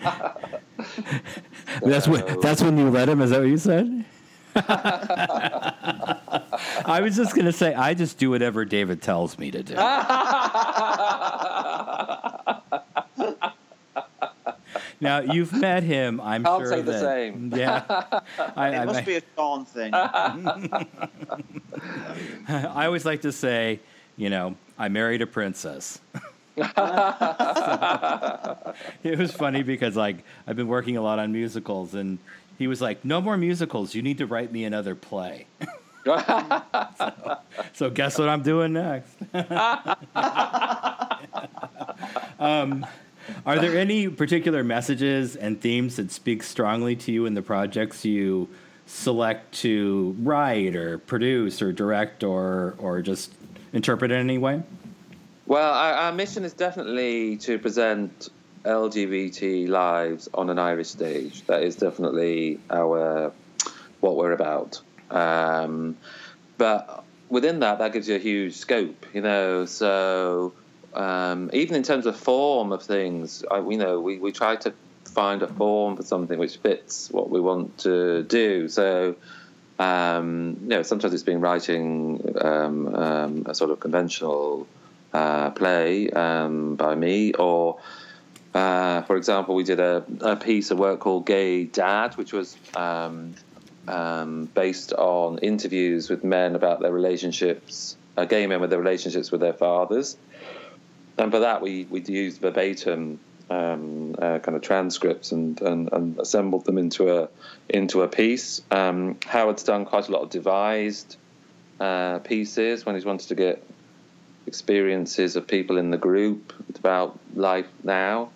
that's 1.82 2.08
what. 2.08 2.40
That's 2.42 2.62
when 2.62 2.76
you 2.78 2.90
let 2.90 3.08
him. 3.08 3.20
Is 3.20 3.30
that 3.30 3.40
what 3.40 3.48
you 3.48 3.58
said? 3.58 4.04
I 6.84 7.00
was 7.02 7.16
just 7.16 7.34
going 7.34 7.46
to 7.46 7.52
say, 7.52 7.72
I 7.72 7.94
just 7.94 8.18
do 8.18 8.28
whatever 8.28 8.66
David 8.66 9.00
tells 9.00 9.38
me 9.38 9.50
to 9.50 9.62
do. 9.62 9.74
Now 15.02 15.20
you've 15.20 15.52
met 15.52 15.82
him, 15.82 16.18
I'm 16.20 16.46
I'll 16.46 16.60
sure. 16.60 16.68
say 16.68 16.80
the 16.82 16.98
same. 16.98 17.52
Yeah, 17.56 17.82
I, 18.56 18.68
It 18.70 18.78
I- 18.78 18.84
must 18.86 19.04
be 19.04 19.16
a 19.16 19.22
Sean 19.36 19.64
thing. 19.66 19.92
I 22.48 22.86
always 22.86 23.04
like 23.04 23.20
to 23.22 23.32
say, 23.32 23.80
you 24.16 24.30
know, 24.30 24.54
I 24.78 24.88
married 24.88 25.20
a 25.22 25.26
princess. 25.26 26.00
it 29.02 29.18
was 29.18 29.32
funny 29.32 29.62
because 29.62 29.96
like 29.96 30.16
I've 30.46 30.56
been 30.56 30.68
working 30.68 30.96
a 30.96 31.02
lot 31.02 31.18
on 31.18 31.32
musicals 31.32 31.94
and 31.94 32.18
he 32.58 32.66
was 32.66 32.80
like, 32.82 33.04
"No 33.04 33.20
more 33.22 33.36
musicals. 33.38 33.94
You 33.94 34.02
need 34.02 34.18
to 34.18 34.26
write 34.26 34.52
me 34.52 34.64
another 34.64 34.94
play." 34.94 35.46
so, 36.04 37.38
so 37.72 37.90
guess 37.90 38.18
what 38.18 38.28
I'm 38.28 38.42
doing 38.42 38.74
next? 38.74 39.14
um, 42.38 42.84
are 43.46 43.58
there 43.58 43.78
any 43.78 44.08
particular 44.08 44.64
messages 44.64 45.36
and 45.36 45.60
themes 45.60 45.96
that 45.96 46.10
speak 46.10 46.42
strongly 46.42 46.96
to 46.96 47.12
you 47.12 47.26
in 47.26 47.34
the 47.34 47.42
projects 47.42 48.04
you 48.04 48.48
select 48.86 49.52
to 49.52 50.16
write 50.20 50.76
or 50.76 50.98
produce 50.98 51.62
or 51.62 51.72
direct 51.72 52.22
or 52.24 52.74
or 52.78 53.00
just 53.00 53.32
interpret 53.72 54.10
in 54.10 54.18
any 54.18 54.38
way? 54.38 54.62
Well, 55.46 55.72
our, 55.72 55.94
our 55.94 56.12
mission 56.12 56.44
is 56.44 56.52
definitely 56.52 57.36
to 57.38 57.58
present 57.58 58.28
LGBT 58.64 59.68
lives 59.68 60.28
on 60.34 60.50
an 60.50 60.58
Irish 60.58 60.88
stage. 60.88 61.44
That 61.46 61.62
is 61.62 61.76
definitely 61.76 62.60
our 62.70 63.32
what 64.00 64.16
we're 64.16 64.32
about. 64.32 64.80
Um, 65.10 65.96
but 66.58 67.04
within 67.28 67.60
that, 67.60 67.78
that 67.78 67.92
gives 67.92 68.08
you 68.08 68.16
a 68.16 68.18
huge 68.18 68.54
scope, 68.54 69.06
you 69.12 69.20
know. 69.20 69.64
So 69.66 70.52
um, 70.94 71.50
even 71.52 71.76
in 71.76 71.82
terms 71.82 72.06
of 72.06 72.16
form 72.16 72.72
of 72.72 72.82
things, 72.82 73.44
I, 73.50 73.58
you 73.60 73.76
know, 73.76 74.00
we, 74.00 74.18
we 74.18 74.32
try 74.32 74.56
to 74.56 74.72
find 75.04 75.42
a 75.42 75.48
form 75.48 75.96
for 75.96 76.02
something 76.02 76.38
which 76.38 76.56
fits 76.58 77.10
what 77.10 77.30
we 77.30 77.40
want 77.40 77.78
to 77.78 78.22
do. 78.22 78.68
So 78.68 79.16
um, 79.78 80.58
you 80.62 80.68
know, 80.68 80.82
sometimes 80.82 81.14
it's 81.14 81.22
been 81.22 81.40
writing 81.40 82.36
um, 82.40 82.94
um, 82.94 83.46
a 83.46 83.54
sort 83.54 83.70
of 83.70 83.80
conventional 83.80 84.66
uh, 85.12 85.50
play 85.50 86.10
um, 86.10 86.76
by 86.76 86.94
me, 86.94 87.32
or 87.34 87.78
uh, 88.54 89.02
for 89.02 89.16
example, 89.16 89.54
we 89.54 89.64
did 89.64 89.80
a, 89.80 90.04
a 90.20 90.36
piece 90.36 90.70
of 90.70 90.78
work 90.78 91.00
called 91.00 91.26
Gay 91.26 91.64
Dad, 91.64 92.16
which 92.16 92.32
was 92.32 92.56
um, 92.76 93.34
um, 93.88 94.44
based 94.54 94.92
on 94.92 95.38
interviews 95.38 96.10
with 96.10 96.22
men 96.22 96.54
about 96.54 96.80
their 96.80 96.92
relationships, 96.92 97.96
uh, 98.16 98.24
gay 98.24 98.46
men 98.46 98.60
with 98.60 98.70
their 98.70 98.78
relationships 98.78 99.32
with 99.32 99.40
their 99.40 99.54
fathers. 99.54 100.16
And 101.18 101.30
for 101.30 101.40
that, 101.40 101.60
we, 101.60 101.86
we 101.90 102.00
used 102.00 102.40
verbatim 102.40 103.20
um, 103.50 104.14
uh, 104.18 104.38
kind 104.38 104.56
of 104.56 104.62
transcripts 104.62 105.32
and, 105.32 105.60
and, 105.60 105.92
and 105.92 106.18
assembled 106.18 106.64
them 106.64 106.78
into 106.78 107.14
a 107.14 107.28
into 107.68 108.02
a 108.02 108.08
piece. 108.08 108.62
Um, 108.70 109.18
Howard's 109.26 109.62
done 109.62 109.84
quite 109.84 110.08
a 110.08 110.12
lot 110.12 110.22
of 110.22 110.30
devised 110.30 111.16
uh, 111.80 112.20
pieces 112.20 112.86
when 112.86 112.94
he's 112.94 113.04
wanted 113.04 113.28
to 113.28 113.34
get 113.34 113.62
experiences 114.46 115.36
of 115.36 115.46
people 115.46 115.78
in 115.78 115.90
the 115.90 115.98
group 115.98 116.52
about 116.76 117.18
life 117.34 117.68
now. 117.84 118.30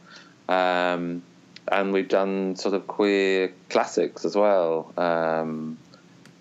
Um, 0.49 1.23
and 1.69 1.93
we've 1.93 2.09
done 2.09 2.57
sort 2.57 2.75
of 2.75 2.87
queer 2.87 3.53
classics 3.69 4.25
as 4.25 4.37
well. 4.37 4.93
Um, 4.97 5.79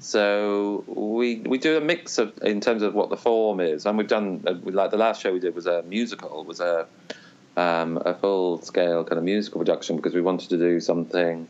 so 0.06 0.84
we 0.88 1.38
we 1.40 1.58
do 1.58 1.78
a 1.78 1.82
mix 1.82 2.20
of 2.20 2.32
in 2.44 2.62
terms 2.62 2.84
of 2.84 2.94
what 2.94 3.10
the 3.10 3.18
form 3.18 3.60
is, 3.60 3.88
and 3.88 3.98
we've 3.98 4.08
done 4.08 4.44
uh, 4.46 4.54
like 4.64 4.92
the 4.92 4.98
last 4.98 5.22
show 5.22 5.34
we 5.34 5.40
did 5.40 5.56
was 5.56 5.66
a 5.66 5.82
musical, 5.82 6.44
was 6.44 6.60
a 6.60 6.86
um, 7.58 7.98
a 8.06 8.14
full 8.14 8.62
scale 8.62 9.04
kind 9.04 9.18
of 9.18 9.24
musical 9.24 9.60
production 9.60 9.96
because 9.96 10.14
we 10.14 10.22
wanted 10.22 10.50
to 10.50 10.58
do 10.58 10.80
something 10.80 11.48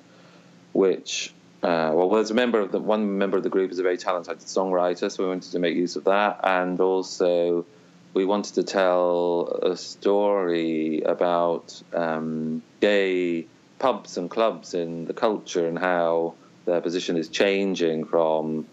which 0.71 1.33
uh, 1.63 1.91
well, 1.93 2.09
there's 2.09 2.31
a 2.31 2.33
member 2.33 2.61
of 2.61 2.71
the 2.71 2.79
one 2.79 3.17
member 3.17 3.35
of 3.35 3.43
the 3.43 3.49
group 3.49 3.71
is 3.71 3.79
a 3.79 3.83
very 3.83 3.97
talented 3.97 4.39
songwriter, 4.39 5.11
so 5.11 5.23
we 5.23 5.27
wanted 5.27 5.51
to 5.51 5.59
make 5.59 5.75
use 5.75 5.97
of 5.97 6.05
that, 6.05 6.39
and 6.43 6.79
also 6.79 7.65
we 8.13 8.23
wanted 8.23 8.55
to 8.55 8.63
tell 8.63 9.59
a 9.63 9.75
story 9.75 11.01
about 11.01 11.81
um, 11.93 12.61
gay 12.79 13.47
pubs 13.79 14.15
and 14.15 14.29
clubs 14.29 14.73
in 14.73 15.03
the 15.03 15.13
culture 15.13 15.67
and 15.67 15.77
how 15.77 16.35
their 16.65 16.81
position 16.81 17.17
is 17.17 17.29
changing 17.29 18.05
from 18.05 18.67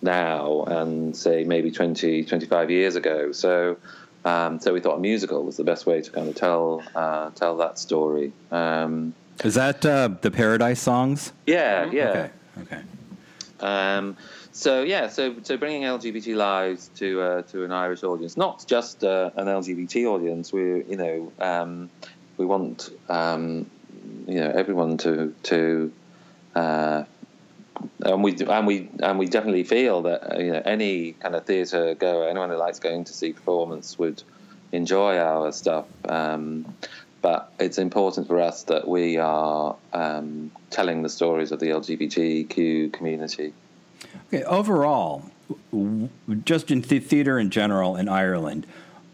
now 0.00 0.64
and 0.64 1.16
say 1.16 1.44
maybe 1.44 1.70
20, 1.70 2.24
25 2.24 2.70
years 2.70 2.96
ago. 2.96 3.32
So. 3.32 3.76
Um, 4.24 4.58
so 4.60 4.74
we 4.74 4.80
thought 4.80 4.96
a 4.96 5.00
musical 5.00 5.44
was 5.44 5.56
the 5.56 5.64
best 5.64 5.86
way 5.86 6.02
to 6.02 6.10
kind 6.10 6.28
of 6.28 6.34
tell 6.34 6.82
uh, 6.94 7.30
tell 7.30 7.56
that 7.58 7.78
story. 7.78 8.32
Um, 8.50 9.14
Is 9.44 9.54
that 9.54 9.86
uh, 9.86 10.08
the 10.20 10.30
Paradise 10.30 10.82
songs? 10.82 11.32
yeah, 11.46 11.88
yeah. 11.90 12.08
Okay. 12.08 12.30
Okay. 12.62 12.82
Um, 13.60 14.16
so 14.52 14.82
yeah, 14.82 15.08
so 15.08 15.36
so 15.42 15.56
bringing 15.56 15.82
LGBT 15.82 16.34
lives 16.34 16.90
to 16.96 17.20
uh, 17.20 17.42
to 17.42 17.64
an 17.64 17.72
Irish 17.72 18.02
audience, 18.02 18.36
not 18.36 18.66
just 18.66 19.04
uh, 19.04 19.30
an 19.36 19.46
LGBT 19.46 20.06
audience. 20.06 20.52
We 20.52 20.84
you 20.84 20.96
know 20.96 21.32
um, 21.38 21.88
we 22.36 22.44
want 22.44 22.90
um, 23.08 23.70
you 24.26 24.40
know 24.40 24.50
everyone 24.50 24.98
to 24.98 25.34
to 25.44 25.92
uh, 26.54 27.04
and 28.04 28.22
we 28.22 28.36
and 28.46 28.66
we 28.66 28.88
and 29.00 29.18
we 29.18 29.26
definitely 29.26 29.64
feel 29.64 30.02
that 30.02 30.34
uh, 30.34 30.38
you 30.38 30.52
know 30.52 30.62
any 30.64 31.12
kind 31.12 31.34
of 31.34 31.44
theatre 31.44 31.94
goer, 31.94 32.28
anyone 32.28 32.50
who 32.50 32.56
likes 32.56 32.78
going 32.78 33.04
to 33.04 33.12
see 33.12 33.32
performance 33.32 33.98
would 33.98 34.22
enjoy 34.72 35.18
our 35.18 35.50
stuff. 35.52 35.86
Um, 36.08 36.74
but 37.20 37.52
it's 37.58 37.78
important 37.78 38.28
for 38.28 38.40
us 38.40 38.62
that 38.64 38.86
we 38.86 39.16
are 39.16 39.76
um, 39.92 40.52
telling 40.70 41.02
the 41.02 41.08
stories 41.08 41.50
of 41.50 41.58
the 41.58 41.66
LGBTQ 41.66 42.92
community. 42.92 43.52
Okay. 44.28 44.44
Overall, 44.44 45.28
just 46.44 46.70
in 46.70 46.82
the 46.82 47.00
theater 47.00 47.38
in 47.38 47.50
general 47.50 47.96
in 47.96 48.08
Ireland, 48.08 48.66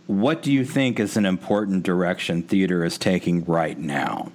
what 0.07 0.43
do 0.43 0.53
you 0.53 0.67
think 0.67 1.01
is 1.01 1.17
an 1.17 1.25
important 1.25 1.83
direction 1.83 2.43
theater 2.43 2.85
is 2.85 2.99
taking 2.99 3.43
right 3.45 3.79
now? 3.79 4.31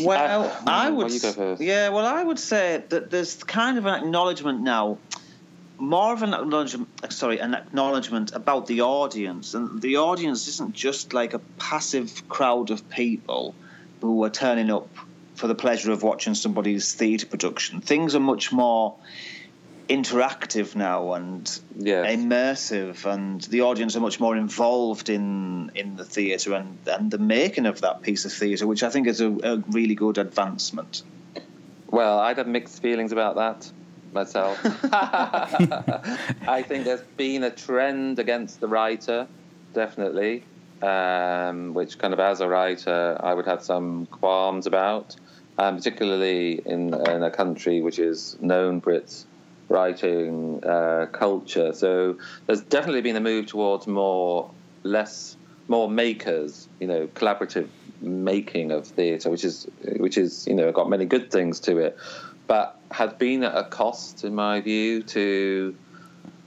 Well, 0.00 0.44
Uh, 0.44 0.56
I 0.66 0.90
would. 0.90 1.10
go 1.22 1.32
first. 1.32 1.62
Yeah, 1.62 1.90
well, 1.90 2.06
I 2.06 2.22
would 2.22 2.38
say 2.38 2.82
that 2.88 3.10
there's 3.10 3.42
kind 3.44 3.78
of 3.78 3.86
an 3.86 3.94
acknowledgement 3.94 4.60
now, 4.62 4.98
more 5.78 6.12
of 6.12 6.22
an 6.22 6.34
acknowledgement. 6.34 6.88
Sorry, 7.10 7.38
an 7.38 7.54
acknowledgement 7.54 8.32
about 8.34 8.66
the 8.66 8.82
audience, 8.82 9.54
and 9.54 9.80
the 9.80 9.96
audience 9.98 10.48
isn't 10.48 10.74
just 10.74 11.12
like 11.12 11.34
a 11.34 11.38
passive 11.58 12.22
crowd 12.28 12.70
of 12.70 12.88
people 12.90 13.54
who 14.00 14.22
are 14.24 14.30
turning 14.30 14.70
up 14.70 14.88
for 15.34 15.46
the 15.46 15.54
pleasure 15.54 15.90
of 15.92 16.02
watching 16.02 16.34
somebody's 16.34 16.92
theatre 16.94 17.26
production. 17.26 17.80
Things 17.80 18.14
are 18.14 18.20
much 18.20 18.52
more 18.52 18.94
interactive 19.90 20.76
now 20.76 21.14
and 21.14 21.60
Yes. 21.76 22.16
immersive, 22.16 23.04
and 23.04 23.40
the 23.42 23.62
audience 23.62 23.96
are 23.96 24.00
much 24.00 24.20
more 24.20 24.36
involved 24.36 25.08
in 25.08 25.72
in 25.74 25.96
the 25.96 26.04
theatre 26.04 26.54
and 26.54 26.78
and 26.86 27.10
the 27.10 27.18
making 27.18 27.66
of 27.66 27.80
that 27.80 28.02
piece 28.02 28.24
of 28.24 28.32
theatre, 28.32 28.66
which 28.66 28.82
I 28.82 28.90
think 28.90 29.08
is 29.08 29.20
a, 29.20 29.30
a 29.42 29.56
really 29.70 29.94
good 29.94 30.18
advancement. 30.18 31.02
Well, 31.90 32.20
I'd 32.20 32.38
have 32.38 32.46
mixed 32.46 32.80
feelings 32.80 33.10
about 33.12 33.34
that 33.36 33.70
myself. 34.12 34.58
I 34.92 36.64
think 36.66 36.84
there's 36.84 37.00
been 37.16 37.42
a 37.42 37.50
trend 37.50 38.18
against 38.18 38.60
the 38.60 38.68
writer, 38.68 39.26
definitely, 39.74 40.44
um, 40.82 41.74
which 41.74 41.98
kind 41.98 42.14
of 42.14 42.20
as 42.20 42.40
a 42.40 42.48
writer 42.48 43.18
I 43.20 43.34
would 43.34 43.46
have 43.46 43.62
some 43.62 44.06
qualms 44.06 44.66
about, 44.66 45.16
um, 45.58 45.76
particularly 45.76 46.60
in, 46.64 46.94
in 46.94 47.22
a 47.22 47.30
country 47.30 47.80
which 47.80 47.98
is 47.98 48.36
known 48.40 48.80
for 48.80 48.92
its 48.92 49.26
writing 49.70 50.62
uh, 50.64 51.06
culture. 51.12 51.72
So 51.72 52.18
there's 52.46 52.60
definitely 52.62 53.00
been 53.00 53.16
a 53.16 53.20
move 53.20 53.46
towards 53.46 53.86
more, 53.86 54.50
less, 54.82 55.36
more 55.68 55.88
makers, 55.88 56.68
you 56.80 56.88
know, 56.88 57.06
collaborative 57.06 57.68
making 58.02 58.72
of 58.72 58.86
theatre, 58.86 59.30
which 59.30 59.44
is 59.44 59.66
which 59.82 60.18
is 60.18 60.46
you 60.46 60.54
know 60.54 60.70
got 60.72 60.90
many 60.90 61.06
good 61.06 61.30
things 61.30 61.60
to 61.60 61.78
it, 61.78 61.96
but 62.46 62.78
has 62.90 63.12
been 63.14 63.44
at 63.44 63.56
a 63.56 63.64
cost, 63.64 64.24
in 64.24 64.34
my 64.34 64.60
view, 64.60 65.02
to 65.04 65.76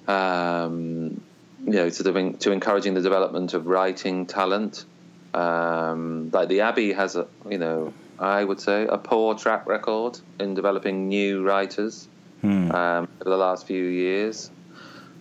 um, 0.07 1.21
you 1.65 1.73
know 1.73 1.89
to 1.89 2.03
the, 2.03 2.35
to 2.39 2.51
encouraging 2.51 2.93
the 2.93 3.01
development 3.01 3.53
of 3.53 3.65
writing 3.67 4.25
talent. 4.25 4.85
Um, 5.33 6.29
like 6.31 6.49
the 6.49 6.61
Abbey 6.61 6.93
has 6.93 7.15
a 7.15 7.27
you 7.49 7.57
know 7.57 7.93
I 8.19 8.43
would 8.43 8.59
say 8.59 8.85
a 8.85 8.97
poor 8.97 9.35
track 9.35 9.65
record 9.65 10.19
in 10.39 10.53
developing 10.55 11.07
new 11.07 11.41
writers 11.43 12.07
Hmm. 12.43 12.71
um, 12.73 13.07
over 13.21 13.29
the 13.29 13.37
last 13.37 13.65
few 13.65 13.85
years. 13.85 14.51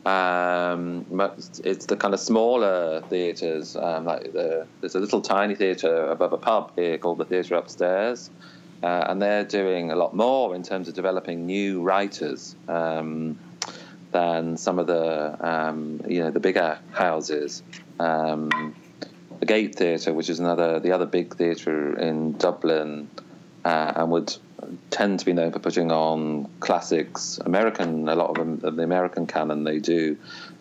Um, 0.04 1.06
it's 1.62 1.86
the 1.86 1.96
kind 1.96 2.14
of 2.14 2.18
smaller 2.18 3.02
theatres, 3.02 3.76
um, 3.76 4.06
like 4.06 4.32
the, 4.32 4.66
there's 4.80 4.96
a 4.96 4.98
little 4.98 5.20
tiny 5.20 5.54
theatre 5.54 6.06
above 6.06 6.32
a 6.32 6.36
pub 6.36 6.72
here 6.74 6.98
called 6.98 7.18
the 7.18 7.24
Theatre 7.24 7.54
Upstairs, 7.54 8.28
uh, 8.82 9.04
and 9.08 9.22
they're 9.22 9.44
doing 9.44 9.92
a 9.92 9.94
lot 9.94 10.16
more 10.16 10.56
in 10.56 10.64
terms 10.64 10.88
of 10.88 10.94
developing 10.94 11.46
new 11.46 11.80
writers 11.80 12.56
um, 12.66 13.38
than 14.10 14.56
some 14.56 14.80
of 14.80 14.88
the 14.88 15.36
um, 15.48 16.00
you 16.08 16.24
know 16.24 16.32
the 16.32 16.40
bigger 16.40 16.80
houses. 16.90 17.62
Um, 18.00 18.74
the 19.38 19.46
Gate 19.46 19.76
Theatre, 19.76 20.12
which 20.12 20.28
is 20.28 20.40
another 20.40 20.80
the 20.80 20.90
other 20.90 21.06
big 21.06 21.36
theatre 21.36 21.96
in 21.96 22.32
Dublin, 22.32 23.08
uh, 23.64 23.92
and 23.94 24.10
would 24.10 24.36
tend 24.90 25.18
to 25.20 25.24
be 25.24 25.32
known 25.32 25.52
for 25.52 25.58
putting 25.58 25.90
on 25.90 26.48
classics, 26.60 27.38
American, 27.44 28.08
a 28.08 28.14
lot 28.14 28.30
of, 28.30 28.36
them, 28.36 28.60
of 28.62 28.76
the 28.76 28.82
American 28.82 29.26
canon 29.26 29.64
they 29.64 29.78
do, 29.78 30.16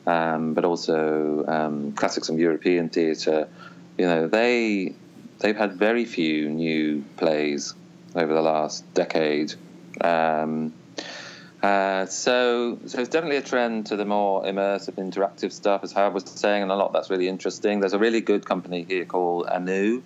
um, 0.08 0.54
but 0.54 0.66
also 0.66 1.46
um, 1.48 1.92
classics 1.94 2.28
from 2.28 2.40
European 2.40 2.90
theatre. 2.90 3.48
You 3.98 4.08
know, 4.08 4.28
they 4.28 4.96
they've 5.40 5.58
had 5.58 5.74
very 5.74 6.06
few 6.06 6.50
new 6.50 7.04
plays 7.18 7.74
over 8.16 8.34
the 8.34 8.42
last 8.42 8.92
decade. 8.94 9.54
Um, 10.00 10.74
uh, 11.62 12.08
so, 12.08 12.80
so 12.88 13.00
it's 13.00 13.10
definitely 13.10 13.38
a 13.38 13.42
trend 13.42 13.86
to 13.88 13.96
the 13.96 14.06
more 14.06 14.44
immersive, 14.44 14.96
interactive 14.96 15.52
stuff, 15.52 15.84
as 15.84 15.92
Howard 15.92 16.14
was 16.14 16.24
saying, 16.24 16.64
and 16.64 16.72
a 16.72 16.76
lot 16.76 16.92
that's 16.92 17.10
really 17.10 17.28
interesting. 17.28 17.80
There's 17.80 17.94
a 17.94 18.00
really 18.00 18.22
good 18.22 18.46
company 18.46 18.84
here 18.84 19.06
called 19.06 19.48
Anu, 19.48 20.02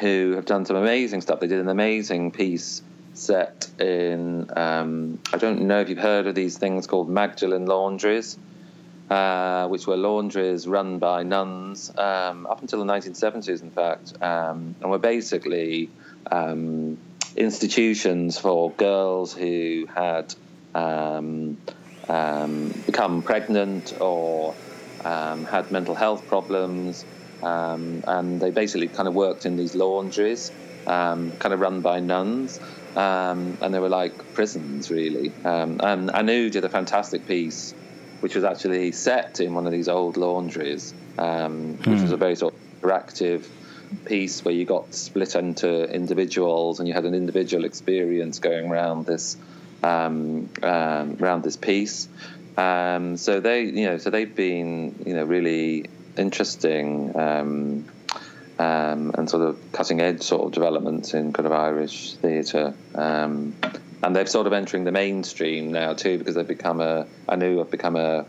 who 0.00 0.32
have 0.36 0.44
done 0.44 0.66
some 0.66 0.76
amazing 0.76 1.22
stuff. 1.22 1.40
They 1.40 1.46
did 1.46 1.60
an 1.60 1.70
amazing 1.70 2.32
piece 2.32 2.82
set 3.18 3.68
in. 3.80 4.48
Um, 4.56 5.18
I 5.32 5.38
don't 5.38 5.62
know 5.62 5.80
if 5.80 5.88
you've 5.88 5.98
heard 5.98 6.26
of 6.26 6.34
these 6.34 6.56
things 6.56 6.86
called 6.86 7.08
Magdalen 7.08 7.66
laundries, 7.66 8.38
uh, 9.10 9.66
which 9.68 9.86
were 9.86 9.96
laundries 9.96 10.66
run 10.66 10.98
by 10.98 11.22
nuns 11.22 11.90
um, 11.96 12.46
up 12.46 12.60
until 12.60 12.84
the 12.84 12.92
1970s, 12.92 13.62
in 13.62 13.70
fact, 13.70 14.14
um, 14.22 14.74
and 14.80 14.90
were 14.90 14.98
basically 14.98 15.90
um, 16.30 16.98
institutions 17.36 18.38
for 18.38 18.70
girls 18.72 19.32
who 19.34 19.88
had 19.94 20.34
um, 20.74 21.56
um, 22.08 22.68
become 22.86 23.22
pregnant 23.22 23.94
or 24.00 24.54
had 25.02 25.70
mental 25.70 25.94
health 25.94 26.26
problems, 26.28 27.04
and 27.42 28.40
they 28.40 28.50
basically 28.50 28.88
kind 28.88 29.08
of 29.08 29.14
worked 29.14 29.46
in 29.46 29.56
these 29.56 29.74
laundries, 29.74 30.52
kind 30.84 31.32
of 31.44 31.60
run 31.60 31.80
by 31.80 32.00
nuns, 32.00 32.60
um, 32.96 33.58
and 33.60 33.72
they 33.72 33.78
were 33.78 33.88
like 33.88 34.34
prisons, 34.34 34.90
really. 34.90 35.32
Um, 35.44 35.80
and 35.82 36.10
Anu 36.10 36.50
did 36.50 36.64
a 36.64 36.68
fantastic 36.68 37.26
piece, 37.26 37.74
which 38.20 38.34
was 38.34 38.44
actually 38.44 38.92
set 38.92 39.40
in 39.40 39.54
one 39.54 39.66
of 39.66 39.72
these 39.72 39.88
old 39.88 40.16
laundries, 40.16 40.94
um, 41.18 41.76
which 41.78 42.00
was 42.00 42.12
a 42.12 42.16
very 42.16 42.36
sort 42.36 42.54
of 42.54 42.60
interactive 42.80 43.46
piece 44.04 44.44
where 44.44 44.54
you 44.54 44.64
got 44.64 44.92
split 44.94 45.34
into 45.34 45.84
individuals 45.92 46.78
and 46.78 46.88
you 46.88 46.94
had 46.94 47.04
an 47.04 47.14
individual 47.14 47.64
experience 47.64 48.38
going 48.38 48.70
around 48.70 49.06
this 49.06 49.36
um, 49.82 50.48
um, 50.62 51.16
around 51.20 51.42
this 51.42 51.56
piece. 51.56 52.08
Um, 52.56 53.16
so 53.16 53.40
they, 53.40 53.62
you 53.62 53.86
know, 53.86 53.98
so 53.98 54.10
they've 54.10 54.34
been, 54.34 55.02
you 55.06 55.14
know, 55.14 55.24
really 55.24 55.86
interesting 56.16 57.16
um, 58.58 59.12
and 59.16 59.30
sort 59.30 59.42
of 59.42 59.58
cutting 59.72 60.00
edge 60.00 60.22
sort 60.22 60.46
of 60.46 60.52
developments 60.52 61.14
in 61.14 61.32
kind 61.32 61.46
of 61.46 61.52
Irish 61.52 62.14
theatre. 62.14 62.74
Um, 62.94 63.54
and 64.02 64.14
they're 64.14 64.26
sort 64.26 64.46
of 64.46 64.52
entering 64.52 64.84
the 64.84 64.92
mainstream 64.92 65.72
now 65.72 65.94
too 65.94 66.18
because 66.18 66.34
they've 66.34 66.46
become 66.46 66.80
a. 66.80 67.06
Anu 67.28 67.58
have 67.58 67.70
become 67.70 67.96
a. 67.96 68.26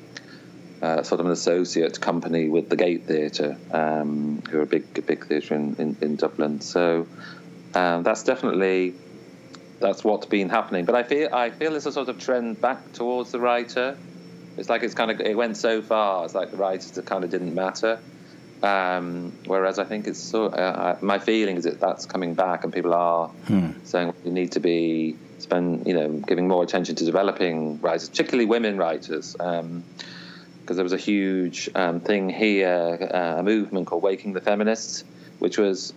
Uh, 0.82 1.04
sort 1.04 1.20
of 1.20 1.26
an 1.26 1.34
associate 1.34 2.00
company 2.00 2.48
with 2.48 2.70
the 2.70 2.78
Gate 2.78 3.04
Theatre, 3.04 3.58
um, 3.74 4.42
who 4.50 4.60
are 4.60 4.62
a 4.62 4.66
big, 4.66 5.06
big 5.06 5.26
theatre 5.26 5.54
in, 5.54 5.76
in, 5.78 5.98
in 6.00 6.16
Dublin. 6.16 6.62
So 6.62 7.06
um, 7.74 8.04
that's 8.04 8.24
definitely 8.24 8.94
that's 9.80 10.04
what's 10.04 10.26
been 10.26 10.50
happening. 10.50 10.86
But 10.86 10.96
I 10.96 11.04
feel 11.04 11.34
I 11.34 11.50
feel 11.50 11.72
there's 11.72 11.86
a 11.86 11.92
sort 11.92 12.10
of 12.10 12.20
trend 12.20 12.62
back 12.62 12.94
towards 12.94 13.32
the 13.32 13.40
writer. 13.40 13.98
It's 14.58 14.70
like 14.70 14.84
it's 14.84 14.94
kind 14.94 15.12
of 15.12 15.20
it 15.20 15.36
went 15.36 15.58
so 15.58 15.82
far. 15.82 16.26
It's 16.26 16.34
like 16.34 16.52
the 16.52 16.58
writers 16.58 16.98
kind 17.06 17.24
of 17.24 17.30
didn't 17.30 17.56
matter. 17.56 18.00
Um, 18.64 19.32
whereas 19.46 19.80
I 19.80 19.86
think 19.86 20.08
it's 20.08 20.20
so. 20.20 20.48
Uh, 20.48 20.96
I- 21.02 21.06
my 21.06 21.20
feeling 21.20 21.58
is 21.58 21.64
that 21.64 21.80
that's 21.80 22.06
coming 22.06 22.34
back, 22.34 22.64
and 22.64 22.74
people 22.74 22.94
are 22.94 23.32
saying 23.84 24.14
we 24.26 24.32
need 24.32 24.52
to 24.54 24.60
be 24.60 25.16
spend 25.40 25.88
you 25.88 25.94
know 25.94 26.10
giving 26.28 26.48
more 26.48 26.64
attention 26.64 26.96
to 26.96 27.06
developing 27.06 27.80
writers, 27.82 28.10
particularly 28.10 28.46
women 28.46 28.78
writers. 28.78 29.36
Um, 29.40 29.84
because 30.62 30.76
there 30.78 30.84
was 30.84 30.94
a 30.94 30.98
huge 30.98 31.68
um, 31.74 32.00
thing 32.00 32.30
here, 32.30 33.10
uh, 33.12 33.40
a 33.40 33.44
movement 33.44 33.88
called 33.88 34.04
Waking 34.04 34.34
the 34.34 34.42
Feminists, 34.42 35.04
which 35.40 35.58
was 35.58 35.94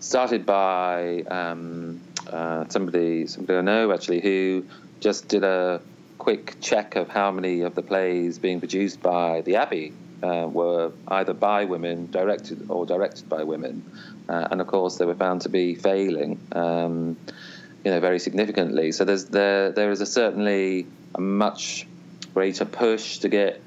started 0.00 0.44
by 0.44 1.22
um, 1.30 1.98
uh, 2.30 2.66
somebody, 2.68 3.26
somebody 3.26 3.58
I 3.58 3.62
know 3.62 3.90
actually, 3.90 4.20
who 4.20 4.66
just 5.00 5.28
did 5.28 5.44
a 5.44 5.80
quick 6.18 6.56
check 6.60 6.94
of 6.96 7.08
how 7.08 7.30
many 7.32 7.62
of 7.62 7.74
the 7.74 7.80
plays 7.80 8.38
being 8.38 8.58
produced 8.60 9.00
by 9.00 9.40
the 9.40 9.56
Abbey 9.56 9.94
uh, 10.22 10.48
were 10.50 10.92
either 11.08 11.34
by 11.34 11.64
women, 11.64 12.10
directed 12.10 12.66
or 12.68 12.86
directed 12.86 13.28
by 13.28 13.42
women, 13.42 13.84
uh, 14.28 14.48
and 14.50 14.60
of 14.60 14.66
course 14.66 14.98
they 14.98 15.04
were 15.04 15.14
found 15.14 15.42
to 15.42 15.48
be 15.48 15.74
failing, 15.74 16.40
um, 16.52 17.16
you 17.84 17.90
know, 17.90 18.00
very 18.00 18.18
significantly. 18.18 18.92
So 18.92 19.04
there's 19.04 19.26
there 19.26 19.72
there 19.72 19.90
is 19.90 20.00
a 20.00 20.06
certainly 20.06 20.86
a 21.14 21.20
much 21.20 21.86
greater 22.34 22.64
push 22.64 23.18
to 23.18 23.28
get 23.28 23.60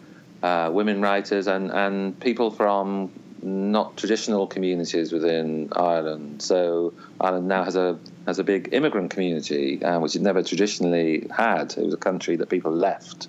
uh, 0.43 0.70
women 0.72 1.01
writers 1.01 1.47
and, 1.47 1.72
and 1.72 2.20
people 2.20 2.51
from 2.51 3.12
not 3.41 3.95
traditional 3.95 4.47
communities 4.47 5.12
within 5.12 5.70
Ireland. 5.76 6.41
So 6.41 6.93
Ireland 7.22 7.47
now 7.47 7.64
has 7.64 7.76
a 7.76 7.99
has 8.26 8.39
a 8.39 8.43
big 8.43 8.70
immigrant 8.72 9.12
community, 9.12 9.84
uh, 9.84 9.99
which 9.99 10.16
it 10.16 10.22
never 10.22 10.41
traditionally 10.41 11.28
had. 11.36 11.74
It 11.78 11.86
was 11.86 11.93
a 11.93 11.97
country 11.97 12.38
that 12.38 12.49
people 12.49 12.72
left 12.72 13.28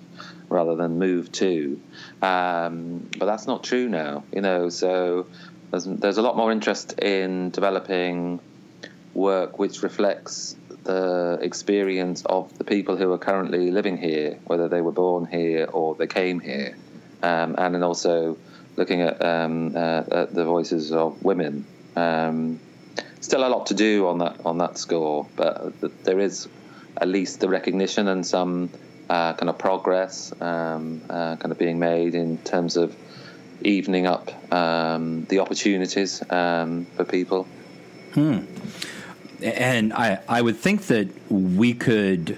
rather 0.49 0.75
than 0.75 0.99
move 0.99 1.31
to. 1.33 1.79
Um, 2.21 3.09
but 3.17 3.25
that's 3.25 3.47
not 3.47 3.63
true 3.63 3.89
now, 3.89 4.23
you 4.33 4.41
know. 4.41 4.69
So 4.69 5.27
there's, 5.71 5.85
there's 5.85 6.17
a 6.17 6.21
lot 6.21 6.37
more 6.37 6.51
interest 6.51 6.99
in 6.99 7.49
developing 7.51 8.39
work 9.13 9.57
which 9.59 9.81
reflects 9.83 10.55
the 10.83 11.39
experience 11.41 12.23
of 12.25 12.57
the 12.57 12.63
people 12.63 12.95
who 12.95 13.11
are 13.11 13.17
currently 13.17 13.71
living 13.71 13.97
here, 13.97 14.39
whether 14.45 14.69
they 14.69 14.81
were 14.81 14.91
born 14.91 15.25
here 15.25 15.65
or 15.65 15.95
they 15.95 16.07
came 16.07 16.39
here, 16.39 16.77
um, 17.21 17.55
and 17.57 17.75
then 17.75 17.83
also 17.83 18.37
looking 18.77 19.01
at, 19.01 19.23
um, 19.23 19.75
uh, 19.75 20.03
at 20.11 20.33
the 20.33 20.45
voices 20.45 20.91
of 20.91 21.21
women. 21.23 21.65
Um, 21.95 22.59
still 23.19 23.45
a 23.45 23.49
lot 23.49 23.65
to 23.67 23.73
do 23.73 24.07
on 24.07 24.19
that 24.19 24.45
on 24.45 24.59
that 24.59 24.77
score, 24.77 25.27
but 25.35 25.73
there 26.03 26.19
is 26.19 26.47
at 26.95 27.07
least 27.07 27.39
the 27.39 27.49
recognition 27.49 28.07
and 28.07 28.25
some 28.25 28.69
uh, 29.09 29.33
kind 29.33 29.49
of 29.49 29.57
progress 29.57 30.33
um, 30.41 31.01
uh, 31.09 31.35
kind 31.37 31.51
of 31.51 31.57
being 31.57 31.79
made 31.79 32.15
in 32.15 32.37
terms 32.39 32.77
of 32.77 32.95
evening 33.61 34.05
up 34.05 34.31
um, 34.53 35.25
the 35.25 35.39
opportunities 35.39 36.21
um, 36.31 36.85
for 36.95 37.03
people. 37.03 37.47
Hmm. 38.13 38.39
And 39.41 39.93
I, 39.93 40.19
I 40.27 40.41
would 40.41 40.57
think 40.57 40.87
that 40.87 41.07
we 41.31 41.73
could 41.73 42.37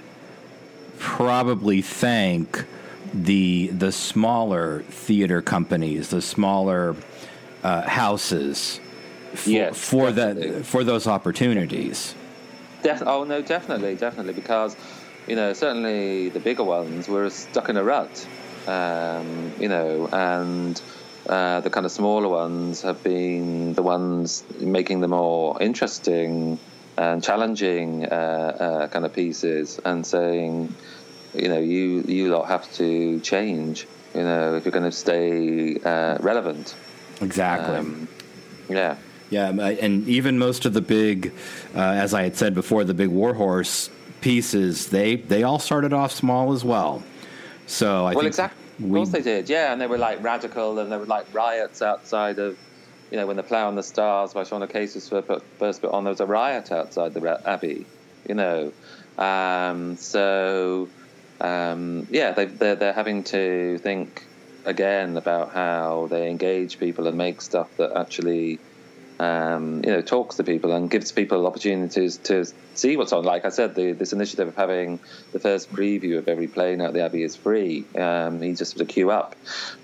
probably 0.98 1.80
thank 1.80 2.64
the 3.12 3.68
the 3.68 3.90
smaller 3.90 4.82
theater 4.82 5.42
companies, 5.42 6.10
the 6.10 6.22
smaller 6.22 6.94
uh, 7.62 7.82
houses, 7.82 8.80
for, 9.34 9.50
Yes, 9.50 9.78
for 9.78 10.12
definitely. 10.12 10.50
that 10.50 10.66
for 10.66 10.84
those 10.84 11.06
opportunities. 11.06 12.14
Def- 12.82 13.02
oh 13.04 13.24
no, 13.24 13.42
definitely, 13.42 13.96
definitely, 13.96 14.34
because 14.34 14.76
you 15.26 15.36
know 15.36 15.52
certainly 15.52 16.28
the 16.28 16.40
bigger 16.40 16.64
ones 16.64 17.08
were 17.08 17.30
stuck 17.30 17.68
in 17.68 17.76
a 17.76 17.84
rut, 17.84 18.26
um, 18.66 19.52
you 19.58 19.68
know, 19.68 20.08
and 20.12 20.80
uh, 21.28 21.60
the 21.60 21.70
kind 21.70 21.86
of 21.86 21.92
smaller 21.92 22.28
ones 22.28 22.82
have 22.82 23.02
been 23.02 23.74
the 23.74 23.82
ones 23.82 24.44
making 24.58 25.00
the 25.00 25.08
more 25.08 25.60
interesting 25.62 26.58
and 26.96 27.22
challenging 27.22 28.04
uh, 28.04 28.08
uh, 28.08 28.88
kind 28.88 29.04
of 29.04 29.12
pieces, 29.12 29.80
and 29.84 30.06
saying, 30.06 30.74
you 31.34 31.48
know, 31.48 31.58
you 31.58 32.02
you 32.06 32.34
lot 32.34 32.48
have 32.48 32.70
to 32.74 33.20
change, 33.20 33.86
you 34.14 34.22
know, 34.22 34.56
if 34.56 34.64
you're 34.64 34.72
going 34.72 34.84
to 34.84 34.92
stay 34.92 35.78
uh, 35.84 36.18
relevant. 36.20 36.74
Exactly. 37.20 37.76
Um, 37.76 38.08
yeah. 38.68 38.96
Yeah, 39.30 39.50
and 39.50 40.08
even 40.08 40.38
most 40.38 40.64
of 40.64 40.72
the 40.72 40.80
big, 40.80 41.32
uh, 41.72 41.78
as 41.78 42.14
I 42.14 42.24
had 42.24 42.36
said 42.36 42.52
before, 42.52 42.82
the 42.82 42.94
big 42.94 43.10
Warhorse 43.10 43.88
pieces, 44.20 44.88
they 44.88 45.16
they 45.16 45.42
all 45.42 45.58
started 45.58 45.92
off 45.92 46.12
small 46.12 46.52
as 46.52 46.64
well. 46.64 47.02
So 47.66 48.04
I 48.04 48.12
well, 48.12 48.20
think 48.20 48.26
exactly. 48.26 48.64
Of 48.84 48.92
course 48.92 49.10
they 49.10 49.22
did. 49.22 49.48
Yeah, 49.48 49.72
and 49.72 49.80
they 49.80 49.86
were 49.86 49.98
like 49.98 50.22
radical, 50.22 50.78
and 50.78 50.90
there 50.90 50.98
were 50.98 51.06
like 51.06 51.26
riots 51.34 51.82
outside 51.82 52.38
of, 52.38 52.58
you 53.10 53.18
know, 53.18 53.26
when 53.26 53.36
the 53.36 53.42
Plough 53.42 53.68
and 53.68 53.76
the 53.76 53.82
Stars 53.82 54.32
by 54.32 54.44
Sean 54.44 54.62
O'Casey's 54.62 55.10
were 55.10 55.20
put, 55.20 55.42
first 55.58 55.82
put 55.82 55.90
on. 55.92 56.04
There 56.04 56.10
was 56.10 56.20
a 56.20 56.26
riot 56.26 56.72
outside 56.72 57.12
the 57.12 57.40
Abbey. 57.46 57.86
You 58.26 58.34
know, 58.34 58.72
um, 59.18 59.96
so 59.96 60.88
um, 61.40 62.06
yeah, 62.10 62.32
they, 62.32 62.46
they're 62.46 62.76
they're 62.76 62.92
having 62.92 63.24
to 63.24 63.78
think 63.78 64.26
again 64.64 65.16
about 65.16 65.52
how 65.52 66.06
they 66.10 66.30
engage 66.30 66.78
people 66.78 67.06
and 67.06 67.16
make 67.16 67.40
stuff 67.40 67.68
that 67.76 67.96
actually. 67.96 68.58
Um, 69.20 69.84
you 69.84 69.90
know, 69.90 70.00
talks 70.00 70.36
to 70.36 70.44
people 70.44 70.72
and 70.72 70.90
gives 70.90 71.12
people 71.12 71.46
opportunities 71.46 72.16
to 72.16 72.46
see 72.74 72.96
what's 72.96 73.12
on. 73.12 73.22
Like 73.22 73.44
I 73.44 73.50
said, 73.50 73.74
the, 73.74 73.92
this 73.92 74.14
initiative 74.14 74.48
of 74.48 74.56
having 74.56 74.98
the 75.32 75.38
first 75.38 75.70
preview 75.70 76.16
of 76.16 76.26
every 76.26 76.46
play 76.46 76.74
now 76.74 76.86
at 76.86 76.94
the 76.94 77.04
Abbey 77.04 77.22
is 77.22 77.36
free. 77.36 77.84
Um, 77.98 78.40
just 78.56 78.72
have 78.72 78.78
to 78.78 78.86
queue 78.86 79.10
up. 79.10 79.36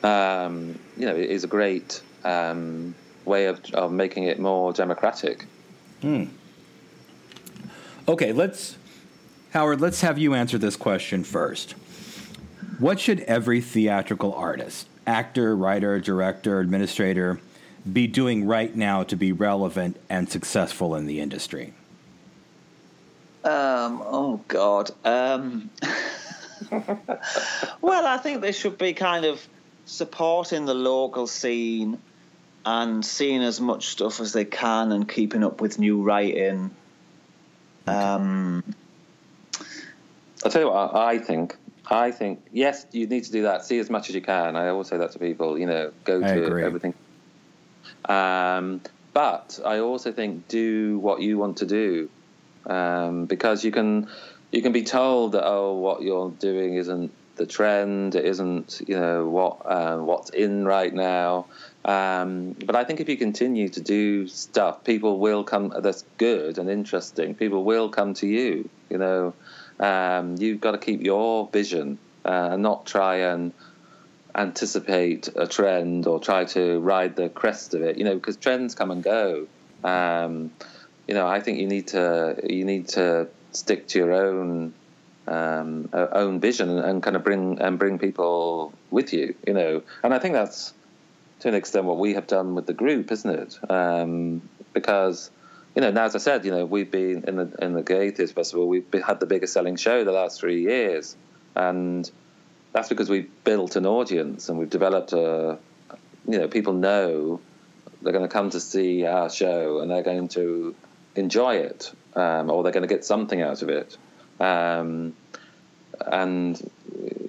Um, 0.02 0.78
you 0.96 1.04
know, 1.04 1.14
it 1.14 1.28
is 1.28 1.44
a 1.44 1.48
great 1.48 2.00
um, 2.24 2.94
way 3.26 3.44
of, 3.44 3.62
of 3.74 3.92
making 3.92 4.24
it 4.24 4.40
more 4.40 4.72
democratic. 4.72 5.44
Okay, 8.08 8.32
let's 8.32 8.78
Howard, 9.50 9.82
let's 9.82 10.00
have 10.00 10.16
you 10.16 10.32
answer 10.32 10.56
this 10.56 10.76
question 10.76 11.24
first. 11.24 11.72
What 12.78 12.98
should 13.00 13.20
every 13.20 13.60
theatrical 13.60 14.32
artist, 14.32 14.88
actor, 15.06 15.54
writer, 15.54 16.00
director, 16.00 16.60
administrator 16.60 17.40
be 17.92 18.06
doing 18.06 18.46
right 18.46 18.74
now 18.74 19.02
to 19.04 19.16
be 19.16 19.32
relevant 19.32 19.96
and 20.08 20.28
successful 20.28 20.94
in 20.94 21.06
the 21.06 21.20
industry? 21.20 21.72
Um, 23.44 24.02
oh 24.04 24.40
God. 24.48 24.90
Um, 25.04 25.70
well, 27.80 28.06
I 28.06 28.18
think 28.18 28.40
they 28.40 28.52
should 28.52 28.78
be 28.78 28.92
kind 28.92 29.24
of 29.24 29.46
supporting 29.84 30.64
the 30.64 30.74
local 30.74 31.26
scene 31.26 31.98
and 32.64 33.04
seeing 33.04 33.42
as 33.42 33.60
much 33.60 33.86
stuff 33.86 34.20
as 34.20 34.32
they 34.32 34.44
can 34.44 34.90
and 34.90 35.08
keeping 35.08 35.44
up 35.44 35.60
with 35.60 35.78
new 35.78 36.02
writing. 36.02 36.72
Um, 37.86 38.64
I'll 40.44 40.50
tell 40.50 40.62
you 40.62 40.68
what 40.68 40.94
I, 40.94 41.12
I 41.12 41.18
think. 41.18 41.56
I 41.88 42.10
think 42.10 42.44
yes, 42.50 42.84
you 42.90 43.06
need 43.06 43.22
to 43.24 43.32
do 43.32 43.42
that. 43.42 43.64
See 43.64 43.78
as 43.78 43.88
much 43.88 44.08
as 44.08 44.16
you 44.16 44.20
can. 44.20 44.56
I 44.56 44.68
always 44.68 44.88
say 44.88 44.98
that 44.98 45.12
to 45.12 45.20
people. 45.20 45.56
You 45.56 45.66
know, 45.66 45.92
go 46.04 46.18
I 46.18 46.34
to 46.34 46.44
agree. 46.44 46.64
everything. 46.64 46.94
Um, 48.06 48.80
but 49.12 49.60
I 49.64 49.78
also 49.78 50.12
think 50.12 50.48
do 50.48 50.98
what 50.98 51.22
you 51.22 51.38
want 51.38 51.58
to 51.58 51.66
do, 51.66 52.10
um, 52.66 53.26
because 53.26 53.64
you 53.64 53.72
can 53.72 54.08
you 54.52 54.62
can 54.62 54.72
be 54.72 54.82
told 54.82 55.32
that 55.32 55.46
oh 55.46 55.74
what 55.74 56.02
you're 56.02 56.30
doing 56.30 56.74
isn't 56.74 57.12
the 57.36 57.46
trend, 57.46 58.14
it 58.14 58.24
isn't 58.24 58.82
you 58.86 58.98
know 58.98 59.28
what 59.28 59.62
uh, 59.64 59.96
what's 59.98 60.30
in 60.30 60.64
right 60.64 60.92
now. 60.92 61.46
Um, 61.84 62.56
but 62.64 62.74
I 62.74 62.84
think 62.84 63.00
if 63.00 63.08
you 63.08 63.16
continue 63.16 63.68
to 63.68 63.80
do 63.80 64.26
stuff, 64.26 64.84
people 64.84 65.18
will 65.18 65.44
come 65.44 65.72
that's 65.80 66.04
good 66.18 66.58
and 66.58 66.68
interesting. 66.68 67.34
People 67.34 67.64
will 67.64 67.88
come 67.88 68.14
to 68.14 68.26
you. 68.26 68.68
You 68.90 68.98
know, 68.98 69.34
um, 69.80 70.36
you've 70.36 70.60
got 70.60 70.72
to 70.72 70.78
keep 70.78 71.00
your 71.02 71.48
vision 71.48 71.98
uh, 72.24 72.50
and 72.52 72.62
not 72.62 72.86
try 72.86 73.16
and 73.16 73.52
anticipate 74.36 75.28
a 75.34 75.46
trend 75.46 76.06
or 76.06 76.20
try 76.20 76.44
to 76.44 76.78
ride 76.80 77.16
the 77.16 77.28
crest 77.28 77.74
of 77.74 77.82
it. 77.82 77.96
You 77.96 78.04
know, 78.04 78.14
because 78.14 78.36
trends 78.36 78.74
come 78.74 78.90
and 78.90 79.02
go. 79.02 79.46
Um, 79.82 80.52
you 81.08 81.14
know, 81.14 81.26
I 81.26 81.40
think 81.40 81.58
you 81.58 81.66
need 81.66 81.88
to 81.88 82.40
you 82.44 82.64
need 82.64 82.88
to 82.88 83.28
stick 83.52 83.88
to 83.88 83.98
your 83.98 84.12
own 84.12 84.74
um, 85.26 85.88
own 85.92 86.40
vision 86.40 86.78
and, 86.78 87.02
kind 87.02 87.16
of 87.16 87.24
bring 87.24 87.60
and 87.60 87.78
bring 87.78 87.98
people 87.98 88.72
with 88.90 89.12
you. 89.12 89.34
You 89.46 89.54
know, 89.54 89.82
and 90.02 90.12
I 90.12 90.18
think 90.18 90.34
that's 90.34 90.74
to 91.40 91.48
an 91.48 91.54
extent 91.54 91.84
what 91.84 91.98
we 91.98 92.14
have 92.14 92.26
done 92.26 92.54
with 92.54 92.66
the 92.66 92.74
group, 92.74 93.10
isn't 93.12 93.30
it? 93.30 93.58
Um, 93.70 94.48
because 94.72 95.30
you 95.74 95.82
know, 95.82 95.90
now 95.90 96.04
as 96.04 96.14
I 96.14 96.18
said, 96.18 96.44
you 96.44 96.50
know, 96.50 96.64
we've 96.64 96.90
been 96.90 97.24
in 97.26 97.36
the 97.36 97.52
in 97.60 97.74
the 97.74 97.82
Gay 97.82 98.10
Theatre 98.10 98.32
Festival. 98.32 98.68
We've 98.68 98.86
had 99.06 99.20
the 99.20 99.26
biggest 99.26 99.52
selling 99.52 99.76
show 99.76 100.04
the 100.04 100.12
last 100.12 100.40
three 100.40 100.62
years, 100.62 101.16
and 101.54 102.10
that's 102.76 102.90
because 102.90 103.08
we've 103.08 103.30
built 103.42 103.74
an 103.76 103.86
audience 103.86 104.50
and 104.50 104.58
we've 104.58 104.68
developed 104.68 105.14
a. 105.14 105.58
You 106.28 106.38
know, 106.38 106.46
people 106.46 106.74
know 106.74 107.40
they're 108.02 108.12
going 108.12 108.28
to 108.28 108.32
come 108.32 108.50
to 108.50 108.60
see 108.60 109.06
our 109.06 109.30
show 109.30 109.80
and 109.80 109.90
they're 109.90 110.02
going 110.02 110.28
to 110.28 110.74
enjoy 111.14 111.54
it, 111.56 111.90
um, 112.14 112.50
or 112.50 112.62
they're 112.62 112.72
going 112.72 112.86
to 112.86 112.94
get 112.94 113.02
something 113.02 113.40
out 113.40 113.62
of 113.62 113.70
it. 113.70 113.96
Um, 114.38 115.16
and 116.06 116.70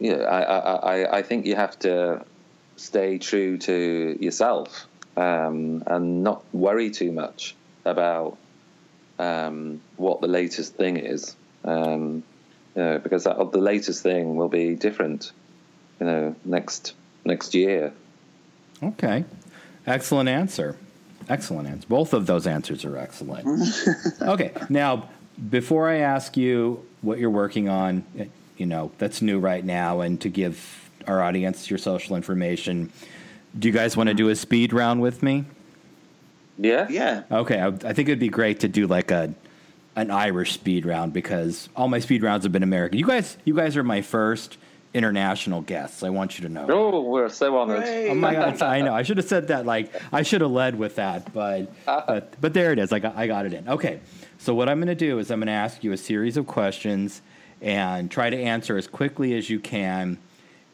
you 0.01 0.17
know, 0.17 0.23
I, 0.23 0.41
I, 0.41 1.17
I, 1.19 1.21
think 1.21 1.45
you 1.45 1.55
have 1.55 1.79
to 1.79 2.25
stay 2.75 3.17
true 3.17 3.57
to 3.59 4.17
yourself 4.19 4.85
um, 5.15 5.81
and 5.87 6.23
not 6.23 6.43
worry 6.53 6.89
too 6.91 7.13
much 7.13 7.55
about 7.85 8.37
um, 9.17 9.79
what 9.95 10.19
the 10.19 10.27
latest 10.27 10.75
thing 10.75 10.97
is, 10.97 11.37
um, 11.63 12.23
you 12.77 12.83
know, 12.83 12.99
because 12.99 13.23
that, 13.23 13.37
the 13.51 13.57
latest 13.57 14.03
thing 14.03 14.35
will 14.35 14.49
be 14.49 14.75
different, 14.75 15.31
you 15.99 16.05
know, 16.05 16.35
next 16.45 16.93
next 17.25 17.55
year. 17.55 17.91
Okay. 18.81 19.25
Excellent 19.87 20.29
answer. 20.29 20.77
Excellent 21.27 21.67
answer. 21.67 21.87
Both 21.87 22.13
of 22.13 22.27
those 22.27 22.45
answers 22.45 22.85
are 22.85 22.95
excellent. 22.95 23.67
okay. 24.21 24.51
Now, 24.69 25.09
before 25.49 25.89
I 25.89 25.97
ask 25.97 26.37
you 26.37 26.85
what 27.01 27.17
you're 27.17 27.31
working 27.31 27.67
on, 27.67 28.05
you 28.57 28.67
know, 28.67 28.91
that's 28.99 29.21
new 29.23 29.39
right 29.39 29.65
now, 29.65 30.01
and 30.01 30.21
to 30.21 30.29
give 30.29 30.89
our 31.07 31.21
audience 31.21 31.69
your 31.69 31.79
social 31.79 32.15
information, 32.15 32.91
do 33.57 33.67
you 33.67 33.73
guys 33.73 33.97
want 33.97 34.09
to 34.09 34.13
do 34.13 34.29
a 34.29 34.35
speed 34.35 34.71
round 34.71 35.01
with 35.01 35.23
me? 35.23 35.45
Yeah, 36.59 36.87
yeah. 36.89 37.23
Okay. 37.31 37.59
I, 37.59 37.67
I 37.67 37.93
think 37.93 38.07
it'd 38.07 38.19
be 38.19 38.29
great 38.29 38.59
to 38.59 38.67
do 38.67 38.85
like 38.85 39.09
a 39.09 39.33
an 39.97 40.11
Irish 40.11 40.53
speed 40.53 40.85
round 40.85 41.11
because 41.11 41.67
all 41.75 41.87
my 41.87 41.99
speed 41.99 42.21
rounds 42.23 42.45
have 42.45 42.51
been 42.51 42.63
American. 42.63 42.99
You 42.99 43.05
guys, 43.05 43.37
you 43.43 43.55
guys 43.55 43.75
are 43.75 43.83
my 43.83 44.01
first 44.01 44.57
international 44.93 45.61
guests. 45.61 46.03
I 46.03 46.09
want 46.09 46.37
you 46.37 46.47
to 46.47 46.53
know. 46.53 46.67
Oh, 46.69 47.01
we're 47.01 47.29
so 47.29 47.57
honored. 47.57 47.83
Hooray. 47.83 48.09
Oh 48.09 48.15
my 48.15 48.33
god! 48.33 48.61
I 48.61 48.81
know. 48.81 48.93
I 48.93 49.03
should 49.03 49.17
have 49.17 49.27
said 49.27 49.49
that. 49.49 49.65
Like 49.65 49.91
I 50.13 50.21
should 50.21 50.41
have 50.41 50.51
led 50.51 50.77
with 50.77 50.95
that, 50.95 51.33
but 51.33 51.73
uh-huh. 51.87 52.03
but 52.07 52.39
but 52.39 52.53
there 52.53 52.71
it 52.71 52.79
is. 52.79 52.93
I 52.93 52.99
got 52.99 53.17
I 53.17 53.27
got 53.27 53.45
it 53.47 53.53
in. 53.53 53.67
Okay. 53.67 53.99
So 54.37 54.53
what 54.53 54.69
I'm 54.69 54.77
going 54.77 54.87
to 54.87 54.95
do 54.95 55.17
is 55.17 55.31
I'm 55.31 55.39
going 55.39 55.47
to 55.47 55.53
ask 55.53 55.83
you 55.83 55.91
a 55.93 55.97
series 55.97 56.37
of 56.37 56.45
questions 56.45 57.23
and 57.59 58.09
try 58.11 58.29
to 58.29 58.37
answer 58.39 58.77
as 58.77 58.87
quickly 58.87 59.35
as 59.35 59.49
you 59.49 59.59
can. 59.59 60.19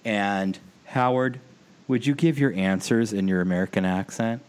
And 0.04 0.60
Howard, 0.88 1.40
would 1.88 2.06
you 2.06 2.14
give 2.14 2.38
your 2.38 2.52
answers 2.54 3.14
in 3.14 3.30
your 3.30 3.40
American 3.40 3.86
accent? 3.86 4.42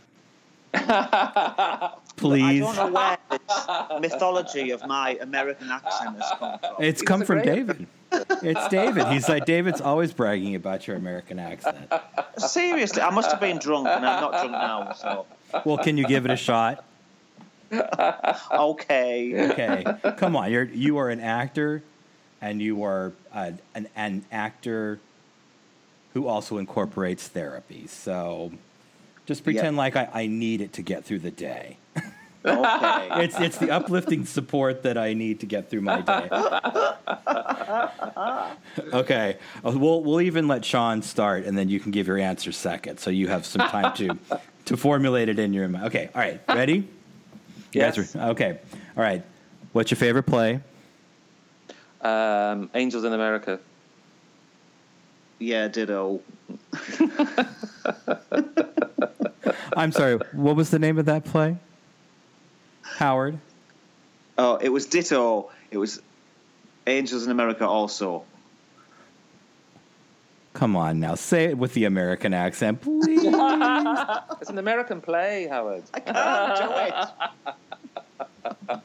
Please. 2.16 2.62
I 2.62 2.72
don't 2.72 2.76
know 2.76 2.92
where 2.92 3.18
this 3.30 4.00
mythology 4.00 4.70
of 4.70 4.84
my 4.86 5.16
American 5.20 5.70
accent 5.70 6.16
has 6.20 6.32
come 6.38 6.58
from. 6.58 6.74
It's 6.80 7.02
come 7.02 7.22
a 7.22 7.24
from 7.24 7.42
David. 7.42 7.86
It's 8.42 8.68
David. 8.68 9.08
He's 9.08 9.28
like 9.28 9.44
David's 9.44 9.80
always 9.80 10.12
bragging 10.12 10.54
about 10.54 10.86
your 10.86 10.96
American 10.96 11.40
accent. 11.40 11.92
Seriously, 12.36 13.02
I 13.02 13.10
must 13.10 13.28
have 13.32 13.40
been 13.40 13.58
drunk, 13.58 13.88
and 13.88 14.06
I'm 14.06 14.20
not 14.20 14.32
drunk 14.32 14.52
now. 14.52 14.92
So 14.92 15.26
Well, 15.64 15.78
can 15.78 15.98
you 15.98 16.06
give 16.06 16.24
it 16.24 16.30
a 16.30 16.36
shot? 16.36 16.84
okay. 18.52 19.50
okay, 19.50 19.84
come 20.16 20.36
on. 20.36 20.52
You're 20.52 20.64
you 20.64 20.98
are 20.98 21.10
an 21.10 21.18
actor, 21.18 21.82
and 22.40 22.62
you 22.62 22.84
are 22.84 23.12
uh, 23.32 23.52
an 23.74 23.88
an 23.96 24.24
actor 24.30 25.00
who 26.12 26.28
also 26.28 26.58
incorporates 26.58 27.26
therapy. 27.26 27.88
So 27.88 28.52
just 29.26 29.44
pretend 29.44 29.76
like 29.76 29.96
I, 29.96 30.08
I 30.12 30.26
need 30.26 30.60
it 30.60 30.72
to 30.74 30.82
get 30.82 31.04
through 31.04 31.20
the 31.20 31.30
day. 31.30 31.78
Okay. 31.96 32.02
It's 33.24 33.40
it's 33.40 33.56
the 33.56 33.70
uplifting 33.70 34.26
support 34.26 34.82
that 34.82 34.98
I 34.98 35.14
need 35.14 35.40
to 35.40 35.46
get 35.46 35.70
through 35.70 35.80
my 35.80 36.02
day. 36.02 36.28
okay, 38.92 39.38
Uh, 39.64 39.70
we'll 39.74 40.02
we'll 40.02 40.20
even 40.20 40.46
let 40.46 40.62
Sean 40.64 41.00
start, 41.00 41.44
and 41.44 41.56
then 41.56 41.68
you 41.70 41.80
can 41.80 41.90
give 41.90 42.06
your 42.06 42.18
answer 42.18 42.52
second, 42.52 42.98
so 42.98 43.08
you 43.10 43.28
have 43.28 43.46
some 43.46 43.66
time 43.68 43.94
to 43.96 44.18
to 44.66 44.76
formulate 44.76 45.30
it 45.30 45.38
in 45.38 45.54
your 45.54 45.68
mind. 45.68 45.86
Okay, 45.86 46.10
all 46.14 46.20
right, 46.20 46.38
ready? 46.48 46.86
Yes. 47.72 48.14
are- 48.14 48.30
okay, 48.30 48.58
all 48.96 49.02
right. 49.02 49.22
What's 49.72 49.90
your 49.90 49.96
favorite 49.96 50.24
play? 50.24 50.60
Um, 52.02 52.68
Angels 52.74 53.04
in 53.04 53.12
America. 53.14 53.58
yeah, 55.38 55.68
ditto. 55.68 56.20
I'm 59.76 59.92
sorry. 59.92 60.18
What 60.32 60.56
was 60.56 60.70
the 60.70 60.78
name 60.78 60.98
of 60.98 61.06
that 61.06 61.24
play? 61.24 61.56
Howard. 62.82 63.38
Oh, 64.36 64.56
it 64.56 64.68
was 64.68 64.86
ditto. 64.86 65.50
It 65.70 65.78
was 65.78 66.02
Angels 66.86 67.24
in 67.24 67.30
America 67.30 67.66
also. 67.66 68.24
Come 70.52 70.76
on 70.76 71.00
now, 71.00 71.16
say 71.16 71.46
it 71.46 71.58
with 71.58 71.74
the 71.74 71.84
American 71.84 72.32
accent, 72.32 72.80
please. 72.80 73.24
It's 74.40 74.50
an 74.50 74.58
American 74.58 75.00
play, 75.00 75.48
Howard. 75.48 75.82
I 75.92 76.00
can't 76.00 76.56
do 76.60 76.70
it. 78.70 78.78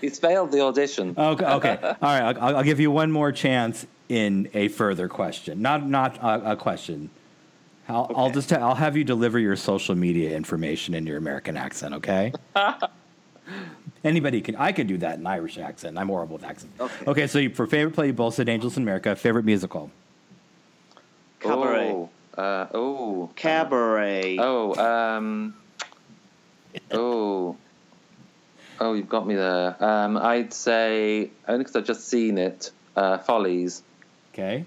He's 0.00 0.18
failed 0.18 0.52
the 0.52 0.60
audition. 0.60 1.14
Okay, 1.18 1.44
okay. 1.44 1.78
All 1.82 1.96
right, 2.00 2.36
I'll, 2.36 2.56
I'll 2.58 2.62
give 2.62 2.80
you 2.80 2.90
one 2.90 3.10
more 3.10 3.32
chance 3.32 3.86
in 4.08 4.48
a 4.54 4.68
further 4.68 5.08
question. 5.08 5.60
Not 5.60 5.86
not 5.86 6.16
a, 6.18 6.52
a 6.52 6.56
question. 6.56 7.10
I'll, 7.88 8.10
I'll 8.16 8.30
just 8.30 8.52
i 8.52 8.56
I'll 8.56 8.74
have 8.74 8.96
you 8.96 9.04
deliver 9.04 9.38
your 9.38 9.56
social 9.56 9.94
media 9.94 10.36
information 10.36 10.94
in 10.94 11.06
your 11.06 11.18
American 11.18 11.56
accent. 11.56 11.94
Okay. 11.94 12.32
Anybody 14.04 14.40
can. 14.40 14.56
I 14.56 14.72
can 14.72 14.86
do 14.86 14.98
that 14.98 15.18
in 15.18 15.26
Irish 15.26 15.58
accent. 15.58 15.98
I'm 15.98 16.08
horrible 16.08 16.36
with 16.36 16.44
accents. 16.44 16.80
Okay. 16.80 17.04
Okay. 17.06 17.26
So 17.26 17.38
you, 17.38 17.50
for 17.50 17.66
favorite 17.66 17.94
play, 17.94 18.08
you 18.08 18.12
both 18.12 18.34
said 18.34 18.48
Angels 18.48 18.76
in 18.76 18.82
America. 18.82 19.14
Favorite 19.14 19.44
musical. 19.44 19.90
Cabaret. 21.40 21.90
Oh, 21.90 22.10
uh, 22.36 22.66
oh, 22.74 23.30
Cabaret. 23.36 24.38
oh, 24.38 24.74
um, 24.74 25.54
oh, 26.90 27.56
oh, 28.80 28.94
you've 28.94 29.08
got 29.08 29.26
me 29.26 29.34
there. 29.34 29.82
Um, 29.82 30.16
I'd 30.16 30.52
say 30.52 31.30
only 31.46 31.64
because 31.64 31.76
I've 31.76 31.86
just 31.86 32.08
seen 32.08 32.38
it. 32.38 32.70
Uh, 32.94 33.18
Follies. 33.18 33.82
Okay. 34.32 34.64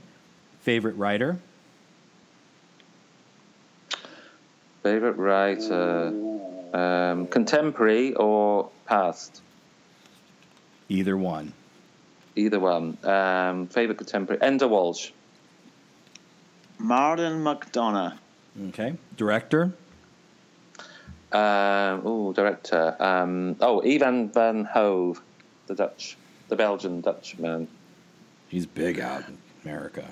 Favorite 0.61 0.95
writer. 0.95 1.39
Favorite 4.84 5.17
writer. 5.17 6.13
Um, 6.73 7.27
contemporary 7.27 8.13
or 8.13 8.69
past? 8.86 9.41
Either 10.88 11.17
one. 11.17 11.53
Either 12.36 12.59
one. 12.59 12.97
Um, 13.03 13.67
favorite 13.67 13.97
contemporary. 13.97 14.39
Enda 14.41 14.69
Walsh. 14.69 15.11
Martin 16.77 17.43
McDonagh. 17.43 18.17
Okay. 18.69 18.95
Director. 19.17 19.73
Um, 21.32 22.01
oh, 22.05 22.34
director. 22.34 22.95
Um, 22.99 23.55
oh, 23.61 23.82
Ivo 23.82 24.27
van 24.27 24.65
Hove, 24.65 25.21
the 25.67 25.75
Dutch, 25.75 26.17
the 26.47 26.55
Belgian 26.55 27.01
Dutch 27.01 27.38
man. 27.38 27.67
He's 28.47 28.65
big 28.65 28.99
out 28.99 29.27
in 29.27 29.38
America. 29.63 30.05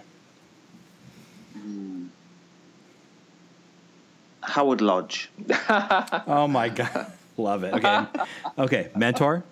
Howard 4.47 4.81
Lodge. 4.81 5.29
Oh 6.27 6.47
my 6.47 6.69
god, 6.69 7.11
love 7.37 7.63
it. 7.63 7.73
Okay. 7.73 8.05
Okay. 8.57 8.89
Mentor. 8.95 9.43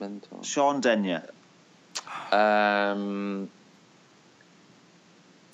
Mentor. 0.00 0.44
Sean 0.44 0.80
Denyer. 0.80 1.22
Um, 2.32 3.50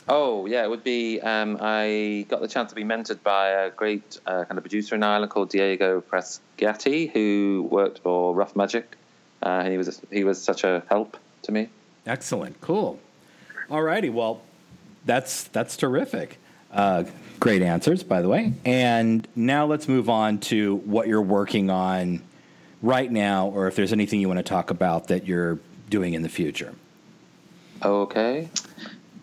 oh, 0.08 0.46
yeah, 0.46 0.64
it 0.64 0.70
would 0.70 0.84
be. 0.84 1.20
Um, 1.20 1.58
I 1.60 2.26
got 2.28 2.40
the 2.40 2.48
chance 2.48 2.70
to 2.70 2.74
be 2.74 2.84
mentored 2.84 3.22
by 3.22 3.48
a 3.48 3.70
great 3.70 4.18
uh, 4.26 4.44
kind 4.44 4.58
of 4.58 4.64
producer 4.64 4.94
in 4.94 5.02
Ireland 5.02 5.30
called 5.30 5.50
Diego 5.50 6.00
Presgatti, 6.02 7.10
who 7.10 7.66
worked 7.70 8.00
for 8.00 8.34
Rough 8.34 8.56
Magic, 8.56 8.96
uh, 9.42 9.62
and 9.64 9.68
he 9.72 9.78
was 9.78 10.00
he 10.10 10.24
was 10.24 10.42
such 10.42 10.64
a 10.64 10.82
help 10.88 11.16
to 11.42 11.52
me. 11.52 11.68
Excellent. 12.06 12.60
Cool. 12.60 12.98
All 13.70 13.82
righty. 13.82 14.10
Well, 14.10 14.42
that's 15.04 15.44
that's 15.44 15.76
terrific. 15.76 16.38
Uh, 16.72 17.04
great 17.38 17.62
answers, 17.62 18.02
by 18.02 18.20
the 18.22 18.28
way. 18.28 18.52
And 18.64 19.26
now 19.36 19.66
let's 19.66 19.88
move 19.88 20.08
on 20.08 20.38
to 20.38 20.76
what 20.76 21.06
you're 21.06 21.22
working 21.22 21.70
on 21.70 22.22
right 22.82 23.10
now, 23.10 23.48
or 23.48 23.68
if 23.68 23.76
there's 23.76 23.92
anything 23.92 24.20
you 24.20 24.28
want 24.28 24.38
to 24.38 24.44
talk 24.44 24.70
about 24.70 25.08
that 25.08 25.26
you're 25.26 25.58
doing 25.88 26.14
in 26.14 26.22
the 26.22 26.28
future. 26.28 26.74
Okay. 27.82 28.48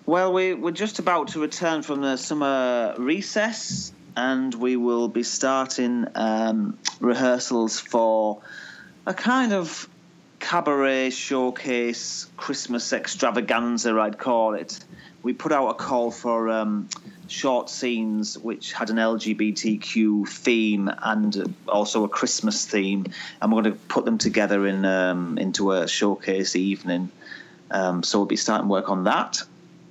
Well, 0.05 0.33
we, 0.33 0.53
we're 0.53 0.71
just 0.71 0.99
about 0.99 1.29
to 1.29 1.39
return 1.39 1.83
from 1.83 2.01
the 2.01 2.17
summer 2.17 2.95
recess, 2.97 3.93
and 4.15 4.53
we 4.53 4.75
will 4.75 5.07
be 5.07 5.23
starting 5.23 6.07
um, 6.15 6.77
rehearsals 6.99 7.79
for 7.79 8.41
a 9.05 9.13
kind 9.13 9.53
of 9.53 9.87
cabaret 10.39 11.11
showcase 11.11 12.27
Christmas 12.35 12.91
extravaganza, 12.93 13.97
I'd 13.99 14.17
call 14.17 14.55
it. 14.55 14.83
We 15.23 15.33
put 15.33 15.51
out 15.51 15.69
a 15.69 15.73
call 15.75 16.11
for 16.11 16.49
um, 16.49 16.89
short 17.27 17.69
scenes 17.69 18.37
which 18.37 18.73
had 18.73 18.89
an 18.89 18.97
LGBTQ 18.97 20.27
theme 20.27 20.89
and 21.01 21.55
also 21.67 22.03
a 22.03 22.09
Christmas 22.09 22.65
theme, 22.65 23.05
and 23.41 23.51
we're 23.51 23.61
going 23.61 23.73
to 23.73 23.79
put 23.87 24.05
them 24.05 24.17
together 24.17 24.67
in 24.67 24.83
um, 24.85 25.37
into 25.37 25.71
a 25.71 25.87
showcase 25.87 26.55
evening. 26.55 27.09
Um, 27.71 28.03
so 28.03 28.19
we'll 28.19 28.25
be 28.25 28.35
starting 28.35 28.67
work 28.67 28.89
on 28.89 29.05
that. 29.05 29.41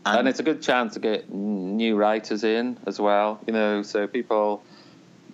and 0.04 0.28
it's 0.28 0.40
a 0.40 0.42
good 0.42 0.62
chance 0.62 0.94
to 0.94 1.00
get 1.00 1.32
new 1.32 1.96
writers 1.96 2.44
in 2.44 2.76
as 2.86 3.00
well. 3.00 3.40
You 3.46 3.52
know, 3.52 3.82
so 3.82 4.06
people 4.06 4.62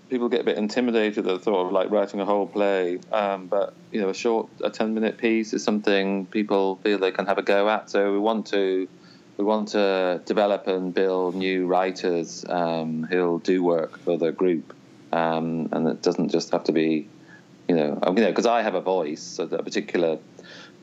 people 0.09 0.29
get 0.29 0.43
a 0.43 0.45
bit 0.45 0.57
intimidated 0.57 1.19
at 1.19 1.25
the 1.25 1.39
thought 1.39 1.67
of 1.67 1.73
like 1.73 1.91
writing 1.91 2.21
a 2.21 2.25
whole 2.25 2.47
play. 2.47 2.99
Um, 3.13 3.47
but 3.47 3.75
you 3.91 4.01
know, 4.01 4.11
a 4.11 4.15
short, 4.15 4.49
a 4.63 4.71
ten 4.71 4.95
minute 4.95 5.19
piece 5.19 5.53
is 5.53 5.65
something 5.65 6.27
people 6.27 6.77
feel 6.77 6.99
they 6.99 7.11
can 7.11 7.27
have 7.27 7.39
a 7.39 7.43
go 7.43 7.69
at. 7.69 7.91
So 7.91 8.13
we 8.13 8.19
want 8.19 8.47
to 8.49 8.89
we 9.37 9.45
want 9.45 9.69
to 9.69 10.23
develop 10.25 10.67
and 10.67 10.95
build 10.95 11.35
new 11.35 11.67
writers 11.67 12.45
um, 12.49 13.05
who'll 13.05 13.39
do 13.39 13.63
work 13.63 13.99
for 13.99 14.17
the 14.17 14.33
group, 14.33 14.75
um, 15.13 15.69
and 15.73 15.87
it 15.89 16.03
doesn't 16.03 16.31
just 16.31 16.51
have 16.53 16.65
to 16.65 16.73
be. 16.73 17.09
You 17.69 17.75
know, 17.75 18.01
you 18.07 18.13
know, 18.13 18.29
because 18.29 18.47
I 18.47 18.63
have 18.63 18.77
a 18.77 18.81
voice, 18.81 19.41
a 19.41 19.47
particular 19.47 20.19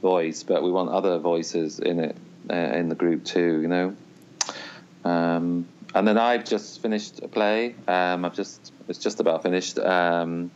voice, 0.01 0.43
but 0.43 0.63
we 0.63 0.69
want 0.69 0.89
other 0.89 1.17
voices 1.17 1.79
in 1.79 1.99
it 1.99 2.17
uh, 2.49 2.55
in 2.55 2.89
the 2.89 2.95
group 2.95 3.23
too. 3.23 3.61
You 3.61 3.67
know, 3.69 3.95
um, 5.05 5.67
and 5.95 6.07
then 6.07 6.17
I've 6.17 6.43
just 6.43 6.81
finished 6.81 7.21
a 7.23 7.27
play. 7.27 7.75
Um, 7.87 8.25
I've 8.25 8.35
just 8.35 8.73
it's 8.87 8.99
just 8.99 9.19
about 9.19 9.43
finished, 9.43 9.79
um, 9.79 10.51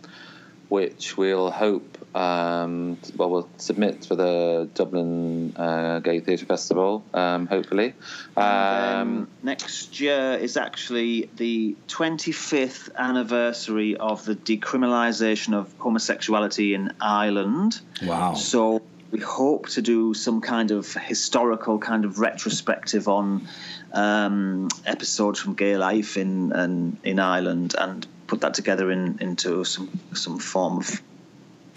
which 0.70 1.18
we'll 1.18 1.50
hope. 1.50 1.98
Um, 2.18 2.98
well, 3.16 3.30
we'll 3.30 3.50
submit 3.58 4.06
for 4.06 4.16
the 4.16 4.68
Dublin 4.74 5.54
uh, 5.56 6.00
Gay 6.00 6.20
Theatre 6.20 6.48
Festival. 6.48 7.04
Um, 7.14 7.46
hopefully, 7.46 7.94
um, 8.36 8.44
Um, 8.44 9.28
next 9.44 10.00
year 10.00 10.34
is 10.42 10.58
actually 10.58 11.30
the 11.36 11.76
25th 11.88 12.90
anniversary 12.96 13.98
of 13.98 14.26
the 14.26 14.36
decriminalisation 14.36 15.54
of 15.54 15.72
homosexuality 15.78 16.74
in 16.74 16.92
Ireland. 17.00 17.80
Wow. 18.02 18.34
So 18.34 18.82
we 19.12 19.20
hope 19.20 19.70
to 19.70 19.84
do 19.84 20.16
some 20.16 20.42
kind 20.42 20.72
of 20.72 20.92
historical 20.94 21.78
kind 21.78 22.04
of 22.04 22.18
retrospective 22.18 23.08
on 23.08 23.48
um, 23.94 24.70
episodes 24.88 25.40
from 25.40 25.54
gay 25.54 25.78
life 25.78 26.18
in, 26.18 26.52
in 26.52 26.98
in 27.04 27.20
Ireland 27.20 27.76
and 27.78 28.08
put 28.26 28.42
that 28.42 28.56
together 28.56 28.92
in 28.92 29.20
into 29.22 29.64
some 29.64 29.90
some 30.14 30.40
form 30.40 30.78
of 30.78 31.02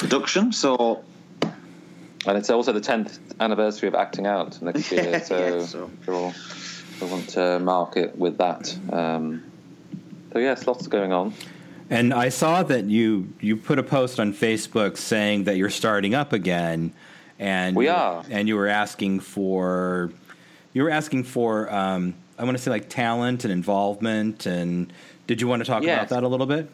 production. 0.00 0.52
So 0.52 1.04
and 2.26 2.36
it's 2.36 2.50
also 2.50 2.72
the 2.72 2.80
tenth 2.80 3.18
anniversary 3.38 3.88
of 3.88 3.94
Acting 3.94 4.26
Out 4.26 4.60
next 4.60 4.90
year. 4.90 5.04
Yeah, 5.10 5.20
so 5.30 5.38
yeah, 5.58 5.64
so- 5.64 5.90
we'll, 6.06 6.34
we 7.00 7.06
want 7.06 7.28
to 7.30 7.58
mark 7.60 7.96
it 7.96 8.16
with 8.18 8.38
that. 8.38 8.76
Um, 8.92 9.44
so 10.32 10.38
yes, 10.38 10.66
lots 10.66 10.86
going 10.86 11.12
on. 11.12 11.32
And 11.88 12.14
I 12.14 12.28
saw 12.28 12.62
that 12.64 12.84
you 12.84 13.32
you 13.40 13.56
put 13.56 13.78
a 13.78 13.82
post 13.82 14.20
on 14.20 14.32
Facebook 14.32 14.96
saying 14.96 15.44
that 15.44 15.56
you're 15.56 15.70
starting 15.70 16.14
up 16.14 16.32
again, 16.32 16.92
and 17.38 17.74
We 17.76 17.88
are. 17.88 18.22
and 18.30 18.46
you 18.48 18.56
were 18.56 18.68
asking 18.68 19.20
for 19.20 20.12
you 20.72 20.82
were 20.84 20.90
asking 20.90 21.24
for 21.24 21.72
um, 21.72 22.14
I 22.38 22.44
want 22.44 22.56
to 22.56 22.62
say 22.62 22.70
like 22.70 22.88
talent 22.88 23.44
and 23.44 23.52
involvement, 23.52 24.46
and 24.46 24.92
did 25.26 25.40
you 25.40 25.48
want 25.48 25.60
to 25.60 25.66
talk 25.66 25.82
Yes. 25.82 25.98
about 25.98 26.08
that 26.20 26.22
a 26.22 26.28
little 26.28 26.46
bit? 26.46 26.70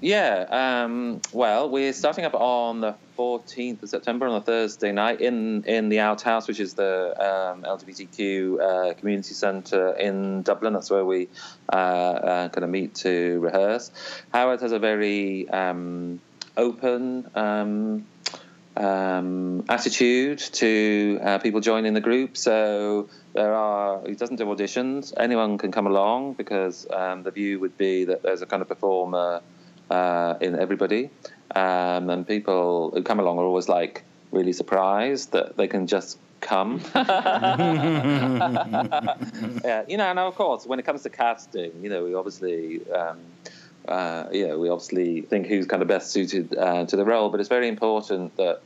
Yeah, 0.00 0.84
um, 0.84 1.20
well, 1.32 1.70
we're 1.70 1.92
starting 1.92 2.24
up 2.24 2.34
on 2.34 2.80
the 2.80 2.94
14th 3.16 3.82
of 3.82 3.88
September 3.88 4.26
on 4.26 4.34
a 4.34 4.40
Thursday 4.40 4.92
night 4.92 5.20
in, 5.20 5.62
in 5.64 5.88
the 5.88 6.00
Outhouse, 6.00 6.48
which 6.48 6.60
is 6.60 6.74
the 6.74 7.14
um, 7.18 7.62
LGBTQ 7.62 8.60
uh, 8.60 8.94
community 8.94 9.34
centre 9.34 9.92
in 9.92 10.42
Dublin. 10.42 10.72
That's 10.72 10.90
where 10.90 11.04
we 11.04 11.28
uh, 11.72 11.76
uh, 11.76 12.48
kind 12.48 12.64
of 12.64 12.70
meet 12.70 12.96
to 12.96 13.38
rehearse. 13.40 13.90
Howard 14.32 14.60
has 14.60 14.72
a 14.72 14.78
very 14.78 15.48
um, 15.48 16.20
open 16.56 17.30
um, 17.34 18.04
um, 18.76 19.64
attitude 19.68 20.38
to 20.38 21.20
uh, 21.22 21.38
people 21.38 21.60
joining 21.60 21.94
the 21.94 22.00
group. 22.00 22.36
So 22.36 23.08
there 23.32 23.54
are, 23.54 24.06
he 24.06 24.14
doesn't 24.14 24.36
do 24.36 24.44
auditions. 24.46 25.12
Anyone 25.16 25.56
can 25.58 25.72
come 25.72 25.86
along 25.86 26.34
because 26.34 26.86
um, 26.90 27.22
the 27.22 27.30
view 27.30 27.60
would 27.60 27.78
be 27.78 28.04
that 28.06 28.22
there's 28.22 28.42
a 28.42 28.46
kind 28.46 28.60
of 28.60 28.68
performer 28.68 29.40
uh, 29.90 30.34
in 30.40 30.58
everybody. 30.58 31.10
Um, 31.54 32.10
and 32.10 32.26
people 32.26 32.90
who 32.92 33.02
come 33.02 33.20
along 33.20 33.38
are 33.38 33.44
always 33.44 33.68
like 33.68 34.02
really 34.32 34.52
surprised 34.52 35.32
that 35.32 35.56
they 35.56 35.68
can 35.68 35.86
just 35.86 36.18
come. 36.40 36.80
yeah, 36.94 37.04
you 39.88 39.96
know, 39.96 40.10
and 40.10 40.18
of 40.18 40.34
course, 40.34 40.66
when 40.66 40.78
it 40.78 40.84
comes 40.84 41.02
to 41.02 41.10
casting, 41.10 41.72
you 41.82 41.90
know, 41.90 42.04
we 42.04 42.14
obviously. 42.14 42.90
Um, 42.90 43.20
uh, 43.86 44.28
you 44.32 44.48
know, 44.48 44.58
we 44.58 44.70
obviously 44.70 45.20
think 45.20 45.46
who's 45.46 45.66
kind 45.66 45.82
of 45.82 45.88
best 45.88 46.10
suited 46.10 46.56
uh, 46.56 46.86
to 46.86 46.96
the 46.96 47.04
role, 47.04 47.28
but 47.28 47.38
it's 47.38 47.50
very 47.50 47.68
important 47.68 48.34
that 48.38 48.62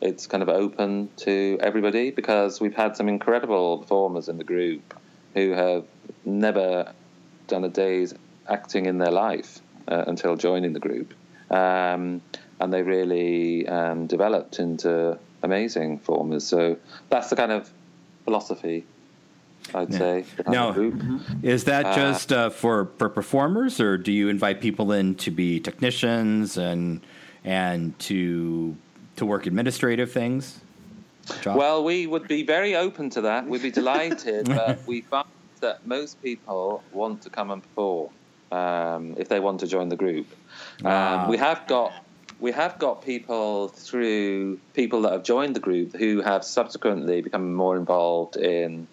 it's 0.00 0.26
kind 0.26 0.42
of 0.42 0.48
open 0.48 1.10
to 1.16 1.58
everybody 1.60 2.10
because 2.10 2.60
we've 2.60 2.74
had 2.74 2.96
some 2.96 3.08
incredible 3.08 3.78
performers 3.78 4.28
in 4.28 4.38
the 4.38 4.44
group 4.44 4.98
who 5.34 5.50
have 5.50 5.84
never 6.24 6.92
done 7.46 7.64
a 7.64 7.68
day's 7.68 8.14
acting 8.48 8.86
in 8.86 8.98
their 8.98 9.12
life 9.12 9.60
uh, 9.88 10.04
until 10.06 10.36
joining 10.36 10.72
the 10.72 10.80
group. 10.80 11.14
Um, 11.50 12.22
and 12.60 12.72
they 12.72 12.82
really 12.82 13.66
um, 13.68 14.06
developed 14.06 14.58
into 14.58 15.18
amazing 15.42 15.98
performers. 15.98 16.46
So 16.46 16.76
that's 17.08 17.28
the 17.30 17.36
kind 17.36 17.52
of 17.52 17.70
philosophy 18.24 18.84
I'd 19.74 19.90
yeah. 19.90 19.98
say. 19.98 20.24
Now, 20.48 20.74
is 21.42 21.64
that 21.64 21.86
uh, 21.86 21.94
just 21.94 22.32
uh, 22.32 22.50
for 22.50 22.90
for 22.98 23.08
performers, 23.08 23.80
or 23.80 23.96
do 23.96 24.12
you 24.12 24.28
invite 24.28 24.60
people 24.60 24.92
in 24.92 25.14
to 25.16 25.30
be 25.30 25.60
technicians 25.60 26.56
and 26.56 27.00
and 27.44 27.98
to 28.00 28.76
to 29.16 29.26
work 29.26 29.46
administrative 29.46 30.10
things? 30.12 30.60
Job? 31.40 31.56
Well, 31.56 31.84
we 31.84 32.06
would 32.06 32.26
be 32.26 32.42
very 32.42 32.74
open 32.74 33.10
to 33.10 33.20
that. 33.22 33.46
We'd 33.46 33.62
be 33.62 33.70
delighted, 33.82 34.46
but 34.46 34.80
we 34.86 35.02
find 35.02 35.28
that 35.60 35.86
most 35.86 36.20
people 36.22 36.82
want 36.92 37.22
to 37.22 37.30
come 37.30 37.50
and 37.50 37.62
perform 37.62 38.10
um, 38.52 39.14
if 39.18 39.28
they 39.28 39.40
want 39.40 39.60
to 39.60 39.66
join 39.66 39.88
the 39.88 39.96
group. 39.96 40.26
Wow. 40.82 41.24
Um, 41.24 41.30
we 41.30 41.38
have 41.38 41.66
got 41.66 41.92
we 42.38 42.52
have 42.52 42.78
got 42.78 43.04
people 43.04 43.68
through 43.68 44.58
people 44.74 45.02
that 45.02 45.12
have 45.12 45.22
joined 45.22 45.56
the 45.56 45.60
group 45.60 45.96
who 45.96 46.20
have 46.20 46.44
subsequently 46.44 47.22
become 47.22 47.54
more 47.54 47.76
involved 47.76 48.36
in 48.36 48.88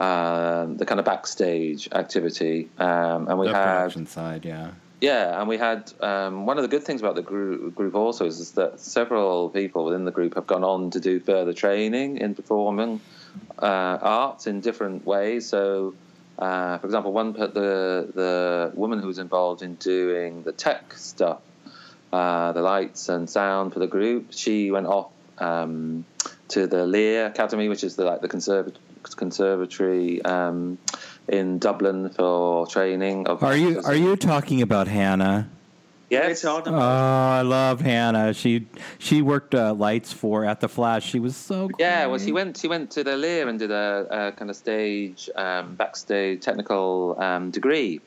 um, 0.00 0.76
the 0.76 0.86
kind 0.86 0.98
of 0.98 1.04
backstage 1.04 1.88
activity, 1.92 2.68
um, 2.78 3.28
and 3.28 3.38
we 3.38 3.46
the 3.46 3.54
had 3.54 3.74
production 3.74 4.06
side, 4.06 4.44
yeah. 4.44 4.70
Yeah, 5.00 5.38
and 5.38 5.48
we 5.48 5.58
had 5.58 5.92
um, 6.00 6.44
one 6.44 6.58
of 6.58 6.62
the 6.62 6.68
good 6.68 6.82
things 6.82 7.00
about 7.00 7.14
the 7.14 7.22
group, 7.22 7.74
group 7.76 7.94
also 7.94 8.26
is, 8.26 8.40
is, 8.40 8.52
that 8.52 8.80
several 8.80 9.48
people 9.48 9.84
within 9.84 10.04
the 10.04 10.10
group 10.10 10.34
have 10.34 10.48
gone 10.48 10.64
on 10.64 10.90
to 10.90 10.98
do 10.98 11.20
further 11.20 11.52
training 11.52 12.16
in 12.18 12.34
performing 12.34 13.00
uh, 13.60 13.98
arts 14.02 14.48
in 14.48 14.60
different 14.60 15.06
ways. 15.06 15.48
So, 15.48 15.94
uh, 16.38 16.78
for 16.78 16.86
example, 16.86 17.12
one 17.12 17.32
the 17.32 18.08
the 18.14 18.72
woman 18.74 19.00
who 19.00 19.08
was 19.08 19.18
involved 19.18 19.62
in 19.62 19.74
doing 19.74 20.44
the 20.44 20.52
tech 20.52 20.94
stuff, 20.94 21.40
uh, 22.12 22.52
the 22.52 22.62
lights 22.62 23.08
and 23.08 23.28
sound 23.28 23.72
for 23.72 23.80
the 23.80 23.88
group, 23.88 24.28
she 24.30 24.70
went 24.70 24.86
off 24.86 25.10
um, 25.38 26.04
to 26.48 26.68
the 26.68 26.86
Lir 26.86 27.26
Academy, 27.26 27.68
which 27.68 27.82
is 27.82 27.96
the 27.96 28.04
like 28.04 28.20
the 28.20 28.28
Conservatory 28.28 30.22
um, 30.22 30.78
in 31.26 31.58
Dublin 31.58 32.10
for 32.10 32.68
training. 32.68 33.26
Of 33.26 33.42
are 33.42 33.56
you 33.56 33.82
are 33.84 33.96
you 33.96 34.14
talking 34.14 34.62
about 34.62 34.86
Hannah? 34.86 35.50
Yes. 36.10 36.44
Oh, 36.44 36.60
I 36.66 37.42
love 37.42 37.80
Hannah. 37.80 38.32
She 38.32 38.66
she 38.98 39.20
worked 39.20 39.54
uh, 39.54 39.74
lights 39.74 40.12
for 40.12 40.44
at 40.44 40.60
the 40.60 40.68
Flash. 40.68 41.04
She 41.04 41.20
was 41.20 41.36
so 41.36 41.68
great. 41.68 41.80
yeah. 41.80 42.06
Well, 42.06 42.18
she 42.18 42.32
went 42.32 42.56
she 42.56 42.68
went 42.68 42.90
to 42.92 43.04
the 43.04 43.16
Lir 43.16 43.48
and 43.48 43.58
did 43.58 43.70
a, 43.70 44.06
a 44.10 44.32
kind 44.32 44.50
of 44.50 44.56
stage 44.56 45.28
um, 45.34 45.74
backstage 45.74 46.40
technical 46.40 47.16
um, 47.20 47.50
degree 47.50 48.00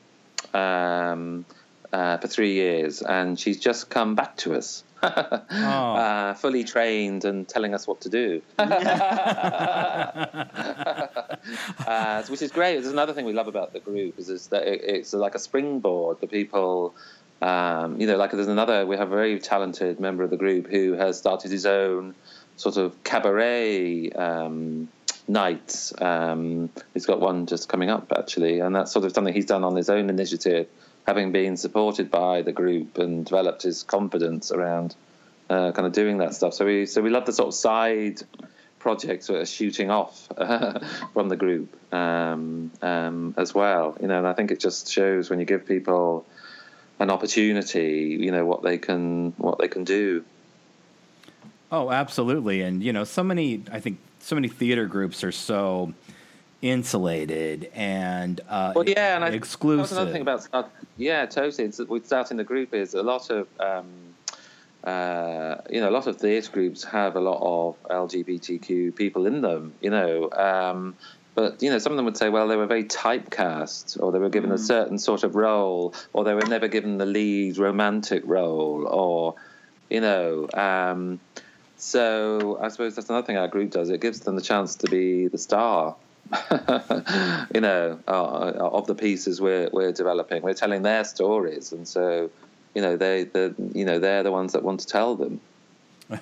um, 0.52 1.44
uh, 1.92 2.18
for 2.18 2.26
three 2.26 2.54
years, 2.54 3.02
and 3.02 3.38
she's 3.38 3.60
just 3.60 3.88
come 3.88 4.16
back 4.16 4.36
to 4.38 4.54
us 4.54 4.82
oh. 5.02 5.08
uh, 5.08 6.34
fully 6.34 6.64
trained 6.64 7.24
and 7.24 7.48
telling 7.48 7.74
us 7.74 7.86
what 7.86 8.00
to 8.00 8.08
do, 8.08 8.42
uh, 8.58 8.66
which 12.28 12.42
is 12.42 12.50
great. 12.50 12.74
There's 12.74 12.92
another 12.92 13.12
thing 13.12 13.26
we 13.26 13.32
love 13.32 13.48
about 13.48 13.72
the 13.72 13.80
group 13.80 14.18
is, 14.18 14.28
is 14.28 14.46
that 14.48 14.66
it, 14.66 14.80
it's 14.82 15.12
like 15.12 15.34
a 15.34 15.40
springboard 15.40 16.20
The 16.20 16.26
people. 16.26 16.94
Um, 17.42 18.00
you 18.00 18.06
know, 18.06 18.16
like 18.16 18.30
there's 18.30 18.48
another. 18.48 18.86
We 18.86 18.96
have 18.96 19.12
a 19.12 19.14
very 19.14 19.38
talented 19.38 20.00
member 20.00 20.22
of 20.22 20.30
the 20.30 20.36
group 20.36 20.68
who 20.68 20.92
has 20.92 21.18
started 21.18 21.50
his 21.50 21.66
own 21.66 22.14
sort 22.56 22.76
of 22.76 23.02
cabaret. 23.04 24.10
Um, 24.12 24.88
nights. 25.28 25.92
Um, 26.00 26.70
he's 26.94 27.06
got 27.06 27.20
one 27.20 27.46
just 27.46 27.68
coming 27.68 27.90
up 27.90 28.12
actually, 28.16 28.60
and 28.60 28.74
that's 28.74 28.92
sort 28.92 29.04
of 29.04 29.12
something 29.12 29.32
he's 29.32 29.46
done 29.46 29.64
on 29.64 29.76
his 29.76 29.88
own 29.88 30.10
initiative 30.10 30.68
having 31.06 31.32
been 31.32 31.56
supported 31.56 32.10
by 32.10 32.42
the 32.42 32.52
group 32.52 32.98
and 32.98 33.24
developed 33.24 33.62
his 33.62 33.82
confidence 33.82 34.52
around 34.52 34.94
uh, 35.50 35.72
kind 35.72 35.86
of 35.86 35.92
doing 35.92 36.18
that 36.18 36.34
stuff. 36.34 36.54
So 36.54 36.64
we 36.64 36.86
so 36.86 37.02
we 37.02 37.10
love 37.10 37.26
the 37.26 37.32
sort 37.32 37.48
of 37.48 37.54
side 37.54 38.22
projects 38.78 39.28
that 39.28 39.36
are 39.36 39.46
shooting 39.46 39.90
off 39.90 40.28
from 41.12 41.28
the 41.28 41.36
group 41.36 41.76
um, 41.92 42.70
um, 42.82 43.34
as 43.36 43.54
well. 43.54 43.96
You 44.00 44.08
know, 44.08 44.18
and 44.18 44.26
I 44.26 44.32
think 44.32 44.50
it 44.50 44.60
just 44.60 44.90
shows 44.90 45.30
when 45.30 45.40
you 45.40 45.46
give 45.46 45.66
people 45.66 46.24
an 47.02 47.10
opportunity, 47.10 48.16
you 48.20 48.30
know, 48.30 48.46
what 48.46 48.62
they 48.62 48.78
can 48.78 49.32
what 49.36 49.58
they 49.58 49.68
can 49.68 49.84
do. 49.84 50.24
Oh, 51.70 51.90
absolutely, 51.90 52.62
and 52.62 52.82
you 52.82 52.92
know, 52.92 53.04
so 53.04 53.22
many. 53.22 53.62
I 53.70 53.80
think 53.80 53.98
so 54.20 54.34
many 54.34 54.48
theater 54.48 54.86
groups 54.86 55.24
are 55.24 55.32
so 55.32 55.92
insulated 56.62 57.68
and 57.74 58.40
uh, 58.48 58.72
well, 58.76 58.88
yeah, 58.88 59.16
and 59.16 59.24
I, 59.24 59.28
exclusive. 59.30 59.80
That's 59.80 59.92
another 59.92 60.12
thing 60.12 60.22
about 60.22 60.70
yeah, 60.96 61.26
totally. 61.26 61.64
It's, 61.64 61.78
with 61.78 62.06
starting 62.06 62.36
the 62.36 62.44
group 62.44 62.72
is 62.72 62.94
a 62.94 63.02
lot 63.02 63.30
of 63.30 63.48
um, 63.58 63.86
uh, 64.84 65.56
you 65.68 65.80
know 65.80 65.88
a 65.88 65.94
lot 65.98 66.06
of 66.06 66.18
theatre 66.18 66.52
groups 66.52 66.84
have 66.84 67.16
a 67.16 67.20
lot 67.20 67.40
of 67.42 67.82
LGBTQ 67.88 68.94
people 68.94 69.26
in 69.26 69.40
them. 69.40 69.74
You 69.80 69.90
know. 69.90 70.30
Um, 70.30 70.94
but 71.34 71.62
you 71.62 71.70
know, 71.70 71.78
some 71.78 71.92
of 71.92 71.96
them 71.96 72.04
would 72.04 72.16
say, 72.16 72.28
well, 72.28 72.48
they 72.48 72.56
were 72.56 72.66
very 72.66 72.84
typecast, 72.84 74.00
or 74.00 74.12
they 74.12 74.18
were 74.18 74.30
given 74.30 74.50
mm. 74.50 74.54
a 74.54 74.58
certain 74.58 74.98
sort 74.98 75.24
of 75.24 75.34
role, 75.34 75.94
or 76.12 76.24
they 76.24 76.34
were 76.34 76.46
never 76.46 76.68
given 76.68 76.98
the 76.98 77.06
lead 77.06 77.58
romantic 77.58 78.22
role, 78.26 78.86
or 78.86 79.34
you 79.88 80.00
know, 80.00 80.48
um, 80.54 81.20
so 81.76 82.58
I 82.60 82.68
suppose 82.68 82.94
that's 82.94 83.08
another 83.08 83.26
thing 83.26 83.36
our 83.36 83.48
group 83.48 83.70
does. 83.70 83.90
It 83.90 84.00
gives 84.00 84.20
them 84.20 84.36
the 84.36 84.42
chance 84.42 84.76
to 84.76 84.88
be 84.88 85.28
the 85.28 85.38
star 85.38 85.96
you 87.54 87.60
know, 87.60 87.98
uh, 88.08 88.10
of 88.10 88.86
the 88.86 88.94
pieces 88.94 89.40
we're 89.40 89.68
we're 89.72 89.92
developing. 89.92 90.42
We're 90.42 90.54
telling 90.54 90.82
their 90.82 91.04
stories, 91.04 91.72
and 91.72 91.86
so 91.86 92.30
you 92.74 92.82
know 92.82 92.96
they 92.96 93.24
the 93.24 93.54
you 93.74 93.84
know 93.84 93.98
they're 93.98 94.22
the 94.22 94.32
ones 94.32 94.52
that 94.52 94.62
want 94.62 94.80
to 94.80 94.86
tell 94.86 95.14
them. 95.14 95.40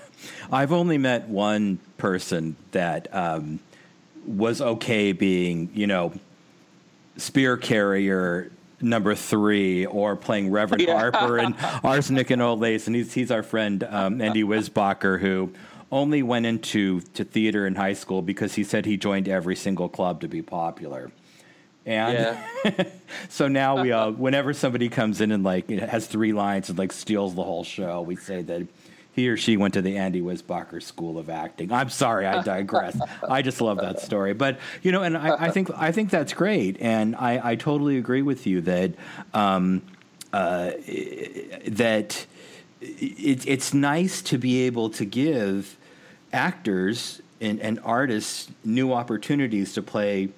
I've 0.52 0.72
only 0.72 0.98
met 0.98 1.28
one 1.28 1.78
person 1.96 2.56
that 2.72 3.08
um, 3.14 3.60
was 4.26 4.60
okay 4.60 5.12
being 5.12 5.70
you 5.74 5.86
know 5.86 6.12
spear 7.16 7.56
carrier 7.56 8.50
number 8.80 9.14
three 9.14 9.86
or 9.86 10.16
playing 10.16 10.50
Reverend 10.50 10.82
yeah. 10.82 10.98
Harper 10.98 11.38
and 11.38 11.54
Arsenic 11.84 12.30
and 12.30 12.40
Old 12.42 12.60
Lace, 12.60 12.86
and 12.86 12.96
he's 12.96 13.12
he's 13.12 13.30
our 13.30 13.42
friend 13.42 13.84
um, 13.84 14.20
Andy 14.20 14.42
Wisbacher 14.42 15.20
who 15.20 15.52
only 15.92 16.22
went 16.22 16.46
into 16.46 17.00
to 17.00 17.24
theater 17.24 17.66
in 17.66 17.74
high 17.74 17.92
school 17.92 18.22
because 18.22 18.54
he 18.54 18.64
said 18.64 18.86
he 18.86 18.96
joined 18.96 19.28
every 19.28 19.56
single 19.56 19.88
club 19.88 20.20
to 20.20 20.28
be 20.28 20.42
popular. 20.42 21.10
And 21.86 22.38
yeah. 22.64 22.84
so 23.28 23.48
now 23.48 23.82
we 23.82 23.90
uh, 23.90 24.10
whenever 24.10 24.52
somebody 24.52 24.88
comes 24.88 25.20
in 25.20 25.32
and 25.32 25.42
like 25.42 25.68
has 25.70 26.06
three 26.06 26.32
lines 26.32 26.68
and 26.68 26.78
like 26.78 26.92
steals 26.92 27.34
the 27.34 27.42
whole 27.42 27.64
show, 27.64 28.02
we 28.02 28.16
say 28.16 28.42
that 28.42 28.66
he 29.12 29.28
or 29.28 29.36
she 29.36 29.56
went 29.56 29.74
to 29.74 29.82
the 29.82 29.96
Andy 29.96 30.20
Wisbacher 30.20 30.82
School 30.82 31.18
of 31.18 31.28
Acting. 31.28 31.72
I'm 31.72 31.90
sorry, 31.90 32.26
I 32.26 32.42
digress. 32.42 32.98
I 33.28 33.42
just 33.42 33.60
love 33.60 33.78
that 33.78 34.00
story, 34.00 34.34
but 34.34 34.58
you 34.82 34.92
know, 34.92 35.02
and 35.02 35.16
I, 35.16 35.46
I 35.46 35.50
think 35.50 35.70
I 35.76 35.92
think 35.92 36.10
that's 36.10 36.32
great, 36.32 36.80
and 36.80 37.16
I, 37.16 37.50
I 37.50 37.56
totally 37.56 37.98
agree 37.98 38.22
with 38.22 38.46
you 38.46 38.60
that 38.62 38.94
um, 39.34 39.82
uh, 40.32 40.70
that 41.66 42.26
it, 42.80 43.46
it's 43.46 43.74
nice 43.74 44.22
to 44.22 44.38
be 44.38 44.62
able 44.62 44.90
to 44.90 45.04
give 45.04 45.76
actors 46.32 47.20
and, 47.40 47.60
and 47.60 47.80
artists 47.84 48.50
new 48.64 48.92
opportunities 48.92 49.72
to 49.74 49.82
play 49.82 50.28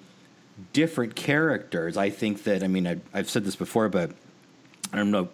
different 0.72 1.14
characters. 1.14 1.96
I 1.96 2.10
think 2.10 2.44
that, 2.44 2.62
I 2.62 2.68
mean, 2.68 2.86
I, 2.86 2.98
I've 3.12 3.28
said 3.28 3.44
this 3.44 3.56
before, 3.56 3.88
but 3.88 4.12
I 4.92 4.96
don't 4.96 5.10
know. 5.10 5.28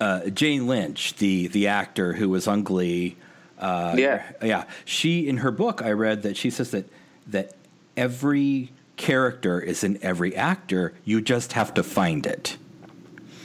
Uh, 0.00 0.30
Jane 0.30 0.66
Lynch, 0.66 1.14
the 1.16 1.48
the 1.48 1.66
actor 1.68 2.14
who 2.14 2.28
was 2.28 2.46
on 2.46 2.62
Glee. 2.62 3.16
Uh, 3.58 3.94
Yeah. 3.98 4.22
yeah. 4.42 4.64
She 4.84 5.28
in 5.28 5.38
her 5.38 5.50
book, 5.50 5.82
I 5.82 5.92
read 5.92 6.22
that 6.22 6.36
she 6.36 6.50
says 6.50 6.70
that 6.70 6.86
that 7.26 7.54
every 7.96 8.72
character 8.96 9.60
is 9.60 9.84
in 9.84 9.98
every 10.02 10.34
actor. 10.34 10.94
You 11.04 11.20
just 11.20 11.52
have 11.52 11.74
to 11.74 11.82
find 11.82 12.26
it. 12.26 12.56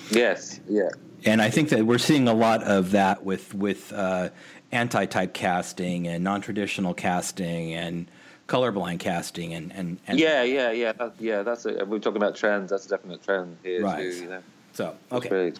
Yes, 0.09 0.59
yeah. 0.69 0.89
And 1.25 1.41
I 1.41 1.49
think 1.49 1.69
that 1.69 1.85
we're 1.85 1.97
seeing 1.97 2.27
a 2.27 2.33
lot 2.33 2.63
of 2.63 2.91
that 2.91 3.23
with 3.25 3.53
with 3.53 3.91
uh, 3.91 4.29
anti-type 4.71 5.33
casting 5.33 6.07
and 6.07 6.23
non-traditional 6.23 6.93
casting 6.93 7.73
and 7.73 8.07
colorblind 8.47 8.99
casting 8.99 9.53
and 9.53 9.71
and, 9.73 9.97
and 10.07 10.19
Yeah, 10.19 10.43
yeah, 10.43 10.71
yeah, 10.71 10.91
that, 10.93 11.13
yeah. 11.19 11.41
That's 11.43 11.65
a, 11.65 11.83
we're 11.85 11.99
talking 11.99 12.17
about 12.17 12.35
trends. 12.35 12.69
That's 12.69 12.85
a 12.85 12.89
definite 12.89 13.23
trend 13.23 13.57
here 13.63 13.81
Right. 13.83 13.99
too. 14.01 14.15
You 14.23 14.29
know, 14.29 14.41
So 14.73 14.95
okay. 15.11 15.51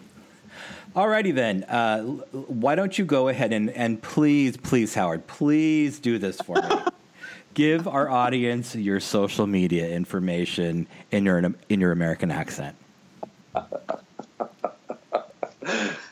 Alrighty 0.94 1.34
then. 1.34 1.64
Uh, 1.64 2.02
why 2.02 2.74
don't 2.74 2.96
you 2.98 3.04
go 3.04 3.28
ahead 3.28 3.52
and 3.52 3.70
and 3.70 4.00
please, 4.02 4.56
please, 4.56 4.94
Howard, 4.94 5.26
please 5.26 5.98
do 5.98 6.18
this 6.18 6.40
for 6.40 6.56
me. 6.56 6.68
Give 7.54 7.88
our 7.88 8.10
audience 8.10 8.74
your 8.76 9.00
social 9.00 9.46
media 9.46 9.88
information 9.88 10.86
in 11.10 11.24
your 11.24 11.54
in 11.68 11.80
your 11.80 11.92
American 11.92 12.30
accent. 12.30 12.76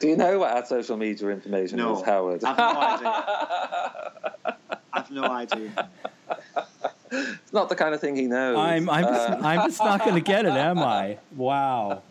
Do 0.00 0.08
you 0.08 0.16
know 0.16 0.38
what 0.40 0.50
our 0.50 0.64
social 0.66 0.96
media 0.96 1.28
information 1.28 1.78
No, 1.78 1.96
is, 1.98 2.02
Howard? 2.04 2.42
I've 2.44 2.56
no 2.58 2.80
idea. 2.80 4.56
I've 4.92 5.10
no 5.10 5.24
idea. 5.24 5.88
it's 7.12 7.52
not 7.52 7.68
the 7.68 7.76
kind 7.76 7.94
of 7.94 8.00
thing 8.00 8.16
he 8.16 8.22
knows. 8.26 8.56
I'm 8.58 8.90
I'm 8.90 9.04
just, 9.04 9.30
Uh, 9.30 9.38
I'm 9.42 9.68
just 9.68 9.80
not 9.80 10.00
going 10.00 10.14
to 10.14 10.20
get 10.20 10.44
it, 10.46 10.52
am 10.52 10.78
I? 10.78 11.18
Wow. 11.36 12.02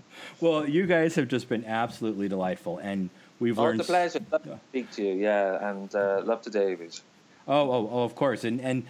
well, 0.40 0.66
you 0.66 0.86
guys 0.86 1.14
have 1.16 1.28
just 1.28 1.46
been 1.46 1.66
absolutely 1.66 2.26
delightful, 2.26 2.78
and 2.78 3.10
we've 3.38 3.58
Oh, 3.58 3.64
learned. 3.64 3.80
it's 3.80 3.88
a 3.90 3.92
pleasure. 3.92 4.20
Love 4.32 4.42
to 4.44 4.58
speak 4.70 4.90
to 4.92 5.02
you. 5.04 5.12
Yeah, 5.14 5.68
and 5.70 5.94
uh, 5.94 6.22
love 6.24 6.40
to 6.42 6.50
David. 6.50 6.98
Oh, 7.46 7.70
oh, 7.70 7.90
oh, 7.92 8.02
of 8.04 8.14
course, 8.14 8.44
and 8.44 8.62
and 8.62 8.84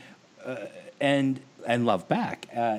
uh, 0.44 0.56
and 1.00 1.40
and 1.66 1.84
love 1.84 2.06
back. 2.06 2.46
Uh, 2.54 2.78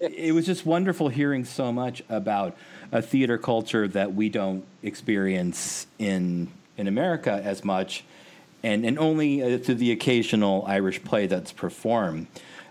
it 0.00 0.34
was 0.34 0.44
just 0.44 0.66
wonderful 0.66 1.08
hearing 1.08 1.46
so 1.46 1.72
much 1.72 2.02
about 2.10 2.54
a 2.90 3.00
theater 3.00 3.38
culture 3.38 3.88
that 3.88 4.14
we 4.14 4.28
don't 4.28 4.64
experience 4.82 5.86
in 5.98 6.48
in 6.82 6.88
America 6.88 7.40
as 7.44 7.64
much, 7.64 8.04
and 8.62 8.84
and 8.84 8.98
only 8.98 9.42
uh, 9.42 9.58
through 9.58 9.76
the 9.76 9.92
occasional 9.92 10.64
Irish 10.66 11.02
play 11.02 11.26
that's 11.26 11.52
performed 11.52 12.26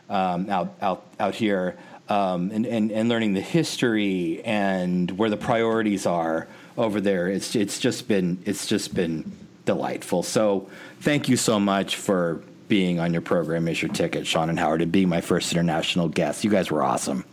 um, 0.09 0.49
out 0.49 0.75
out 0.81 1.03
out 1.19 1.35
here. 1.35 1.77
Um, 2.09 2.51
and, 2.51 2.65
and, 2.65 2.91
and 2.91 3.07
learning 3.07 3.35
the 3.35 3.41
history 3.41 4.41
and 4.43 5.09
where 5.11 5.29
the 5.29 5.37
priorities 5.37 6.05
are 6.05 6.45
over 6.77 6.99
there. 6.99 7.29
It's 7.29 7.55
it's 7.55 7.79
just 7.79 8.09
been 8.09 8.37
it's 8.45 8.65
just 8.65 8.93
been 8.93 9.31
delightful. 9.63 10.21
So 10.23 10.67
thank 10.99 11.29
you 11.29 11.37
so 11.37 11.57
much 11.57 11.95
for 11.95 12.43
being 12.67 12.99
on 12.99 13.13
your 13.13 13.21
program 13.21 13.69
as 13.69 13.81
your 13.81 13.93
ticket, 13.93 14.27
Sean 14.27 14.49
and 14.49 14.59
Howard, 14.59 14.81
and 14.81 14.91
being 14.91 15.07
my 15.07 15.21
first 15.21 15.53
international 15.53 16.09
guest. 16.09 16.43
You 16.43 16.49
guys 16.49 16.69
were 16.69 16.83
awesome. 16.83 17.23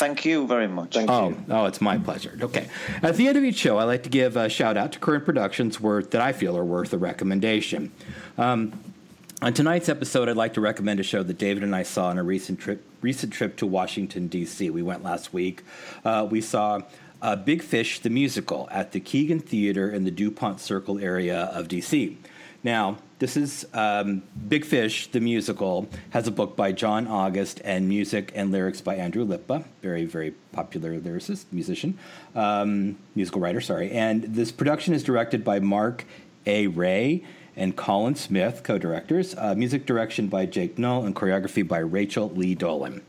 Thank 0.00 0.24
you 0.24 0.46
very 0.46 0.66
much. 0.66 0.94
Thank 0.94 1.10
Oh, 1.10 1.28
you. 1.28 1.44
oh, 1.50 1.66
it's 1.66 1.82
my 1.82 1.98
pleasure. 1.98 2.38
Okay. 2.40 2.66
At 3.02 3.16
the 3.16 3.28
end 3.28 3.36
of 3.36 3.44
each 3.44 3.56
show, 3.58 3.76
I 3.76 3.84
like 3.84 4.02
to 4.04 4.08
give 4.08 4.34
a 4.34 4.48
shout 4.48 4.78
out 4.78 4.92
to 4.92 4.98
current 4.98 5.26
productions 5.26 5.78
worth 5.78 6.10
that 6.12 6.22
I 6.22 6.32
feel 6.32 6.56
are 6.56 6.64
worth 6.64 6.94
a 6.94 6.98
recommendation. 6.98 7.92
Um, 8.38 8.72
on 9.42 9.52
tonight's 9.52 9.90
episode, 9.90 10.30
I'd 10.30 10.38
like 10.38 10.54
to 10.54 10.62
recommend 10.62 11.00
a 11.00 11.02
show 11.02 11.22
that 11.22 11.36
David 11.36 11.62
and 11.62 11.76
I 11.76 11.82
saw 11.82 12.06
on 12.08 12.16
a 12.16 12.22
recent 12.22 12.58
trip 12.58 12.82
recent 13.02 13.30
trip 13.34 13.56
to 13.58 13.66
Washington 13.66 14.26
D.C. 14.28 14.70
We 14.70 14.80
went 14.82 15.02
last 15.02 15.34
week. 15.34 15.64
Uh, 16.02 16.26
we 16.30 16.40
saw 16.40 16.80
uh, 17.20 17.36
Big 17.36 17.62
Fish 17.62 18.00
the 18.00 18.08
musical 18.10 18.68
at 18.72 18.92
the 18.92 19.00
Keegan 19.00 19.40
Theater 19.40 19.90
in 19.90 20.04
the 20.04 20.10
Dupont 20.10 20.60
Circle 20.60 20.98
area 20.98 21.42
of 21.52 21.68
D.C. 21.68 22.16
Now, 22.64 22.96
this 23.20 23.36
is 23.36 23.66
um, 23.74 24.22
Big 24.48 24.64
Fish, 24.64 25.10
the 25.12 25.20
musical, 25.20 25.86
has 26.08 26.26
a 26.26 26.30
book 26.30 26.56
by 26.56 26.72
John 26.72 27.06
August 27.06 27.60
and 27.64 27.86
music 27.86 28.32
and 28.34 28.50
lyrics 28.50 28.80
by 28.80 28.96
Andrew 28.96 29.26
Lippa, 29.26 29.64
very, 29.82 30.06
very 30.06 30.30
popular 30.52 30.98
lyricist, 30.98 31.44
musician, 31.52 31.98
um, 32.34 32.96
musical 33.14 33.42
writer, 33.42 33.60
sorry. 33.60 33.90
And 33.92 34.22
this 34.22 34.50
production 34.50 34.94
is 34.94 35.04
directed 35.04 35.44
by 35.44 35.60
Mark 35.60 36.06
A. 36.46 36.66
Rhea 36.68 37.20
and 37.56 37.76
Colin 37.76 38.14
Smith, 38.14 38.62
co 38.62 38.78
directors, 38.78 39.34
uh, 39.36 39.54
music 39.54 39.84
direction 39.84 40.28
by 40.28 40.46
Jake 40.46 40.78
Null, 40.78 41.04
and 41.04 41.14
choreography 41.14 41.66
by 41.66 41.78
Rachel 41.78 42.30
Lee 42.30 42.54
Dolan. 42.54 43.02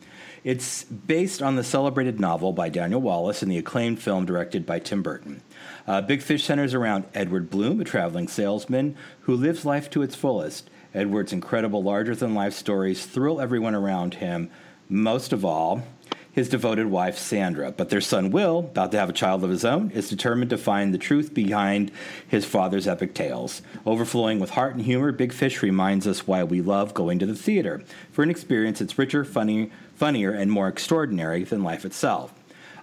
It's 0.44 0.84
based 0.86 1.44
on 1.44 1.56
the 1.56 1.64
celebrated 1.64 2.20
novel 2.20 2.52
by 2.52 2.70
Daniel 2.70 3.00
Wallace 3.00 3.44
and 3.44 3.52
the 3.52 3.60
acclaimed 3.60 4.02
film 4.02 4.26
directed 4.26 4.66
by 4.66 4.80
Tim 4.80 5.04
Burton. 5.04 5.44
Uh, 5.86 6.02
Big 6.02 6.24
Fish 6.24 6.44
centers 6.44 6.74
around 6.74 7.06
Edward 7.14 7.52
Bloom, 7.52 7.80
a 7.80 7.84
traveling 7.84 8.28
salesman 8.28 8.96
who 9.22 9.36
lives 9.36 9.66
life 9.66 9.90
to 9.92 10.02
its 10.02 10.16
fullest. 10.16 10.70
Edward's 10.96 11.32
incredible, 11.32 11.84
larger 11.84 12.16
than 12.16 12.34
life 12.34 12.54
stories 12.54 13.06
thrill 13.06 13.40
everyone 13.40 13.76
around 13.76 14.16
him, 14.16 14.50
most 14.90 15.32
of 15.32 15.46
all, 15.46 15.84
his 16.32 16.50
devoted 16.50 16.88
wife, 16.88 17.18
Sandra. 17.18 17.72
But 17.72 17.90
their 17.90 18.02
son, 18.02 18.32
Will, 18.32 18.60
about 18.60 18.92
to 18.94 19.00
have 19.00 19.10
a 19.10 19.14
child 19.14 19.44
of 19.44 19.50
his 19.50 19.66
own, 19.66 19.92
is 19.92 20.10
determined 20.10 20.50
to 20.52 20.58
find 20.58 20.94
the 20.94 20.98
truth 20.98 21.34
behind 21.34 21.92
his 22.28 22.46
father's 22.46 22.88
epic 22.88 23.14
tales. 23.14 23.62
Overflowing 23.86 24.40
with 24.40 24.52
heart 24.52 24.74
and 24.74 24.84
humor, 24.84 25.12
Big 25.12 25.34
Fish 25.34 25.62
reminds 25.62 26.08
us 26.08 26.26
why 26.26 26.44
we 26.44 26.62
love 26.62 26.94
going 26.94 27.20
to 27.20 27.26
the 27.26 27.36
theater. 27.36 27.84
For 28.12 28.24
an 28.24 28.30
experience, 28.30 28.80
that's 28.80 28.98
richer, 28.98 29.26
funny, 29.26 29.72
funnier, 30.02 30.32
and 30.32 30.52
more 30.52 30.68
extraordinary 30.68 31.44
than 31.44 31.62
life 31.62 31.86
itself. 31.86 32.34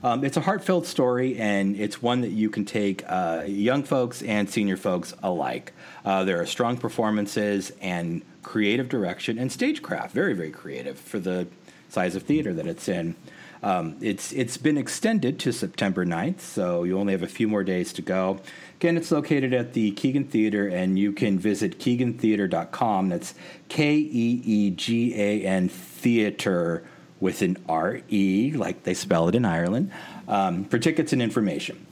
Um, 0.04 0.22
it's 0.22 0.36
a 0.36 0.40
heartfelt 0.40 0.86
story, 0.86 1.36
and 1.36 1.74
it's 1.74 2.00
one 2.00 2.20
that 2.20 2.30
you 2.30 2.48
can 2.48 2.64
take 2.64 3.02
uh, 3.08 3.42
young 3.44 3.82
folks 3.82 4.22
and 4.22 4.48
senior 4.48 4.76
folks 4.76 5.12
alike. 5.20 5.72
Uh, 6.04 6.22
there 6.22 6.40
are 6.40 6.46
strong 6.46 6.76
performances 6.76 7.72
and 7.80 8.22
creative 8.44 8.88
direction 8.88 9.36
and 9.36 9.50
stagecraft, 9.50 10.14
very, 10.14 10.32
very 10.32 10.52
creative 10.52 10.96
for 10.96 11.18
the 11.18 11.48
size 11.88 12.14
of 12.14 12.22
theater 12.22 12.54
that 12.54 12.68
it's 12.68 12.88
in. 12.88 13.16
Um, 13.64 13.96
it's 14.00 14.30
it's 14.32 14.56
been 14.56 14.78
extended 14.78 15.40
to 15.40 15.52
September 15.52 16.06
9th, 16.06 16.38
so 16.38 16.84
you 16.84 16.96
only 16.96 17.12
have 17.14 17.24
a 17.24 17.34
few 17.38 17.48
more 17.48 17.64
days 17.64 17.92
to 17.94 18.02
go. 18.02 18.38
Again, 18.76 18.96
it's 18.96 19.10
located 19.10 19.52
at 19.52 19.72
the 19.72 19.90
Keegan 19.90 20.26
Theater, 20.26 20.68
and 20.68 20.96
you 20.96 21.10
can 21.10 21.40
visit 21.40 21.80
keegantheater.com. 21.80 23.08
That's 23.08 23.34
K 23.68 23.96
E 23.96 24.42
E 24.44 24.70
G 24.70 25.20
A 25.20 25.42
N 25.42 25.68
Theater 25.68 26.84
with 27.20 27.42
an 27.42 27.56
R-E, 27.68 28.52
like 28.54 28.84
they 28.84 28.94
spell 28.94 29.28
it 29.28 29.34
in 29.34 29.44
Ireland, 29.44 29.90
um, 30.26 30.64
for 30.64 30.78
tickets 30.78 31.12
and 31.12 31.20
information. 31.20 31.86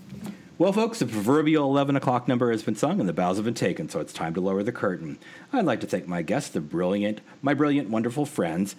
Well, 0.58 0.72
folks, 0.72 1.00
the 1.00 1.06
proverbial 1.06 1.68
11 1.68 1.96
o'clock 1.96 2.28
number 2.28 2.50
has 2.50 2.62
been 2.62 2.76
sung 2.76 2.98
and 2.98 3.06
the 3.06 3.12
bows 3.12 3.36
have 3.36 3.44
been 3.44 3.52
taken, 3.52 3.90
so 3.90 4.00
it's 4.00 4.12
time 4.12 4.32
to 4.34 4.40
lower 4.40 4.62
the 4.62 4.72
curtain. 4.72 5.18
I'd 5.52 5.66
like 5.66 5.80
to 5.80 5.86
thank 5.86 6.08
my 6.08 6.22
guests, 6.22 6.48
the 6.48 6.62
brilliant, 6.62 7.20
my 7.42 7.52
brilliant, 7.52 7.90
wonderful 7.90 8.24
friends, 8.24 8.74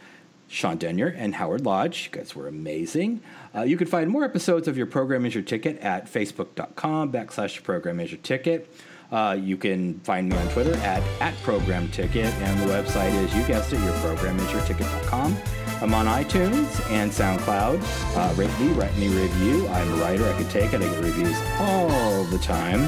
Sean 0.48 0.78
Denyer 0.78 1.14
and 1.16 1.36
Howard 1.36 1.66
Lodge. 1.66 2.06
You 2.06 2.20
guys 2.20 2.36
were 2.36 2.48
amazing. 2.48 3.22
Uh, 3.54 3.62
you 3.62 3.78
can 3.78 3.86
find 3.86 4.10
more 4.10 4.24
episodes 4.24 4.68
of 4.68 4.76
Your 4.76 4.88
Program 4.88 5.26
Is 5.26 5.36
Your 5.36 5.44
Ticket 5.44 5.78
at 5.80 6.12
facebook.com 6.12 7.12
backslash 7.12 7.62
program 7.62 8.00
is 8.00 8.12
your 8.12 8.22
ticket. 8.22 8.74
Uh, 9.12 9.38
you 9.40 9.56
can 9.56 10.00
find 10.00 10.30
me 10.30 10.36
on 10.36 10.48
Twitter 10.50 10.76
at, 10.78 11.02
at 11.22 11.36
program 11.44 11.90
ticket, 11.92 12.26
and 12.26 12.60
the 12.60 12.74
website 12.74 13.14
is, 13.14 13.34
you 13.36 13.44
guessed 13.44 13.72
it, 13.72 13.80
yourprogramisyourticket.com. 13.80 15.38
I'm 15.82 15.94
on 15.94 16.06
iTunes 16.06 16.90
and 16.90 17.12
SoundCloud. 17.12 17.82
Uh, 18.16 18.34
rate 18.36 18.60
me, 18.60 18.70
write 18.74 18.96
me 18.98 19.08
review. 19.10 19.68
I'm 19.68 19.94
a 19.94 19.96
writer. 19.98 20.28
I 20.28 20.34
can 20.34 20.50
take 20.50 20.74
it. 20.74 20.82
I 20.82 20.90
get 20.90 21.04
reviews 21.04 21.38
all 21.60 22.24
the 22.26 22.40
time. 22.40 22.82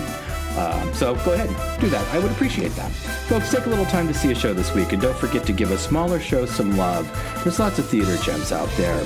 Um, 0.58 0.94
so 0.94 1.16
go 1.24 1.34
ahead, 1.34 1.50
do 1.80 1.90
that. 1.90 2.06
I 2.14 2.20
would 2.20 2.32
appreciate 2.32 2.72
that. 2.72 2.92
Folks, 3.30 3.52
take 3.52 3.66
a 3.66 3.70
little 3.70 3.86
time 3.86 4.08
to 4.08 4.14
see 4.14 4.32
a 4.32 4.36
show 4.36 4.54
this 4.54 4.74
week, 4.74 4.92
and 4.92 5.02
don't 5.02 5.16
forget 5.16 5.46
to 5.46 5.54
give 5.54 5.72
a 5.72 5.78
smaller 5.78 6.20
show 6.20 6.46
some 6.46 6.76
love. 6.76 7.08
There's 7.44 7.60
lots 7.60 7.80
of 7.80 7.88
theater 7.88 8.18
gems 8.18 8.52
out 8.52 8.70
there. 8.76 9.06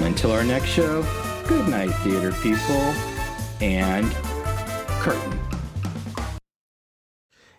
Until 0.00 0.32
our 0.32 0.44
next 0.44 0.68
show, 0.68 1.02
good 1.46 1.68
night, 1.68 1.90
theater 2.02 2.32
people, 2.32 2.94
and 3.60 4.10
curtain. 5.00 5.33